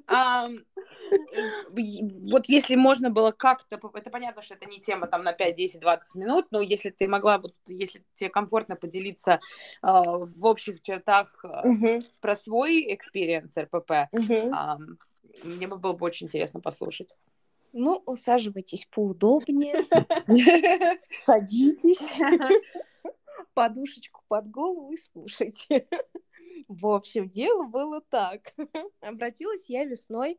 а, 0.06 0.48
вот 2.28 2.46
если 2.46 2.76
можно 2.76 3.10
было 3.10 3.30
как-то, 3.30 3.78
это 3.94 4.10
понятно, 4.10 4.42
что 4.42 4.54
это 4.54 4.66
не 4.66 4.80
тема 4.80 5.06
там 5.06 5.22
на 5.22 5.32
5, 5.32 5.54
10, 5.54 5.80
20 5.80 6.14
минут, 6.14 6.46
но 6.50 6.60
если 6.60 6.90
ты 6.90 7.08
могла, 7.08 7.38
вот 7.38 7.52
если 7.66 8.02
тебе 8.16 8.30
комфортно 8.30 8.76
поделиться 8.76 9.32
э, 9.32 9.38
в 9.82 10.46
общих 10.46 10.80
чертах 10.82 11.44
э, 11.44 12.00
про 12.20 12.36
свой 12.36 12.94
experience 12.94 13.56
РПП, 13.58 14.10
мне 15.42 15.66
бы 15.68 15.76
было 15.76 15.92
бы 15.92 16.06
очень 16.06 16.26
интересно 16.26 16.60
послушать. 16.60 17.14
Ну, 17.78 18.02
усаживайтесь 18.06 18.88
поудобнее, 18.90 19.84
садитесь, 21.10 22.00
подушечку 23.56 24.20
под 24.28 24.50
голову 24.50 24.92
и 24.92 24.98
слушайте. 24.98 25.88
В 26.68 26.86
общем, 26.88 27.30
дело 27.30 27.64
было 27.64 28.02
так. 28.02 28.52
Обратилась 29.00 29.70
я 29.70 29.84
весной 29.84 30.38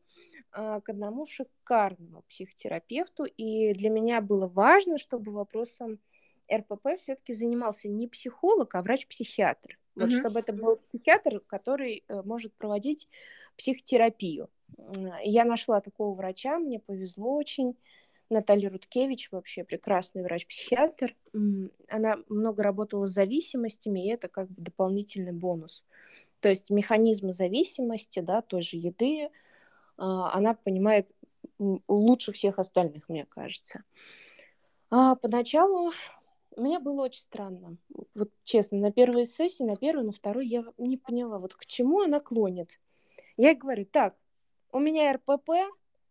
а, 0.52 0.82
к 0.82 0.90
одному 0.90 1.26
шикарному 1.26 2.22
психотерапевту, 2.30 3.24
и 3.26 3.74
для 3.74 3.90
меня 3.90 4.22
было 4.22 4.48
важно, 4.48 5.00
чтобы 5.00 5.32
вопросом 5.32 6.00
РПП 6.54 7.00
все-таки 7.00 7.34
занимался 7.34 7.90
не 7.90 8.08
психолог, 8.08 8.76
а 8.76 8.84
врач-психиатр. 8.84 9.80
Вот 9.96 10.10
mm-hmm. 10.10 10.20
чтобы 10.20 10.40
это 10.40 10.54
был 10.54 10.76
психиатр, 10.76 11.40
который 11.40 12.04
э, 12.08 12.22
может 12.22 12.54
проводить 12.54 13.10
психотерапию. 13.58 14.48
Я 15.24 15.44
нашла 15.44 15.82
такого 15.82 16.14
врача, 16.14 16.60
мне 16.60 16.80
повезло 16.80 17.36
очень. 17.36 17.76
Наталья 18.30 18.70
Рудкевич 18.70 19.32
вообще 19.32 19.64
прекрасный 19.64 20.24
врач-психиатр. 20.24 21.16
Она 21.88 22.18
много 22.28 22.64
работала 22.64 23.08
с 23.08 23.14
зависимостями, 23.14 24.06
и 24.06 24.10
это 24.10 24.28
как 24.28 24.50
бы 24.50 24.62
дополнительный 24.62 25.32
бонус. 25.32 25.86
То 26.40 26.50
есть 26.50 26.70
механизмы 26.70 27.34
зависимости, 27.34 28.20
да, 28.20 28.42
той 28.42 28.62
же 28.62 28.78
еды, 28.78 29.30
а, 29.98 30.32
она 30.34 30.54
понимает 30.54 31.10
лучше 31.88 32.32
всех 32.32 32.60
остальных, 32.60 33.10
мне 33.10 33.26
кажется. 33.26 33.84
А 34.90 35.16
поначалу 35.16 35.92
мне 36.56 36.80
было 36.80 37.04
очень 37.04 37.22
странно. 37.22 37.78
Вот 38.16 38.32
честно, 38.44 38.78
на 38.78 38.92
первой 38.92 39.26
сессии, 39.26 39.64
на 39.64 39.76
первой, 39.76 40.04
на 40.04 40.12
второй 40.12 40.48
я 40.48 40.64
не 40.78 40.98
поняла, 40.98 41.40
вот 41.40 41.56
к 41.56 41.66
чему 41.66 42.02
она 42.02 42.20
клонит. 42.20 42.80
Я 43.38 43.50
ей 43.50 43.58
говорю, 43.58 43.86
так, 43.86 44.16
у 44.72 44.80
меня 44.80 45.14
РПП, 45.14 45.50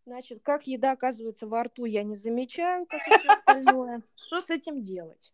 Значит, 0.07 0.41
как 0.45 0.69
еда 0.69 0.93
оказывается 0.93 1.49
во 1.49 1.65
рту, 1.65 1.85
я 1.85 2.05
не 2.05 2.15
замечаю, 2.15 2.87
как 2.87 3.01
и 3.09 3.19
все 3.19 3.29
остальное. 3.29 4.03
Что 4.15 4.41
с 4.41 4.51
этим 4.51 4.81
делать? 4.81 5.33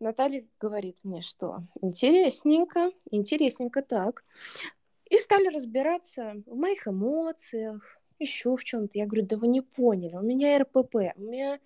Наталья 0.00 0.44
говорит 0.58 0.98
мне, 1.04 1.22
что 1.22 1.60
интересненько, 1.80 2.90
интересненько 3.12 3.82
так. 3.82 4.24
И 5.08 5.16
стали 5.16 5.46
разбираться 5.46 6.42
в 6.44 6.56
моих 6.56 6.88
эмоциях, 6.88 8.00
еще 8.18 8.56
в 8.56 8.64
чем-то. 8.64 8.98
Я 8.98 9.06
говорю, 9.06 9.26
да 9.26 9.36
вы 9.36 9.46
не 9.46 9.60
поняли, 9.60 10.16
у 10.16 10.22
меня 10.22 10.58
РПП, 10.58 10.96
у 11.14 11.20
меня 11.20 11.60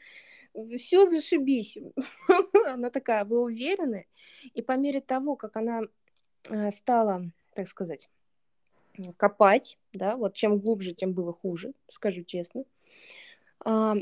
все 0.76 1.06
зашибись. 1.06 1.78
Она 2.66 2.90
такая, 2.90 3.24
вы 3.24 3.42
уверены? 3.42 4.06
И 4.52 4.60
по 4.60 4.72
мере 4.72 5.00
того, 5.00 5.34
как 5.34 5.56
она 5.56 5.80
э, 6.50 6.70
стала, 6.72 7.22
так 7.54 7.68
сказать, 7.68 8.10
копать, 9.16 9.78
да, 9.92 10.16
вот 10.16 10.34
чем 10.34 10.58
глубже, 10.58 10.92
тем 10.92 11.12
было 11.12 11.32
хуже, 11.32 11.72
скажу 11.88 12.22
честно. 12.22 12.64
А, 13.64 13.94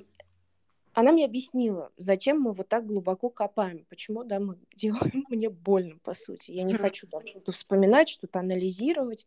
она 0.92 1.12
мне 1.12 1.26
объяснила, 1.26 1.92
зачем 1.98 2.40
мы 2.40 2.52
вот 2.52 2.68
так 2.68 2.86
глубоко 2.86 3.28
копаем, 3.28 3.84
почему, 3.88 4.24
да, 4.24 4.40
мы 4.40 4.58
делаем 4.74 5.24
мне 5.28 5.50
больно, 5.50 5.98
по 6.02 6.14
сути. 6.14 6.52
Я 6.52 6.62
не 6.62 6.74
хочу 6.74 7.06
там 7.06 7.24
что-то 7.24 7.52
вспоминать, 7.52 8.08
что-то 8.08 8.40
анализировать. 8.40 9.26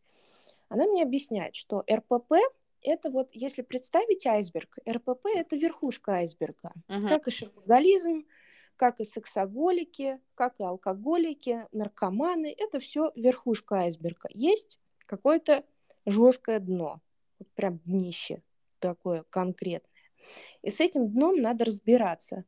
Она 0.67 0.85
мне 0.85 1.03
объясняет, 1.03 1.55
что 1.55 1.83
РПП 1.91 2.33
это 2.81 3.09
вот, 3.11 3.29
если 3.33 3.61
представить 3.61 4.25
айсберг, 4.25 4.77
РПП 4.89 5.25
это 5.35 5.57
верхушка 5.57 6.13
айсберга, 6.13 6.71
uh-huh. 6.87 7.07
как 7.07 7.27
и 7.27 7.31
шопоголизм, 7.31 8.25
как 8.75 8.99
и 9.01 9.03
сексоголики, 9.03 10.19
как 10.35 10.59
и 10.59 10.63
алкоголики, 10.63 11.67
наркоманы, 11.71 12.55
это 12.57 12.79
все 12.79 13.11
верхушка 13.15 13.81
айсберга. 13.81 14.29
Есть 14.33 14.79
какое-то 15.09 15.63
жесткое 16.05 16.59
дно, 16.59 17.01
вот 17.39 17.49
прям 17.55 17.79
днище 17.79 18.43
такое 18.77 19.23
конкретное. 19.29 19.89
И 20.61 20.69
с 20.69 20.79
этим 20.79 21.09
дном 21.09 21.41
надо 21.41 21.65
разбираться. 21.65 22.45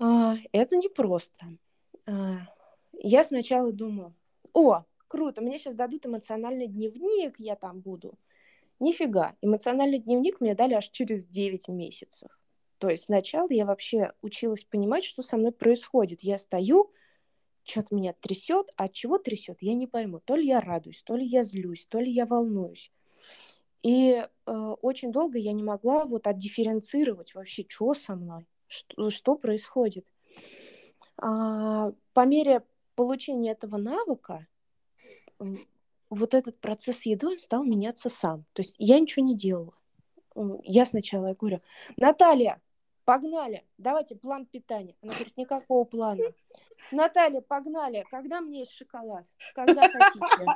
А, 0.00 0.36
это 0.52 0.76
непросто. 0.76 1.46
А, 2.06 2.38
я 2.92 3.24
сначала 3.24 3.72
думаю, 3.72 4.14
о, 4.52 4.84
круто, 5.08 5.42
мне 5.42 5.58
сейчас 5.58 5.74
дадут 5.74 6.06
эмоциональный 6.06 6.68
дневник, 6.68 7.34
я 7.38 7.56
там 7.56 7.80
буду. 7.80 8.14
Нифига, 8.78 9.36
эмоциональный 9.42 9.98
дневник 9.98 10.40
мне 10.40 10.54
дали 10.54 10.74
аж 10.74 10.88
через 10.88 11.26
9 11.26 11.68
месяцев. 11.68 12.30
То 12.78 12.88
есть 12.88 13.04
сначала 13.04 13.48
я 13.50 13.66
вообще 13.66 14.12
училась 14.22 14.64
понимать, 14.64 15.04
что 15.04 15.22
со 15.22 15.36
мной 15.36 15.52
происходит. 15.52 16.22
Я 16.22 16.38
стою, 16.38 16.92
что-то 17.70 17.94
меня 17.94 18.12
трясет, 18.12 18.70
а 18.76 18.84
от 18.84 18.92
чего 18.92 19.18
трясет, 19.18 19.58
я 19.60 19.74
не 19.74 19.86
пойму. 19.86 20.20
То 20.20 20.34
ли 20.36 20.46
я 20.46 20.60
радуюсь, 20.60 21.02
то 21.02 21.16
ли 21.16 21.24
я 21.24 21.42
злюсь, 21.42 21.86
то 21.86 21.98
ли 21.98 22.10
я 22.10 22.26
волнуюсь. 22.26 22.90
И 23.82 24.12
э, 24.46 24.52
очень 24.82 25.12
долго 25.12 25.38
я 25.38 25.52
не 25.52 25.62
могла 25.62 26.04
вот 26.04 26.26
отдифференцировать 26.26 27.34
вообще, 27.34 27.64
что 27.68 27.94
со 27.94 28.14
мной, 28.14 28.46
что, 28.66 29.08
что 29.10 29.36
происходит. 29.36 30.06
А, 31.16 31.92
по 32.12 32.26
мере 32.26 32.62
получения 32.94 33.52
этого 33.52 33.76
навыка, 33.76 34.46
вот 36.10 36.34
этот 36.34 36.58
процесс 36.60 37.06
еды, 37.06 37.28
он 37.28 37.38
стал 37.38 37.64
меняться 37.64 38.08
сам. 38.08 38.44
То 38.52 38.62
есть 38.62 38.74
я 38.78 38.98
ничего 38.98 39.24
не 39.24 39.36
делала. 39.36 39.74
Я 40.64 40.84
сначала 40.86 41.34
говорю, 41.34 41.60
Наталья, 41.96 42.60
погнали, 43.10 43.64
давайте 43.76 44.14
план 44.14 44.46
питания. 44.46 44.94
Она 45.02 45.12
говорит, 45.12 45.36
никакого 45.36 45.82
плана. 45.82 46.22
Наталья, 46.92 47.40
погнали, 47.40 48.06
когда 48.08 48.40
мне 48.40 48.60
есть 48.60 48.70
шоколад? 48.70 49.26
Когда 49.52 49.88
хотите? 49.88 50.46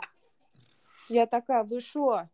Я 1.09 1.27
такая, 1.27 1.65
вы 1.65 1.81
что? 1.81 2.29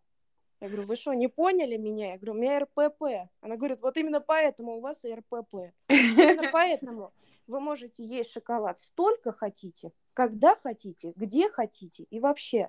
Я 0.61 0.69
говорю, 0.69 0.87
вы 0.87 0.97
что, 0.97 1.15
не 1.15 1.29
поняли 1.29 1.79
меня? 1.79 2.13
Я 2.13 2.17
говорю, 2.19 2.33
у 2.33 2.37
меня 2.37 2.61
РПП. 2.61 3.31
Она 3.41 3.57
говорит, 3.57 3.81
вот 3.81 3.97
именно 3.97 4.21
поэтому 4.21 4.77
у 4.77 4.81
вас 4.81 5.07
РПП. 5.07 5.73
Именно 5.89 6.51
поэтому 6.53 7.15
вы 7.47 7.61
можете 7.61 8.05
есть 8.05 8.31
шоколад 8.31 8.79
столько 8.79 9.33
хотите, 9.33 9.91
когда 10.13 10.55
хотите, 10.55 11.15
где 11.17 11.49
хотите 11.49 12.03
и 12.11 12.21
вообще. 12.21 12.69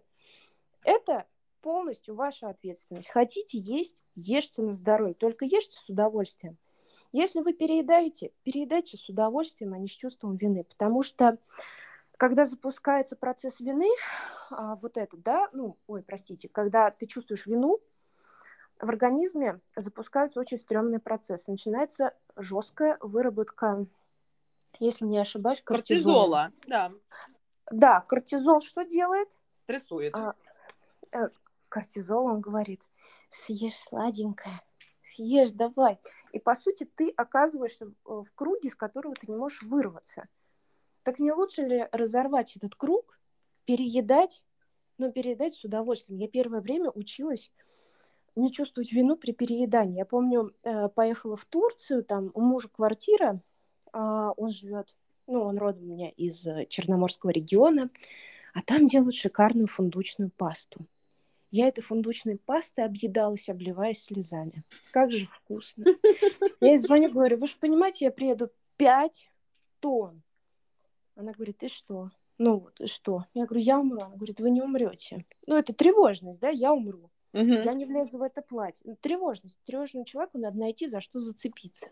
Это 0.86 1.28
полностью 1.60 2.16
ваша 2.16 2.48
ответственность. 2.48 3.10
Хотите 3.10 3.60
есть, 3.60 4.06
ешьте 4.16 4.62
на 4.62 4.72
здоровье, 4.72 5.16
только 5.16 5.44
ешьте 5.44 5.76
с 5.76 5.90
удовольствием. 5.90 6.58
Если 7.12 7.42
вы 7.42 7.54
переедаете, 7.54 8.32
переедайте 8.44 8.98
с 8.98 9.10
удовольствием, 9.10 9.74
а 9.74 9.78
не 9.78 9.88
с 9.88 9.92
чувством 9.92 10.38
вины, 10.38 10.64
потому 10.64 11.04
что 11.04 11.38
когда 12.18 12.46
запускается 12.46 13.16
процесс 13.16 13.60
вины, 13.60 13.90
а, 14.52 14.76
вот 14.76 14.96
это, 14.98 15.18
да, 15.18 15.50
ну, 15.54 15.78
ой, 15.88 16.04
простите, 16.04 16.50
когда 16.50 16.92
ты 16.92 17.08
чувствуешь 17.08 17.48
вину, 17.48 17.80
в 18.80 18.90
организме 18.90 19.60
запускается 19.76 20.40
очень 20.40 20.58
стрёмный 20.58 21.00
процесс. 21.00 21.48
Начинается 21.48 22.14
жесткая 22.36 22.98
выработка, 23.02 23.86
если 24.80 25.06
не 25.06 25.20
ошибаюсь, 25.20 25.62
кортизола. 25.62 26.52
Кортизола, 26.52 26.52
да. 26.68 26.92
Да, 27.72 28.02
кортизол 28.02 28.62
что 28.62 28.84
делает? 28.84 29.30
Стрессует. 29.64 30.16
А, 30.16 30.36
э, 31.12 31.30
кортизол, 31.70 32.26
он 32.26 32.42
говорит, 32.42 32.82
съешь 33.30 33.78
сладенькое, 33.78 34.62
съешь 35.12 35.52
давай. 35.52 36.00
И, 36.32 36.40
по 36.40 36.56
сути, 36.56 36.90
ты 36.96 37.10
оказываешься 37.16 37.92
в 38.04 38.28
круге, 38.34 38.70
из 38.70 38.76
которого 38.76 39.16
ты 39.16 39.32
не 39.32 39.38
можешь 39.38 39.62
вырваться. 39.64 40.28
Так 41.04 41.20
не 41.20 41.32
лучше 41.32 41.64
ли 41.64 41.88
разорвать 41.92 42.56
этот 42.56 42.76
круг, 42.76 43.20
переедать, 43.66 44.44
но 44.98 45.12
переедать 45.12 45.56
с 45.56 45.64
удовольствием? 45.64 46.20
Я 46.20 46.28
первое 46.28 46.62
время 46.62 46.92
училась 46.92 47.52
не 48.36 48.52
чувствовать 48.52 48.92
вину 48.92 49.18
при 49.18 49.32
переедании. 49.32 49.98
Я 49.98 50.06
помню, 50.06 50.52
э, 50.64 50.90
поехала 50.90 51.36
в 51.36 51.46
Турцию, 51.46 52.04
там 52.04 52.32
у 52.34 52.42
мужа 52.42 52.70
квартира, 52.70 53.42
а, 53.94 54.32
он 54.38 54.52
живет, 54.52 54.96
ну, 55.28 55.44
он 55.44 55.58
родом 55.58 55.84
у 55.84 55.94
меня 55.94 56.10
из 56.10 56.46
э, 56.46 56.66
Черноморского 56.68 57.32
региона, 57.32 57.90
а 58.54 58.62
там 58.62 58.88
делают 58.88 59.16
шикарную 59.16 59.68
фундучную 59.68 60.32
пасту. 60.32 60.86
Я 61.52 61.68
этой 61.68 61.82
фундучной 61.82 62.38
пастой 62.38 62.86
объедалась, 62.86 63.50
обливаясь 63.50 64.04
слезами. 64.04 64.64
Как 64.92 65.12
же 65.12 65.28
вкусно. 65.28 65.86
Я 66.62 66.70
ей 66.70 66.78
звоню, 66.78 67.12
говорю, 67.12 67.38
вы 67.38 67.48
же 67.48 67.56
понимаете, 67.60 68.06
я 68.06 68.12
приеду 68.12 68.50
5 68.78 69.30
тонн. 69.82 70.22
Она 71.16 71.34
говорит, 71.34 71.58
ты 71.58 71.68
что? 71.68 72.10
ну 72.42 72.58
вот, 72.58 72.90
что? 72.90 73.26
Я 73.36 73.46
говорю, 73.46 73.64
я 73.64 73.80
умру. 73.80 74.02
Она 74.02 74.16
говорит, 74.16 74.40
вы 74.40 74.50
не 74.50 74.62
умрете. 74.64 75.24
Ну, 75.46 75.56
это 75.56 75.74
тревожность, 75.74 76.40
да, 76.40 76.50
я 76.50 76.74
умру. 76.74 77.12
Мгм. 77.34 77.62
Я 77.62 77.74
не 77.74 77.86
влезу 77.86 78.18
в 78.18 78.24
это 78.24 78.42
платье. 78.42 78.82
Ну, 78.84 78.98
Тревожность. 79.00 79.60
Тревожному 79.64 80.06
человеку 80.06 80.40
надо 80.40 80.58
найти, 80.58 80.88
за 80.88 81.02
что 81.02 81.20
зацепиться. 81.20 81.92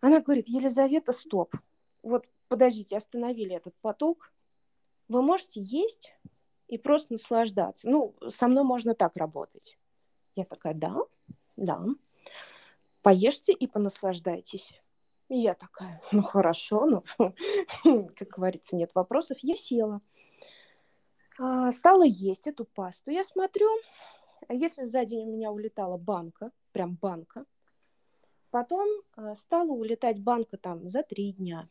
Она 0.00 0.20
говорит, 0.20 0.48
Елизавета, 0.48 1.12
стоп. 1.12 1.54
Вот, 2.02 2.26
подождите, 2.48 2.96
остановили 2.96 3.54
этот 3.54 3.74
поток. 3.82 4.32
Вы 5.08 5.20
можете 5.20 5.60
есть 5.60 6.14
и 6.68 6.78
просто 6.78 7.14
наслаждаться. 7.14 7.88
Ну, 7.88 8.14
со 8.28 8.48
мной 8.48 8.64
можно 8.64 8.94
так 8.94 9.16
работать. 9.16 9.78
Я 10.34 10.44
такая, 10.44 10.74
да, 10.74 10.96
да. 11.56 11.84
Поешьте 13.02 13.52
и 13.52 13.66
понаслаждайтесь. 13.66 14.72
И 15.28 15.38
я 15.38 15.54
такая, 15.54 16.00
ну 16.12 16.22
хорошо, 16.22 16.86
ну, 16.86 17.04
как 18.16 18.28
говорится, 18.28 18.76
нет 18.76 18.94
вопросов. 18.94 19.38
Я 19.40 19.56
села. 19.56 20.00
А, 21.38 21.72
Стала 21.72 22.04
есть 22.04 22.46
эту 22.46 22.64
пасту. 22.64 23.10
Я 23.10 23.24
смотрю, 23.24 23.68
а 24.48 24.54
если 24.54 24.84
за 24.84 25.04
день 25.04 25.28
у 25.28 25.32
меня 25.32 25.50
улетала 25.50 25.96
банка, 25.96 26.52
прям 26.72 26.94
банка, 26.94 27.44
потом 28.50 28.88
а, 29.16 29.34
стала 29.34 29.70
улетать 29.70 30.20
банка 30.20 30.56
там 30.56 30.88
за 30.88 31.02
три 31.02 31.32
дня, 31.32 31.68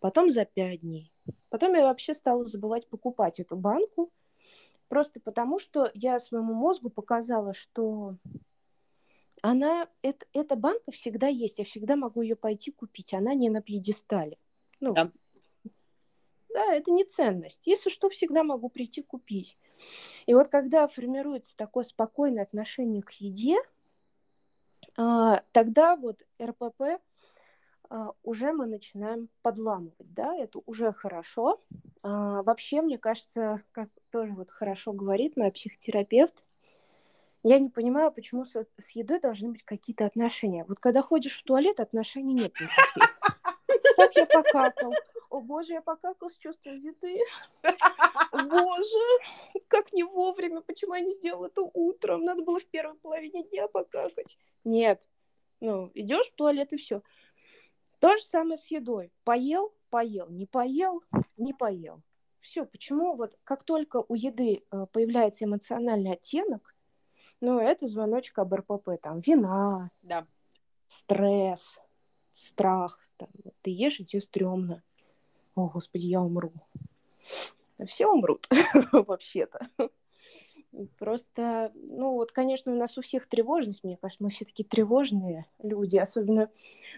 потом 0.00 0.30
за 0.30 0.44
пять 0.44 0.80
дней. 0.80 1.12
Потом 1.48 1.74
я 1.74 1.82
вообще 1.82 2.14
стала 2.14 2.44
забывать 2.44 2.88
покупать 2.88 3.40
эту 3.40 3.56
банку, 3.56 4.12
просто 4.88 5.20
потому 5.20 5.58
что 5.58 5.90
я 5.94 6.18
своему 6.18 6.54
мозгу 6.54 6.90
показала, 6.90 7.52
что 7.52 8.16
она, 9.42 9.88
это, 10.02 10.26
эта 10.32 10.56
банка 10.56 10.90
всегда 10.90 11.26
есть, 11.28 11.58
я 11.58 11.64
всегда 11.64 11.96
могу 11.96 12.22
ее 12.22 12.36
пойти 12.36 12.70
купить, 12.70 13.14
она 13.14 13.34
не 13.34 13.48
на 13.48 13.62
пьедестале. 13.62 14.38
Ну, 14.80 14.94
Да. 14.94 15.10
да, 16.52 16.74
это 16.74 16.90
не 16.90 17.04
ценность. 17.04 17.66
Если 17.66 17.90
что, 17.90 18.08
всегда 18.10 18.42
могу 18.42 18.68
прийти 18.68 19.02
купить. 19.02 19.56
И 20.26 20.34
вот 20.34 20.48
когда 20.48 20.86
формируется 20.88 21.56
такое 21.56 21.84
спокойное 21.84 22.42
отношение 22.42 23.02
к 23.02 23.10
еде, 23.12 23.56
а, 24.96 25.42
тогда 25.52 25.96
вот 25.96 26.22
РПП 26.42 27.00
уже 28.22 28.52
мы 28.52 28.66
начинаем 28.66 29.28
подламывать, 29.42 30.12
да, 30.14 30.36
это 30.36 30.60
уже 30.66 30.92
хорошо. 30.92 31.60
А, 32.02 32.42
Вообще, 32.42 32.82
мне 32.82 32.98
кажется, 32.98 33.62
как 33.72 33.88
тоже 34.10 34.34
вот 34.34 34.50
хорошо 34.50 34.92
говорит 34.92 35.36
моя 35.36 35.50
психотерапевт, 35.50 36.44
я 37.42 37.58
не 37.58 37.70
понимаю, 37.70 38.12
почему 38.12 38.44
с, 38.44 38.56
едой 38.94 39.18
должны 39.18 39.50
быть 39.50 39.62
какие-то 39.62 40.04
отношения. 40.04 40.64
Вот 40.68 40.78
когда 40.78 41.00
ходишь 41.00 41.38
в 41.38 41.42
туалет, 41.42 41.80
отношений 41.80 42.34
нет 42.34 42.52
никаких. 42.52 43.20
Как 43.96 44.14
я 44.16 44.26
покакал. 44.26 44.92
О 45.30 45.40
боже, 45.40 45.74
я 45.74 45.80
покакал 45.80 46.28
с 46.28 46.36
чувством 46.36 46.76
еды. 46.80 47.18
Боже, 48.32 49.62
как 49.68 49.92
не 49.92 50.02
вовремя. 50.02 50.60
Почему 50.60 50.94
я 50.94 51.00
не 51.00 51.12
сделала 51.12 51.46
это 51.46 51.62
утром? 51.62 52.24
Надо 52.24 52.42
было 52.42 52.58
в 52.58 52.66
первой 52.66 52.96
половине 52.96 53.44
дня 53.44 53.68
покакать. 53.68 54.38
Нет. 54.64 55.08
Ну, 55.60 55.90
идешь 55.94 56.26
в 56.26 56.34
туалет 56.34 56.72
и 56.72 56.76
все. 56.76 57.02
То 58.00 58.16
же 58.16 58.22
самое 58.24 58.56
с 58.58 58.66
едой. 58.70 59.12
Поел, 59.24 59.72
поел. 59.90 60.28
Не 60.28 60.46
поел, 60.46 61.02
не 61.36 61.52
поел. 61.54 62.02
Все. 62.40 62.64
Почему 62.64 63.14
вот 63.14 63.38
как 63.44 63.62
только 63.64 64.02
у 64.08 64.14
еды 64.14 64.64
э, 64.70 64.86
появляется 64.92 65.44
эмоциональный 65.44 66.12
оттенок, 66.12 66.74
ну, 67.40 67.58
это 67.60 67.86
звоночек 67.86 68.38
об 68.38 68.52
РПП. 68.54 68.90
Там 69.00 69.20
вина, 69.20 69.90
Да. 70.02 70.26
стресс, 70.86 71.78
страх. 72.32 72.98
Там, 73.16 73.28
ты 73.62 73.70
ешь, 73.70 74.00
и 74.00 74.04
тебе 74.04 74.22
стрёмно. 74.22 74.82
О, 75.54 75.68
Господи, 75.68 76.06
я 76.06 76.20
умру. 76.22 76.52
Все 77.86 78.06
умрут, 78.06 78.48
вообще-то. 78.92 79.60
Просто, 80.98 81.72
ну 81.74 82.12
вот, 82.12 82.30
конечно, 82.30 82.72
у 82.72 82.76
нас 82.76 82.96
у 82.96 83.02
всех 83.02 83.26
тревожность, 83.26 83.82
мне 83.82 83.96
кажется, 83.96 84.22
мы 84.22 84.30
все 84.30 84.44
такие 84.44 84.64
тревожные 84.64 85.46
люди, 85.62 85.96
особенно 85.96 86.48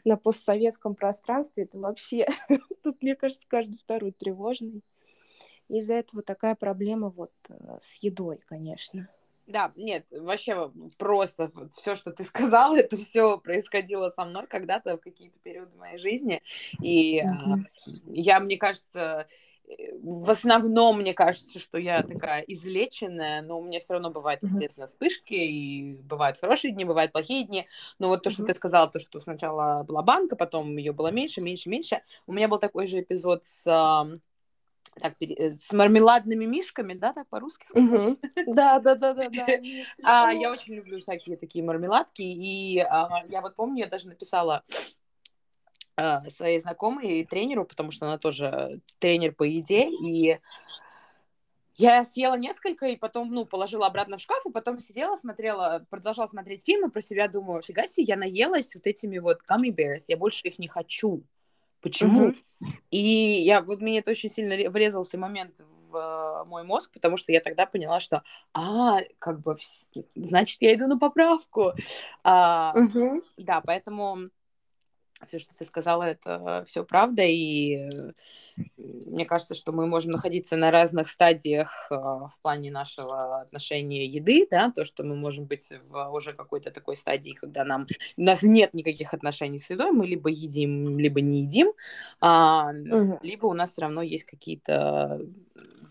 на 0.05 0.17
постсоветском 0.17 0.95
пространстве, 0.95 1.65
это 1.65 1.79
вообще, 1.79 2.27
тут, 2.83 3.03
мне 3.03 3.17
кажется, 3.17 3.47
каждый 3.49 3.79
второй 3.79 4.13
тревожный. 4.13 4.83
Из-за 5.69 5.95
этого 5.95 6.23
такая 6.23 6.55
проблема 6.55 7.09
вот 7.09 7.33
э, 7.49 7.79
с 7.81 7.97
едой, 8.03 8.41
конечно. 8.47 9.09
Да, 9.47 9.73
нет, 9.75 10.07
вообще 10.11 10.71
просто 10.99 11.51
все, 11.75 11.95
что 11.95 12.13
ты 12.13 12.25
сказала, 12.25 12.77
это 12.79 12.97
все 12.97 13.39
происходило 13.39 14.11
со 14.11 14.25
мной 14.25 14.47
когда-то 14.47 14.97
в 14.97 15.01
какие-то 15.01 15.39
периоды 15.41 15.77
моей 15.77 15.99
жизни. 15.99 16.43
И 16.81 17.23
Мгм. 17.23 17.67
я, 18.07 18.41
мне 18.41 18.57
кажется, 18.57 19.01
э, 19.01 19.27
в 20.03 20.31
основном, 20.31 20.99
мне 20.99 21.15
кажется, 21.15 21.59
что 21.59 21.79
я 21.79 22.03
такая 22.03 22.43
излеченная, 22.43 23.43
но 23.43 23.59
у 23.59 23.65
меня 23.65 23.79
все 23.79 23.95
равно 23.95 24.11
бывают, 24.11 24.43
естественно, 24.43 24.87
вспышки, 24.87 25.35
и 25.35 25.95
бывают 25.95 26.39
хорошие 26.39 26.73
дни, 26.73 26.85
бывают 26.85 27.13
плохие 27.13 27.45
дни. 27.45 27.67
Но 27.99 28.09
вот 28.09 28.23
то, 28.23 28.31
что 28.31 28.45
ты 28.45 28.55
сказала, 28.55 28.89
то, 28.89 28.99
что 28.99 29.21
сначала 29.21 29.85
была 29.85 30.03
банка, 30.03 30.37
потом 30.37 30.77
ее 30.77 30.93
было 30.93 31.11
меньше, 31.11 31.41
меньше, 31.41 31.69
меньше. 31.69 32.03
У 32.27 32.33
меня 32.33 32.49
был 32.49 32.59
такой 32.59 32.87
же 32.87 33.01
эпизод 33.01 33.45
с, 33.45 33.67
ам, 33.67 34.15
так, 35.01 35.15
э, 35.21 35.53
с 35.53 35.73
мармеладными 35.73 36.45
мишками, 36.45 36.95
да, 36.95 37.13
так 37.13 37.29
по-русски. 37.29 37.67
Да, 38.47 38.79
да, 38.81 38.95
да, 38.95 39.15
да, 39.15 39.29
да. 39.29 39.47
А, 40.03 40.29
О, 40.29 40.31
я 40.33 40.51
очень 40.51 40.75
люблю 40.75 41.01
всякие 41.01 41.37
такие 41.37 41.65
мармеладки, 41.65 42.23
и 42.23 42.79
а, 42.79 43.23
я 43.29 43.41
вот 43.41 43.55
помню, 43.55 43.85
я 43.85 43.89
даже 43.89 44.09
написала 44.09 44.57
а, 44.57 44.63
своей 46.31 46.61
знакомой 46.61 47.21
и 47.21 47.25
тренеру, 47.25 47.65
потому 47.65 47.91
что 47.91 48.07
она 48.07 48.19
тоже 48.19 48.81
тренер 48.99 49.33
по 49.35 49.43
еде, 49.43 49.89
и 49.91 50.39
я 51.77 52.05
съела 52.05 52.35
несколько, 52.35 52.87
и 52.87 52.97
потом, 52.97 53.31
ну, 53.33 53.47
положила 53.47 53.87
обратно 53.87 54.19
в 54.19 54.21
шкаф, 54.21 54.45
и 54.47 54.53
потом 54.53 54.79
сидела, 54.79 55.17
смотрела, 55.17 55.85
продолжала 55.91 56.27
смотреть 56.27 56.65
фильмы 56.65 56.91
про 56.91 57.01
себя, 57.01 57.29
думаю, 57.29 57.63
фига 57.63 57.89
себе, 57.89 58.05
я 58.05 58.17
наелась 58.17 58.75
вот 58.75 58.87
этими 58.87 59.19
вот 59.19 59.41
gummy 59.49 59.71
bears, 59.71 60.05
я 60.09 60.17
больше 60.17 60.47
их 60.49 60.59
не 60.59 60.69
хочу. 60.69 61.23
Почему? 61.81 62.29
Мгм. 62.29 62.37
И 62.91 62.99
я, 62.99 63.63
вот 63.63 63.81
мне 63.81 63.99
это 63.99 64.11
очень 64.11 64.31
сильно 64.31 64.53
ре- 64.55 64.69
врезался 64.69 65.19
момент 65.19 65.59
в 65.91 65.97
э, 65.97 66.45
мой 66.45 66.63
мозг, 66.63 66.93
потому 66.93 67.17
что 67.17 67.33
я 67.33 67.41
тогда 67.41 67.67
поняла, 67.67 68.01
что, 68.01 68.23
а, 68.53 69.01
как 69.19 69.41
бы, 69.41 69.57
значит, 70.15 70.59
я 70.61 70.75
иду 70.75 70.87
на 70.87 70.99
поправку. 70.99 71.73
А, 72.23 72.75
Мгм. 72.77 73.23
да, 73.39 73.61
поэтому 73.63 74.29
все, 75.27 75.39
что 75.39 75.55
ты 75.59 75.65
сказала, 75.65 76.05
это 76.05 76.65
все 76.67 76.85
правда, 76.85 77.23
и 77.23 77.89
э, 77.89 78.13
мне 78.77 79.25
кажется, 79.25 79.55
что 79.55 79.73
мы 79.73 79.87
можем 79.87 80.13
находиться 80.13 80.57
на 80.57 80.71
разных 80.71 81.09
стадиях 81.09 81.87
э, 81.91 81.95
в 81.95 82.35
плане 82.43 82.71
нашего 82.71 83.41
отношения 83.41 84.07
еды, 84.07 84.47
да, 84.51 84.71
то, 84.75 84.85
что 84.85 85.05
мы 85.05 85.17
можем 85.17 85.47
быть 85.47 85.73
в 85.89 86.11
уже 86.11 86.33
какой-то 86.33 86.71
такой 86.71 86.97
стадии, 86.97 87.33
когда 87.33 87.65
нам 87.65 87.87
у 88.17 88.23
нас 88.23 88.43
нет 88.43 88.75
никаких 88.75 89.15
отношений 89.15 89.59
с 89.59 89.71
едой, 89.71 89.93
мы 89.93 90.07
либо 90.07 90.31
едим, 90.31 90.99
либо 90.99 91.21
не 91.21 91.43
едим, 91.43 91.73
а, 92.21 92.73
Мгм. 92.73 93.19
либо 93.23 93.47
у 93.47 93.55
нас 93.55 93.73
все 93.73 93.83
равно 93.83 94.03
есть 94.03 94.25
какие-то 94.25 95.21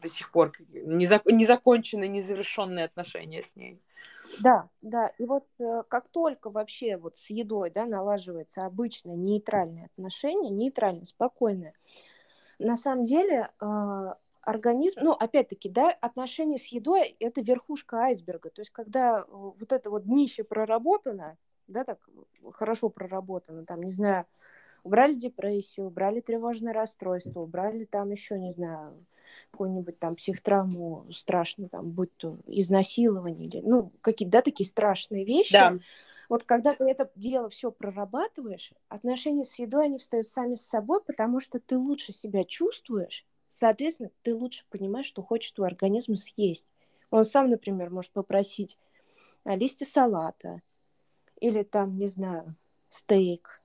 до 0.02 0.08
сих 0.08 0.32
пор 0.32 0.54
незак- 0.74 1.32
незаконченные, 1.32 2.10
незавершенные 2.10 2.86
отношения 2.86 3.42
с 3.42 3.56
ней. 3.56 3.80
Да, 4.41 4.70
да. 4.82 5.08
И 5.18 5.26
вот 5.26 5.45
э, 5.60 5.84
как 5.88 6.08
только 6.10 6.49
вообще 6.49 6.97
вот 6.97 7.18
с 7.18 7.30
едой, 7.30 7.70
да, 7.70 7.86
налаживается 7.86 8.66
обычное 8.66 9.16
нейтральное 9.16 9.86
отношение, 9.86 10.52
нейтральное, 10.52 11.06
спокойное, 11.06 11.74
на 12.60 12.78
самом 12.78 13.04
деле 13.04 13.49
э, 13.60 14.14
организм, 14.41 15.02
ну, 15.04 15.12
опять-таки, 15.12 15.70
да, 15.70 15.89
отношения 15.89 16.58
с 16.58 16.68
едой– 16.68 17.16
это 17.20 17.41
верхушка 17.41 17.97
айсберга. 18.04 18.49
То 18.49 18.62
есть 18.62 18.72
когда 18.72 19.20
э, 19.20 19.24
вот 19.30 19.72
это 19.72 19.89
вот 19.89 20.04
днище 20.06 20.43
проработано, 20.43 21.38
да, 21.68 21.84
так 21.84 21.99
хорошо 22.54 22.89
проработано, 22.89 23.66
там, 23.66 23.82
не 23.82 23.91
знаю, 23.91 24.26
убрали 24.84 25.14
депрессию, 25.14 25.88
убрали 25.88 26.22
тревожное 26.22 26.74
расстройство, 26.74 27.42
убрали 27.42 27.86
там 27.86 28.12
еще, 28.12 28.40
не 28.40 28.52
знаю, 28.52 29.06
какую-нибудь 29.52 30.00
там 30.00 30.16
психотравму 30.16 31.06
страшную, 31.12 31.70
там, 31.70 31.92
будь 31.92 32.16
то 32.18 32.38
изнасилование 32.48 33.48
или, 33.48 33.62
ну, 33.62 33.92
какие-то, 34.02 34.32
да, 34.32 34.42
такие 34.42 34.68
страшные 34.68 35.26
вещи. 35.26 35.54
Да. 35.54 35.78
Вот 36.30 36.44
когда 36.44 36.74
ты 36.74 36.86
это 36.86 37.12
дело 37.16 37.50
все 37.50 37.72
прорабатываешь, 37.72 38.72
отношения 38.88 39.44
с 39.44 39.60
едой, 39.60 39.86
они 39.86 39.98
встают 39.98 40.28
сами 40.28 40.56
с 40.56 40.66
собой, 40.66 41.02
потому 41.04 41.40
что 41.40 41.60
ты 41.60 41.78
лучше 41.78 42.14
себя 42.14 42.44
чувствуешь, 42.44 43.26
соответственно, 43.50 44.12
ты 44.22 44.34
лучше 44.34 44.64
понимаешь, 44.70 45.08
что 45.08 45.22
хочет 45.22 45.56
твой 45.56 45.68
организм 45.68 46.16
съесть. 46.16 46.68
Он 47.10 47.26
сам, 47.26 47.50
например, 47.50 47.90
может 47.90 48.12
попросить 48.12 48.78
а, 49.44 49.56
листья 49.56 49.86
салата 49.86 50.62
или 51.42 51.64
там, 51.64 51.98
не 51.98 52.08
знаю, 52.08 52.56
стейк. 52.90 53.61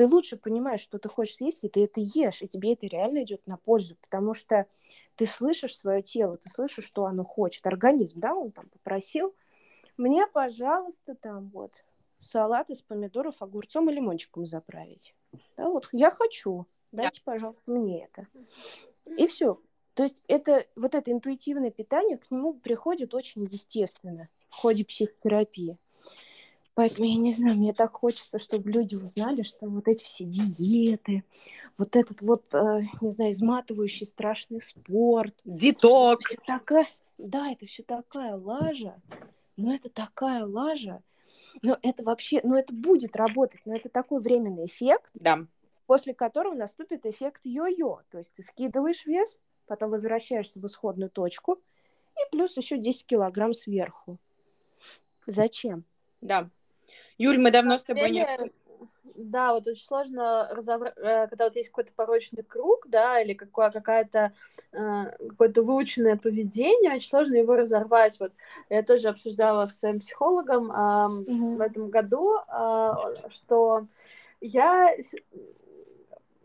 Ты 0.00 0.06
лучше 0.06 0.38
понимаешь, 0.38 0.80
что 0.80 0.98
ты 0.98 1.10
хочешь 1.10 1.34
съесть, 1.34 1.62
и 1.62 1.68
ты 1.68 1.84
это 1.84 2.00
ешь, 2.00 2.40
и 2.40 2.48
тебе 2.48 2.72
это 2.72 2.86
реально 2.86 3.22
идет 3.22 3.46
на 3.46 3.58
пользу, 3.58 3.96
потому 4.00 4.32
что 4.32 4.64
ты 5.14 5.26
слышишь 5.26 5.76
свое 5.76 6.00
тело, 6.00 6.38
ты 6.38 6.48
слышишь, 6.48 6.86
что 6.86 7.04
оно 7.04 7.22
хочет. 7.22 7.66
Организм, 7.66 8.18
да, 8.18 8.34
он 8.34 8.50
там 8.50 8.70
попросил, 8.70 9.34
мне, 9.98 10.26
пожалуйста, 10.26 11.16
там 11.16 11.50
вот 11.50 11.84
салат 12.16 12.70
из 12.70 12.80
помидоров, 12.80 13.42
огурцом 13.42 13.90
и 13.90 13.92
лимончиком 13.92 14.46
заправить. 14.46 15.14
Да, 15.58 15.68
вот 15.68 15.90
я 15.92 16.08
хочу, 16.08 16.66
дайте, 16.92 17.20
пожалуйста, 17.22 17.70
мне 17.70 18.06
это. 18.06 18.26
И 19.18 19.26
все. 19.26 19.60
То 19.92 20.04
есть 20.04 20.24
это 20.28 20.66
вот 20.76 20.94
это 20.94 21.12
интуитивное 21.12 21.70
питание 21.70 22.16
к 22.16 22.30
нему 22.30 22.54
приходит 22.54 23.12
очень 23.12 23.44
естественно 23.44 24.30
в 24.48 24.54
ходе 24.54 24.82
психотерапии. 24.86 25.76
Поэтому 26.80 27.06
я 27.06 27.16
не 27.16 27.30
знаю, 27.30 27.56
мне 27.56 27.74
так 27.74 27.92
хочется, 27.92 28.38
чтобы 28.38 28.70
люди 28.70 28.94
узнали, 28.94 29.42
что 29.42 29.68
вот 29.68 29.86
эти 29.86 30.02
все 30.02 30.24
диеты, 30.24 31.24
вот 31.76 31.94
этот 31.94 32.22
вот, 32.22 32.42
э, 32.54 32.84
не 33.02 33.10
знаю, 33.10 33.32
изматывающий 33.32 34.06
страшный 34.06 34.62
спорт. 34.62 35.34
Детокс. 35.44 36.34
Такая, 36.46 36.88
да, 37.18 37.52
это 37.52 37.66
все 37.66 37.82
такая 37.82 38.34
лажа. 38.34 38.98
Но 39.58 39.74
это 39.74 39.90
такая 39.90 40.46
лажа. 40.46 41.02
Но 41.60 41.78
это 41.82 42.02
вообще, 42.02 42.40
ну 42.44 42.54
это 42.54 42.72
будет 42.72 43.14
работать, 43.14 43.60
но 43.66 43.76
это 43.76 43.90
такой 43.90 44.22
временный 44.22 44.64
эффект, 44.64 45.10
Да. 45.12 45.40
после 45.84 46.14
которого 46.14 46.54
наступит 46.54 47.04
эффект 47.04 47.44
йо-йо. 47.44 47.98
То 48.08 48.16
есть 48.16 48.32
ты 48.32 48.42
скидываешь 48.42 49.04
вес, 49.04 49.38
потом 49.66 49.90
возвращаешься 49.90 50.58
в 50.58 50.64
исходную 50.64 51.10
точку, 51.10 51.60
и 52.16 52.30
плюс 52.32 52.56
еще 52.56 52.78
10 52.78 53.04
килограмм 53.04 53.52
сверху. 53.52 54.16
Зачем? 55.26 55.84
Да. 56.22 56.48
Юль, 57.20 57.36
мы 57.38 57.50
давно 57.50 57.76
с 57.76 57.84
тобой 57.84 58.10
не 58.12 58.22
обсуждали. 58.22 58.52
Да, 59.14 59.52
вот 59.52 59.66
очень 59.66 59.84
сложно 59.84 60.48
разобрать, 60.52 60.94
когда 60.94 61.44
вот 61.44 61.54
есть 61.56 61.68
какой-то 61.68 61.92
порочный 61.94 62.42
круг, 62.42 62.86
да, 62.88 63.20
или 63.20 63.34
какое, 63.34 63.70
какая-то, 63.70 64.32
э, 64.72 65.04
какое-то 65.28 65.62
выученное 65.62 66.16
поведение, 66.16 66.94
очень 66.94 67.08
сложно 67.10 67.34
его 67.34 67.54
разорвать. 67.56 68.18
Вот 68.18 68.32
я 68.70 68.82
тоже 68.82 69.08
обсуждала 69.08 69.66
с 69.66 69.78
своим 69.78 69.98
психологом 69.98 70.70
э, 70.72 71.08
Мгм. 71.30 71.56
в 71.58 71.60
этом 71.60 71.90
году, 71.90 72.36
э, 72.38 72.90
что 73.28 73.86
я, 74.40 74.96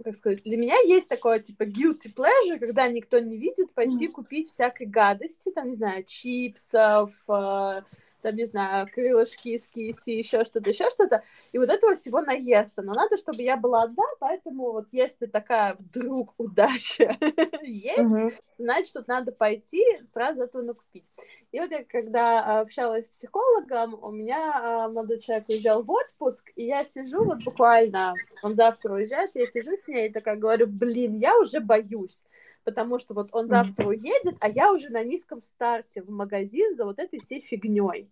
как 0.03 0.15
сказать, 0.15 0.43
для 0.43 0.57
меня 0.57 0.76
есть 0.82 1.07
такое, 1.07 1.39
типа, 1.39 1.63
guilty 1.63 2.13
pleasure, 2.13 2.59
когда 2.59 2.89
никто 2.89 3.19
не 3.19 3.38
видит, 3.38 3.73
пойти 3.73 4.07
Мгм. 4.07 4.13
купить 4.15 4.49
всякой 4.49 4.88
гадости, 4.88 5.49
там, 5.51 5.69
не 5.69 5.76
знаю, 5.76 6.03
чипсов, 6.03 7.13
э, 7.30 7.82
там, 8.26 8.36
не 8.36 8.45
знаю, 8.45 8.88
крылышки 8.91 9.49
из 9.49 9.67
киси, 9.67 10.09
еще 10.09 10.43
что-то, 10.45 10.71
еще 10.71 10.89
что-то, 10.89 11.23
и 11.51 11.59
вот 11.59 11.69
этого 11.69 11.93
всего 11.93 12.21
наесться. 12.21 12.82
Но 12.82 12.93
надо, 12.93 13.17
чтобы 13.17 13.43
я 13.43 13.55
была 13.55 13.84
одна, 13.84 14.03
поэтому 14.19 14.71
вот 14.71 14.88
если 14.91 15.28
такая 15.28 15.76
вдруг 15.78 16.34
удача 16.39 17.17
есть, 17.61 18.41
значит, 18.57 18.93
тут 18.93 19.07
надо 19.07 19.32
пойти 19.32 19.84
сразу 20.11 20.41
этого 20.41 20.63
накупить. 20.63 21.05
И 21.51 21.59
вот 21.59 21.69
я 21.69 21.84
когда 21.84 22.43
а, 22.43 22.61
общалась 22.61 23.05
с 23.05 23.09
психологом, 23.09 23.97
у 24.01 24.09
меня 24.09 24.53
а, 24.55 24.89
молодой 24.89 25.19
человек 25.19 25.47
уезжал 25.47 25.84
в 25.84 25.91
отпуск, 25.91 26.51
и 26.55 26.65
я 26.65 26.84
сижу 26.84 27.23
вот 27.23 27.43
буквально, 27.45 28.15
он 28.41 28.55
завтра 28.55 28.91
уезжает, 28.91 29.32
я 29.36 29.45
сижу 29.45 29.78
с 29.78 29.88
ней 29.88 30.09
и 30.09 30.11
такая 30.11 30.36
говорю, 30.36 30.65
блин, 30.65 31.19
я 31.19 31.38
уже 31.38 31.59
боюсь, 31.59 32.23
потому 32.66 32.99
что 32.99 33.13
вот 33.13 33.30
он 33.32 33.47
завтра 33.47 33.88
уедет, 33.88 34.36
а 34.41 34.49
я 34.49 34.74
уже 34.74 34.89
на 34.89 35.03
низком 35.03 35.41
старте 35.41 36.01
в 36.01 36.09
магазин 36.09 36.76
за 36.76 36.84
вот 36.84 36.99
этой 36.99 37.20
всей 37.20 37.39
фигней. 37.39 38.09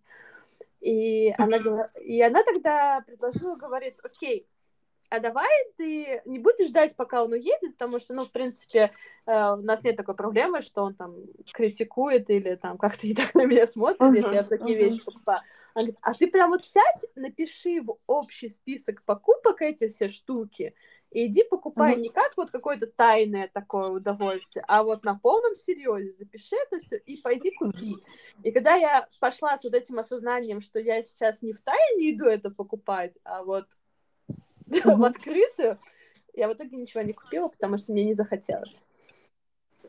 И 0.79 1.33
она, 1.37 1.57
и 1.99 2.21
она 2.21 2.43
тогда 2.43 3.01
предложила, 3.05 3.55
говорит, 3.55 3.95
окей, 4.03 4.47
а 5.09 5.19
давай 5.19 5.49
ты 5.77 6.21
не 6.25 6.39
будешь 6.39 6.69
ждать, 6.69 6.95
пока 6.95 7.23
он 7.23 7.33
уедет, 7.33 7.73
потому 7.73 7.99
что, 7.99 8.13
ну, 8.13 8.25
в 8.25 8.31
принципе, 8.31 8.91
э, 9.27 9.51
у 9.53 9.61
нас 9.61 9.83
нет 9.83 9.95
такой 9.95 10.15
проблемы, 10.15 10.61
что 10.61 10.81
он 10.83 10.95
там 10.95 11.15
критикует 11.53 12.29
или 12.31 12.55
там 12.55 12.77
как-то 12.79 13.05
не 13.05 13.13
так 13.13 13.35
на 13.35 13.45
меня 13.45 13.67
смотрит, 13.67 14.15
если 14.15 14.33
я 14.33 14.43
такие 14.43 14.75
мгм. 14.75 14.85
вещи 14.85 15.05
покупаю. 15.05 15.41
Она 15.75 15.83
говорит, 15.83 15.97
а 16.01 16.13
ты 16.15 16.27
прям 16.27 16.49
вот 16.49 16.63
сядь, 16.63 17.05
напиши 17.15 17.81
в 17.81 17.97
общий 18.07 18.49
список 18.49 19.03
покупок 19.03 19.61
эти 19.61 19.87
все 19.87 20.09
штуки, 20.09 20.73
и 21.13 21.27
иди 21.27 21.43
покупай 21.43 21.95
не 21.95 22.09
как 22.09 22.35
вот 22.37 22.49
какое-то 22.49 22.87
тайное 22.87 23.47
такое 23.53 23.89
удовольствие, 23.89 24.65
а 24.67 24.83
вот 24.83 25.03
на 25.03 25.15
полном 25.15 25.55
серьезе 25.55 26.11
запиши 26.13 26.55
это 26.55 26.79
все 26.79 26.97
и 26.97 27.17
пойди 27.17 27.51
купи. 27.51 27.97
И 28.41 28.51
когда 28.51 28.73
я 28.73 29.07
пошла 29.19 29.57
с 29.57 29.63
вот 29.63 29.75
этим 29.75 29.99
осознанием, 29.99 30.59
что 30.59 30.79
я 30.79 31.03
сейчас 31.03 31.41
не 31.43 31.53
в 31.53 31.61
тайне 31.61 32.11
иду 32.11 32.25
это 32.25 32.49
покупать, 32.49 33.17
а 33.23 33.43
вот 33.43 33.65
в 34.67 35.03
открытую, 35.03 35.77
я 36.33 36.49
в 36.49 36.53
итоге 36.53 36.77
ничего 36.77 37.03
не 37.03 37.13
купила, 37.13 37.47
потому 37.47 37.77
что 37.77 37.91
мне 37.91 38.05
не 38.05 38.15
захотелось. 38.15 38.81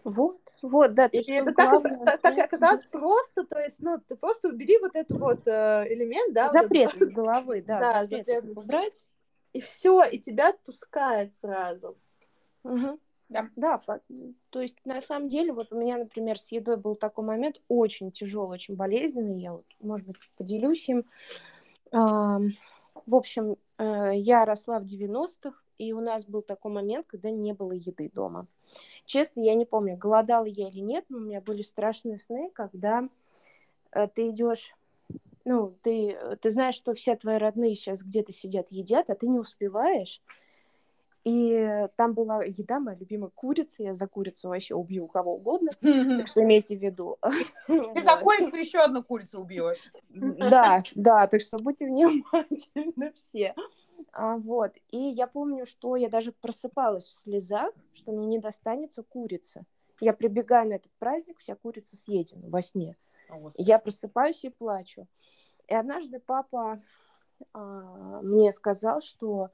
Вот, 0.04 0.40
вот, 0.60 0.92
да. 0.92 1.06
И 1.06 1.32
это 1.32 1.54
так, 1.54 2.20
так- 2.20 2.38
оказалось 2.38 2.84
просто, 2.84 3.44
то 3.44 3.58
есть, 3.58 3.80
ну, 3.80 3.98
ты 4.06 4.16
просто 4.16 4.48
убери 4.48 4.76
вот 4.76 4.94
этот 4.94 5.18
вот 5.18 5.40
э, 5.46 5.86
элемент, 5.88 6.34
да, 6.34 6.48
вот 6.48 6.56
этот 6.56 6.68
запрет 6.68 6.94
из 6.96 7.08
головы, 7.08 7.62
да, 7.66 7.78
Да, 7.80 8.00
запрет 8.02 8.26
запрет. 8.26 8.56
убрать. 8.58 9.04
И 9.54 9.60
все, 9.60 10.04
и 10.04 10.18
тебя 10.18 10.50
отпускает 10.50 11.34
сразу. 11.40 11.96
Мгм. 12.64 12.98
Да. 13.30 13.48
Да, 13.56 13.80
то 14.50 14.60
есть 14.60 14.76
на 14.84 15.00
самом 15.00 15.28
деле 15.28 15.52
вот 15.52 15.72
у 15.72 15.80
меня, 15.80 15.96
например, 15.96 16.38
с 16.38 16.52
едой 16.52 16.76
был 16.76 16.94
такой 16.94 17.24
момент 17.24 17.62
очень 17.68 18.12
тяжелый, 18.12 18.54
очень 18.54 18.76
болезненный. 18.76 19.40
Я 19.40 19.54
вот, 19.54 19.64
может 19.80 20.06
быть, 20.06 20.16
поделюсь 20.36 20.88
им. 20.90 21.04
В 21.90 23.14
общем, 23.14 23.56
э, 23.78 24.10
я 24.14 24.44
росла 24.44 24.78
в 24.78 24.84
90-х, 24.84 25.58
и 25.78 25.92
у 25.92 26.00
нас 26.00 26.24
был 26.26 26.42
такой 26.42 26.70
момент, 26.70 27.06
когда 27.06 27.30
не 27.30 27.52
было 27.52 27.72
еды 27.72 28.10
дома. 28.12 28.46
Честно, 29.04 29.40
я 29.40 29.54
не 29.54 29.64
помню, 29.64 29.96
голодала 29.96 30.44
я 30.44 30.68
или 30.68 30.80
нет, 30.80 31.04
но 31.08 31.18
у 31.18 31.20
меня 31.20 31.40
были 31.40 31.62
страшные 31.62 32.18
сны, 32.18 32.50
когда 32.54 33.08
э, 33.92 34.06
ты 34.08 34.30
идешь, 34.30 34.74
ну, 35.44 35.76
ты, 35.82 36.12
э, 36.12 36.36
ты 36.36 36.50
знаешь, 36.50 36.74
что 36.74 36.94
все 36.94 37.16
твои 37.16 37.36
родные 37.36 37.74
сейчас 37.74 38.02
где-то 38.02 38.32
сидят, 38.32 38.68
едят, 38.70 39.10
а 39.10 39.14
ты 39.14 39.26
не 39.28 39.38
успеваешь. 39.38 40.22
И 41.24 41.88
там 41.96 42.12
была 42.12 42.44
еда, 42.44 42.80
моя 42.80 42.98
любимая 42.98 43.30
курица. 43.34 43.82
Я 43.82 43.94
за 43.94 44.06
курицу 44.06 44.50
вообще 44.50 44.74
убью 44.74 45.08
кого 45.08 45.36
угодно. 45.36 45.70
Так 45.80 46.26
что 46.26 46.42
имейте 46.42 46.76
в 46.76 46.82
виду. 46.82 47.16
Ты 47.66 48.02
за 48.02 48.16
курицу 48.18 48.56
еще 48.56 48.78
одну 48.78 49.02
курицу 49.02 49.40
убьешь. 49.40 49.90
Да, 50.10 50.82
да, 50.94 51.26
так 51.26 51.40
что 51.40 51.56
будьте 51.56 51.86
внимательны 51.86 53.12
все. 53.14 53.54
А, 54.12 54.36
вот. 54.36 54.72
И 54.90 54.98
я 54.98 55.26
помню, 55.26 55.64
что 55.64 55.96
я 55.96 56.10
даже 56.10 56.32
просыпалась 56.32 57.04
в 57.04 57.14
слезах, 57.14 57.72
что 57.94 58.12
мне 58.12 58.26
не 58.26 58.38
достанется 58.38 59.02
курица. 59.02 59.64
Я 60.00 60.12
прибегаю 60.12 60.68
на 60.68 60.74
этот 60.74 60.92
праздник, 60.98 61.38
вся 61.38 61.54
курица 61.54 61.96
съедена 61.96 62.50
во 62.50 62.60
сне. 62.60 62.96
Я 63.56 63.78
просыпаюсь 63.78 64.44
и 64.44 64.50
плачу. 64.50 65.06
И 65.68 65.74
однажды 65.74 66.20
папа 66.20 66.80
а, 67.52 68.20
мне 68.22 68.52
сказал, 68.52 69.00
что 69.00 69.50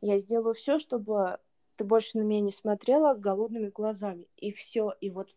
я 0.00 0.18
сделаю 0.18 0.54
все, 0.54 0.78
чтобы 0.78 1.38
ты 1.76 1.84
больше 1.84 2.18
на 2.18 2.22
меня 2.22 2.40
не 2.40 2.52
смотрела 2.52 3.14
голодными 3.14 3.68
глазами. 3.68 4.26
И 4.36 4.52
все. 4.52 4.92
И 5.00 5.10
вот 5.10 5.34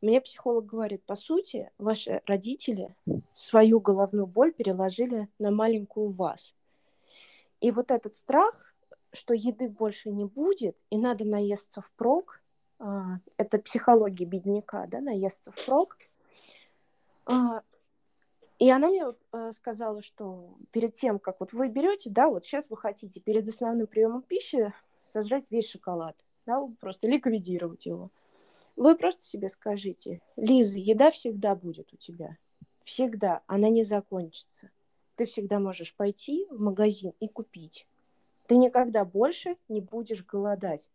мне 0.00 0.20
психолог 0.20 0.66
говорит, 0.66 1.02
по 1.04 1.14
сути, 1.14 1.70
ваши 1.78 2.22
родители 2.26 2.94
свою 3.32 3.80
головную 3.80 4.26
боль 4.26 4.52
переложили 4.52 5.28
на 5.38 5.50
маленькую 5.50 6.10
вас. 6.10 6.54
И 7.60 7.70
вот 7.70 7.90
этот 7.90 8.14
страх, 8.14 8.74
что 9.12 9.32
еды 9.32 9.68
больше 9.68 10.10
не 10.10 10.24
будет, 10.24 10.76
и 10.90 10.98
надо 10.98 11.24
наесться 11.24 11.80
впрок, 11.80 12.42
а, 12.78 13.18
это 13.38 13.58
психология 13.58 14.26
бедняка, 14.26 14.86
да, 14.86 15.00
наесться 15.00 15.52
впрок, 15.52 15.96
и 18.58 18.70
она 18.70 18.88
мне 18.88 19.04
э, 19.32 19.52
сказала, 19.52 20.02
что 20.02 20.56
перед 20.70 20.94
тем, 20.94 21.18
как 21.18 21.40
вот 21.40 21.52
вы 21.52 21.68
берете, 21.68 22.10
да, 22.10 22.28
вот 22.28 22.44
сейчас 22.44 22.70
вы 22.70 22.76
хотите 22.76 23.20
перед 23.20 23.48
основным 23.48 23.86
приемом 23.86 24.22
пищи 24.22 24.72
сожрать 25.02 25.44
весь 25.50 25.68
шоколад, 25.68 26.16
да, 26.46 26.60
просто 26.80 27.06
ликвидировать 27.06 27.86
его. 27.86 28.10
Вы 28.76 28.96
просто 28.96 29.24
себе 29.24 29.48
скажите, 29.48 30.20
Лиза, 30.36 30.78
еда 30.78 31.10
всегда 31.10 31.54
будет 31.54 31.92
у 31.92 31.96
тебя. 31.96 32.36
Всегда. 32.82 33.42
Она 33.46 33.68
не 33.68 33.84
закончится. 33.84 34.70
Ты 35.16 35.26
всегда 35.26 35.58
можешь 35.60 35.94
пойти 35.94 36.46
в 36.50 36.60
магазин 36.60 37.12
и 37.20 37.28
купить. 37.28 37.86
Ты 38.46 38.56
никогда 38.56 39.04
больше 39.04 39.56
не 39.68 39.80
будешь 39.80 40.24
голодать. 40.24 40.90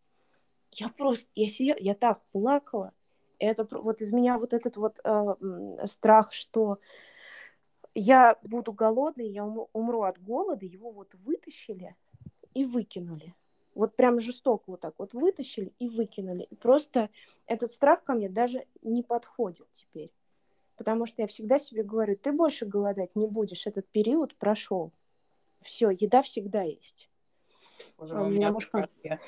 Я 0.71 0.89
просто, 0.89 1.29
я 1.35 1.47
сидела, 1.47 1.77
я 1.79 1.95
так 1.95 2.21
плакала. 2.31 2.93
Это 3.39 3.65
вот 3.71 4.01
из 4.01 4.11
меня 4.11 4.37
вот 4.37 4.53
этот 4.53 4.77
вот 4.77 4.99
э, 5.03 5.85
страх, 5.85 6.33
что 6.33 6.79
я 7.95 8.37
буду 8.43 8.73
голодной, 8.73 9.29
я 9.29 9.45
умру, 9.45 10.03
от 10.03 10.21
голода, 10.21 10.65
его 10.65 10.91
вот 10.91 11.15
вытащили 11.15 11.95
и 12.53 12.65
выкинули. 12.65 13.33
Вот 13.75 13.95
прям 13.95 14.19
жестоко 14.19 14.63
вот 14.67 14.81
так 14.81 14.95
вот 14.97 15.13
вытащили 15.13 15.73
и 15.79 15.87
выкинули. 15.87 16.43
И 16.43 16.55
просто 16.55 17.09
этот 17.45 17.71
страх 17.71 18.03
ко 18.03 18.13
мне 18.13 18.29
даже 18.29 18.65
не 18.81 19.03
подходит 19.03 19.67
теперь. 19.71 20.13
Потому 20.75 21.05
что 21.05 21.21
я 21.21 21.27
всегда 21.27 21.59
себе 21.59 21.83
говорю, 21.83 22.15
ты 22.15 22.31
больше 22.31 22.65
голодать 22.65 23.15
не 23.15 23.27
будешь, 23.27 23.67
этот 23.67 23.87
период 23.87 24.35
прошел. 24.35 24.91
Все, 25.61 25.89
еда 25.89 26.21
всегда 26.21 26.61
есть. 26.61 27.09
Боже 27.97 28.15
А 28.15 28.21
у 28.21 28.25
меня 28.25 28.35
меня 28.35 28.51
муж 28.51 28.65
тоже 28.67 28.87
как- 28.87 28.91
я. 29.03 29.19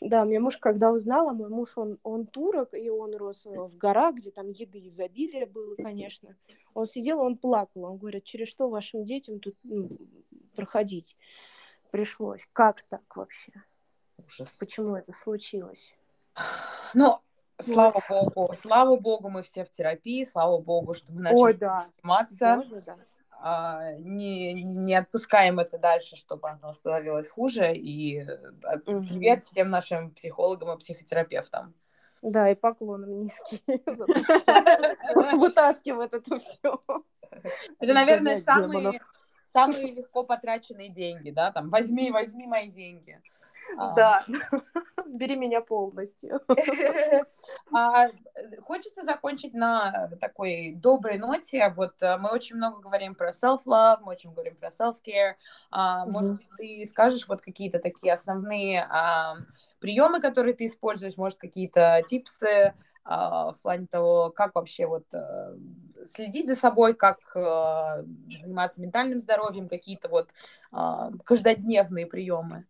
Да, 0.00 0.24
мне 0.24 0.38
муж, 0.38 0.58
когда 0.58 0.92
узнала, 0.92 1.32
мой 1.32 1.48
муж, 1.48 1.76
он, 1.76 1.98
он 2.02 2.26
турок, 2.26 2.74
и 2.74 2.88
он 2.88 3.14
рос 3.16 3.46
в 3.46 3.76
горах, 3.76 4.16
где 4.16 4.30
там 4.30 4.48
еды 4.50 4.86
изобилие 4.86 5.46
было, 5.46 5.74
конечно. 5.76 6.36
Он 6.74 6.86
сидел, 6.86 7.20
он 7.20 7.36
плакал, 7.36 7.84
он 7.84 7.98
говорит, 7.98 8.24
через 8.24 8.48
что 8.48 8.68
вашим 8.68 9.04
детям 9.04 9.40
тут 9.40 9.56
ну, 9.64 9.90
проходить 10.54 11.16
пришлось? 11.90 12.46
Как 12.52 12.82
так 12.82 13.16
вообще? 13.16 13.52
Ужас. 14.24 14.56
Почему 14.58 14.96
это 14.96 15.12
случилось? 15.12 15.94
Но 16.94 17.22
Слава 17.60 18.00
богу, 18.08 18.54
слава 18.54 18.96
богу, 18.96 19.28
мы 19.30 19.42
все 19.42 19.64
в 19.64 19.70
терапии, 19.70 20.24
слава 20.24 20.58
богу, 20.58 20.94
что 20.94 21.10
мы 21.12 21.22
начали 21.22 21.40
Ой, 21.40 21.54
да. 21.54 21.90
заниматься. 21.96 22.56
Боже, 22.56 22.82
да. 22.86 22.96
А, 23.40 23.92
не, 23.98 24.52
не 24.52 24.94
отпускаем 24.94 25.58
это 25.58 25.78
дальше, 25.78 26.16
чтобы 26.16 26.48
оно 26.48 26.72
становилось 26.72 27.30
хуже. 27.30 27.72
И 27.74 28.24
Мгм. 28.86 29.06
привет 29.06 29.44
всем 29.44 29.70
нашим 29.70 30.10
психологам 30.10 30.76
и 30.76 30.78
психотерапевтам. 30.78 31.74
Да, 32.22 32.50
и 32.50 32.54
поклоном 32.54 33.20
низкий 33.20 33.62
за 33.86 34.06
то, 34.06 34.22
что 34.22 34.42
вытаскивает 35.38 36.14
это 36.14 36.38
все. 36.38 36.82
Это, 37.78 37.94
наверное, 37.94 38.40
самые, 38.42 39.00
самые 39.44 39.94
легко 39.94 40.24
потраченные 40.24 40.88
деньги, 40.88 41.30
да, 41.30 41.52
там, 41.52 41.70
возьми, 41.70 42.10
возьми 42.10 42.46
мои 42.46 42.68
деньги. 42.68 43.22
А, 43.76 43.94
Да. 43.94 44.20
Бери 45.06 45.36
меня 45.36 45.60
полностью. 45.60 46.40
А, 47.72 48.06
Хочется 48.62 49.02
закончить 49.02 49.54
на 49.54 50.10
такой 50.20 50.74
доброй 50.74 51.18
ноте. 51.18 51.72
Вот 51.76 51.94
э, 52.02 52.16
мы 52.18 52.30
очень 52.30 52.56
много 52.56 52.80
говорим 52.80 53.14
про 53.14 53.30
self-love, 53.30 53.98
мы 54.02 54.12
очень 54.12 54.32
говорим 54.32 54.56
про 54.56 54.68
self-care. 54.68 55.34
А, 55.70 56.06
Может, 56.06 56.40
ты 56.56 56.84
скажешь 56.86 57.26
вот 57.28 57.40
какие-то 57.40 57.78
такие 57.78 58.12
основные 58.12 58.88
приемы, 59.80 60.20
которые 60.20 60.54
ты 60.54 60.66
используешь, 60.66 61.16
может, 61.16 61.38
какие-то 61.38 62.02
типсы 62.06 62.74
в 63.04 63.56
плане 63.62 63.86
того, 63.86 64.30
как 64.30 64.54
вообще 64.54 64.86
вот 64.86 65.04
э, 65.14 65.56
следить 66.14 66.48
за 66.48 66.56
собой, 66.56 66.92
как 66.94 67.18
э, 67.34 68.04
заниматься 68.42 68.82
ментальным 68.82 69.18
здоровьем, 69.18 69.68
какие-то 69.68 70.08
вот 70.08 70.28
каждодневные 71.24 72.06
приемы. 72.06 72.66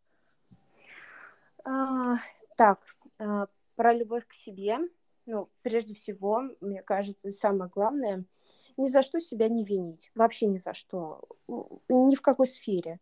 А, 1.64 2.16
Так, 2.56 2.82
а, 3.20 3.46
про 3.76 3.92
любовь 3.92 4.26
к 4.26 4.32
себе. 4.32 4.78
Ну, 5.26 5.48
прежде 5.62 5.94
всего, 5.94 6.42
мне 6.60 6.82
кажется, 6.82 7.30
самое 7.32 7.70
главное, 7.70 8.24
ни 8.76 8.88
за 8.88 9.02
что 9.02 9.20
себя 9.20 9.48
не 9.48 9.64
винить. 9.64 10.10
Вообще 10.14 10.46
ни 10.46 10.56
за 10.56 10.74
что. 10.74 11.22
Ни 11.88 12.14
в 12.14 12.22
какой 12.22 12.46
сфере. 12.46 13.00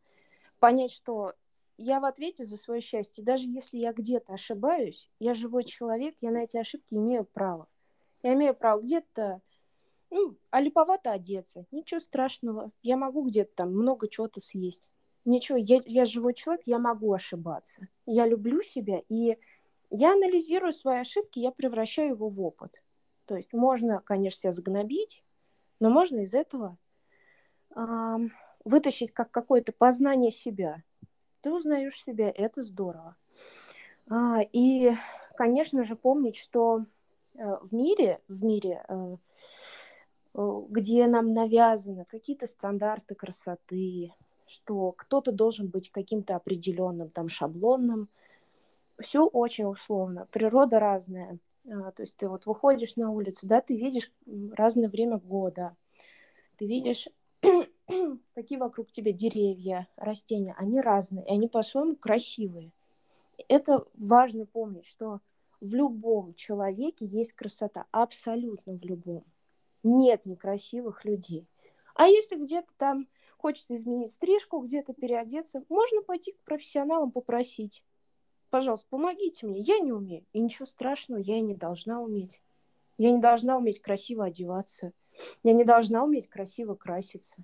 Понять, 0.59 0.90
что 0.90 1.34
я 1.78 2.00
в 2.00 2.04
ответе 2.04 2.44
за 2.44 2.57
свое 2.57 2.80
счастье. 2.80 3.22
Даже 3.22 3.48
если 3.48 3.78
я 3.78 3.92
где-то 3.92 4.34
ошибаюсь, 4.34 5.11
я 5.20 5.34
живой 5.34 5.64
человек, 5.64 6.16
я 6.20 6.30
на 6.30 6.44
эти 6.44 6.57
ошибки 6.57 6.94
имею 6.94 7.24
право. 7.24 7.68
Я 8.22 8.34
имею 8.34 8.54
право 8.54 8.80
где-то 8.80 9.40
ну, 10.11 10.36
а 10.50 10.61
липовато 10.61 11.12
одеться. 11.12 11.66
Ничего 11.70 12.00
страшного. 12.00 12.70
Я 12.82 12.96
могу 12.96 13.26
где-то 13.26 13.50
там 13.54 13.72
много 13.72 14.09
чего-то 14.09 14.40
съесть. 14.40 14.88
Ничего, 15.26 15.58
я, 15.58 15.80
я 15.84 16.04
живой 16.04 16.34
человек, 16.34 16.62
я 16.66 16.78
могу 16.78 17.12
ошибаться. 17.12 17.88
Я 18.06 18.26
люблю 18.26 18.62
себя, 18.62 19.02
и 19.08 19.36
я 19.90 20.12
анализирую 20.12 20.72
свои 20.72 21.00
ошибки, 21.00 21.40
я 21.40 21.50
превращаю 21.50 22.10
его 22.10 22.28
в 22.28 22.40
опыт. 22.40 22.80
То 23.24 23.34
есть 23.34 23.52
можно, 23.52 24.00
конечно, 24.00 24.38
себя 24.38 24.52
загнобить, 24.52 25.24
но 25.80 25.90
можно 25.90 26.20
из 26.20 26.32
этого 26.32 26.78
ам, 27.74 28.30
вытащить 28.64 29.12
как 29.12 29.32
какое-то 29.32 29.72
познание 29.72 30.30
себя. 30.30 30.84
Ты 31.40 31.52
узнаешь 31.52 32.00
себя, 32.00 32.30
это 32.30 32.62
здорово. 32.62 33.16
А, 34.08 34.38
и, 34.52 34.92
конечно 35.36 35.82
же, 35.82 35.96
помнить, 35.96 36.36
что 36.36 36.82
э, 37.34 37.56
в 37.62 37.74
мире, 37.74 38.20
в 38.28 38.44
мире, 38.44 38.84
э, 38.88 39.16
э, 40.34 40.60
где 40.68 41.08
нам 41.08 41.32
навязаны 41.32 42.04
какие-то 42.04 42.46
стандарты 42.46 43.16
красоты, 43.16 44.12
что 44.47 44.92
кто-то 44.92 45.32
должен 45.32 45.68
быть 45.68 45.90
каким-то 45.90 46.36
определенным 46.36 47.11
там 47.11 47.28
шаблонным, 47.28 48.09
все 48.99 49.26
очень 49.26 49.64
условно, 49.64 50.26
природа 50.30 50.78
разная. 50.80 51.38
А, 51.68 51.90
То 51.92 52.03
есть 52.03 52.16
ты 52.16 52.28
вот 52.28 52.47
выходишь 52.47 52.97
на 52.97 53.11
улицу, 53.11 53.47
да, 53.47 53.61
ты 53.61 53.76
видишь 53.76 54.12
разное 54.53 54.88
время 54.88 55.18
года, 55.18 55.76
ты 56.57 56.66
видишь, 56.66 57.09
какие 58.34 58.59
вокруг 58.59 58.90
тебя 58.90 59.12
деревья, 59.12 59.88
растения, 59.97 60.55
они 60.59 60.80
разные, 60.80 61.26
и 61.26 61.30
они 61.30 61.49
по-своему 61.49 61.97
красивые. 61.97 62.72
Это 63.49 63.86
важно 63.94 64.47
помнить, 64.47 64.86
что 64.86 65.20
в 65.61 65.74
любом 65.74 66.34
человеке 66.34 67.05
есть 67.07 67.32
красота, 67.32 67.86
абсолютно 67.90 68.74
в 68.74 68.84
любом. 68.84 69.24
Нет 69.82 70.24
некрасивых 70.24 71.05
людей. 71.05 71.47
А 71.94 72.07
если 72.07 72.36
где-то 72.36 72.68
там 72.76 73.09
хочется 73.39 73.76
изменить 73.76 74.12
стрижку, 74.12 74.61
где-то 74.61 74.93
переодеться, 74.93 75.64
можно 75.68 76.03
пойти 76.03 76.32
к 76.32 76.41
профессионалам 76.45 77.11
попросить. 77.11 77.82
Пожалуйста, 78.51 78.87
помогите 78.91 79.47
мне, 79.47 79.61
я 79.61 79.78
не 79.78 79.93
умею. 79.93 80.24
И 80.32 80.41
ничего 80.41 80.66
страшного, 80.66 81.18
я 81.20 81.39
и 81.39 81.43
не 81.43 81.55
должна 81.55 82.01
уметь. 82.01 82.41
Я 82.99 83.11
не 83.11 83.18
должна 83.18 83.57
уметь 83.57 83.80
красиво 83.80 84.24
одеваться. 84.24 84.93
Я 85.43 85.53
не 85.53 85.64
должна 85.64 86.05
уметь 86.05 86.28
красиво 86.28 86.74
краситься. 86.74 87.37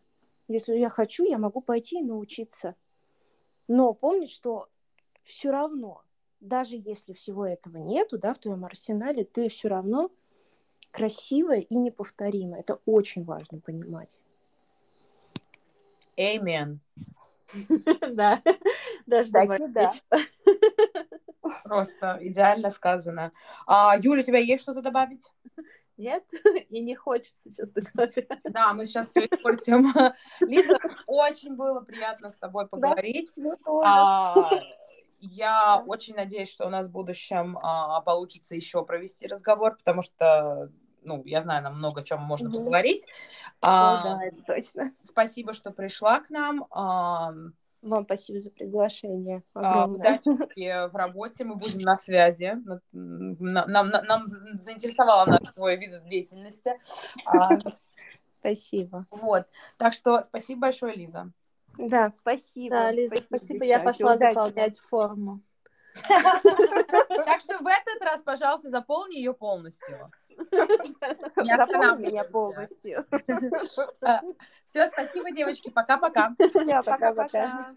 Если 0.49 0.77
я 0.77 0.89
хочу, 0.89 1.25
я 1.25 1.39
могу 1.39 1.61
пойти 1.61 1.99
и 1.99 2.03
научиться. 2.03 2.75
Но 3.69 3.93
помнить, 3.95 4.31
что 4.31 4.69
все 5.23 5.51
равно, 5.51 6.03
даже 6.41 6.77
если 6.77 7.13
всего 7.13 7.47
этого 7.47 7.79
нету, 7.79 8.19
да, 8.19 8.35
в 8.35 8.39
твоем 8.39 8.65
арсенале, 8.65 9.25
ты 9.25 9.49
все 9.49 9.69
равно 9.69 10.11
красивая 10.91 11.61
и 11.61 11.77
неповторимая. 11.77 12.61
Это 12.61 12.81
очень 12.87 13.25
важно 13.25 13.61
понимать. 13.61 14.21
Amen. 16.23 16.79
Да, 18.13 18.43
даже 19.07 19.31
да. 19.31 19.93
Просто 21.65 22.19
идеально 22.23 22.71
сказано. 22.71 23.33
А, 23.67 23.97
Юля, 23.99 24.23
у 24.23 24.25
тебя 24.25 24.39
есть 24.39 24.63
что-то 24.63 24.81
добавить? 24.81 25.27
Нет, 25.99 26.25
и 26.71 26.81
не 26.81 26.95
хочется, 26.95 27.37
честно 27.55 27.83
говоря. 27.93 28.27
Да, 28.45 28.73
мы 28.73 28.87
сейчас 28.87 29.11
все 29.11 29.27
испортим. 29.27 29.93
Лиза, 30.41 30.79
очень 31.07 31.55
было 31.55 31.81
приятно 31.81 32.31
с 32.31 32.37
тобой 32.37 32.67
поговорить. 32.67 33.37
Мне 33.37 33.57
тоже. 33.57 33.87
А, 33.87 34.35
Я 35.21 35.85
очень 35.87 36.15
надеюсь, 36.15 36.51
что 36.51 36.67
у 36.67 36.71
нас 36.71 36.87
в 36.87 36.91
будущем 36.91 37.59
а, 37.63 38.01
получится 38.01 38.57
еще 38.57 38.85
провести 38.85 39.27
разговор, 39.27 39.77
потому 39.77 40.03
что, 40.03 40.71
ну, 41.05 41.23
я 41.25 41.41
знаю, 41.43 41.63
нам 41.63 41.77
много 41.79 42.01
о 42.01 42.05
чем 42.05 42.21
можно 42.23 42.49
Мгм. 42.49 42.59
поговорить. 42.59 43.07
О, 43.61 43.67
А, 43.69 44.03
да, 44.03 44.25
это 44.25 44.43
точно. 44.43 44.93
Спасибо, 45.03 45.53
что 45.53 45.71
пришла 45.71 46.21
к 46.21 46.31
нам. 46.31 46.67
А, 46.71 47.33
Вам 47.83 48.05
спасибо 48.05 48.41
за 48.41 48.51
приглашение. 48.51 49.43
а, 49.55 49.61
Огромное. 49.85 49.99
Удачи 50.21 50.55
тебе 50.55 50.87
в 50.89 50.95
работе, 50.97 51.45
мы 51.45 51.57
будем 51.57 51.81
на 51.81 51.97
связи. 51.97 52.57
На- 52.93 53.67
Нам, 53.67 53.89
нам, 53.91 54.05
нам 54.05 54.29
заинтересовала 54.61 55.23
она 55.23 55.39
твой 55.55 55.77
вид 55.77 56.07
деятельности. 56.09 56.73
А, 57.27 57.59
Спасибо. 58.41 59.07
Вот. 59.11 59.47
Так 59.79 59.93
что 59.95 60.21
спасибо 60.25 60.63
большое, 60.63 60.97
Лиза. 60.97 61.31
Да, 61.79 62.13
спасибо. 62.21 62.75
Да, 62.75 62.91
Лиза, 62.91 63.21
спасибо. 63.21 63.65
Я 63.65 63.79
девчонки. 63.79 63.85
пошла 64.03 64.15
Удачи 64.17 64.35
заполнять 64.35 64.79
форму. 64.81 65.41
Так 66.05 67.41
что 67.41 67.59
в 67.59 67.67
этот 67.67 68.03
раз, 68.03 68.23
пожалуйста, 68.23 68.71
заполни 68.71 69.17
ее 69.17 69.33
полностью. 69.35 70.11
Не 70.53 71.57
Заполни 71.57 72.07
меня 72.07 72.25
полностью. 72.25 73.07
Все, 74.67 74.87
спасибо, 74.89 75.31
девочки. 75.31 75.71
Пока-пока. 75.71 76.35
пока-пока. 76.85 77.77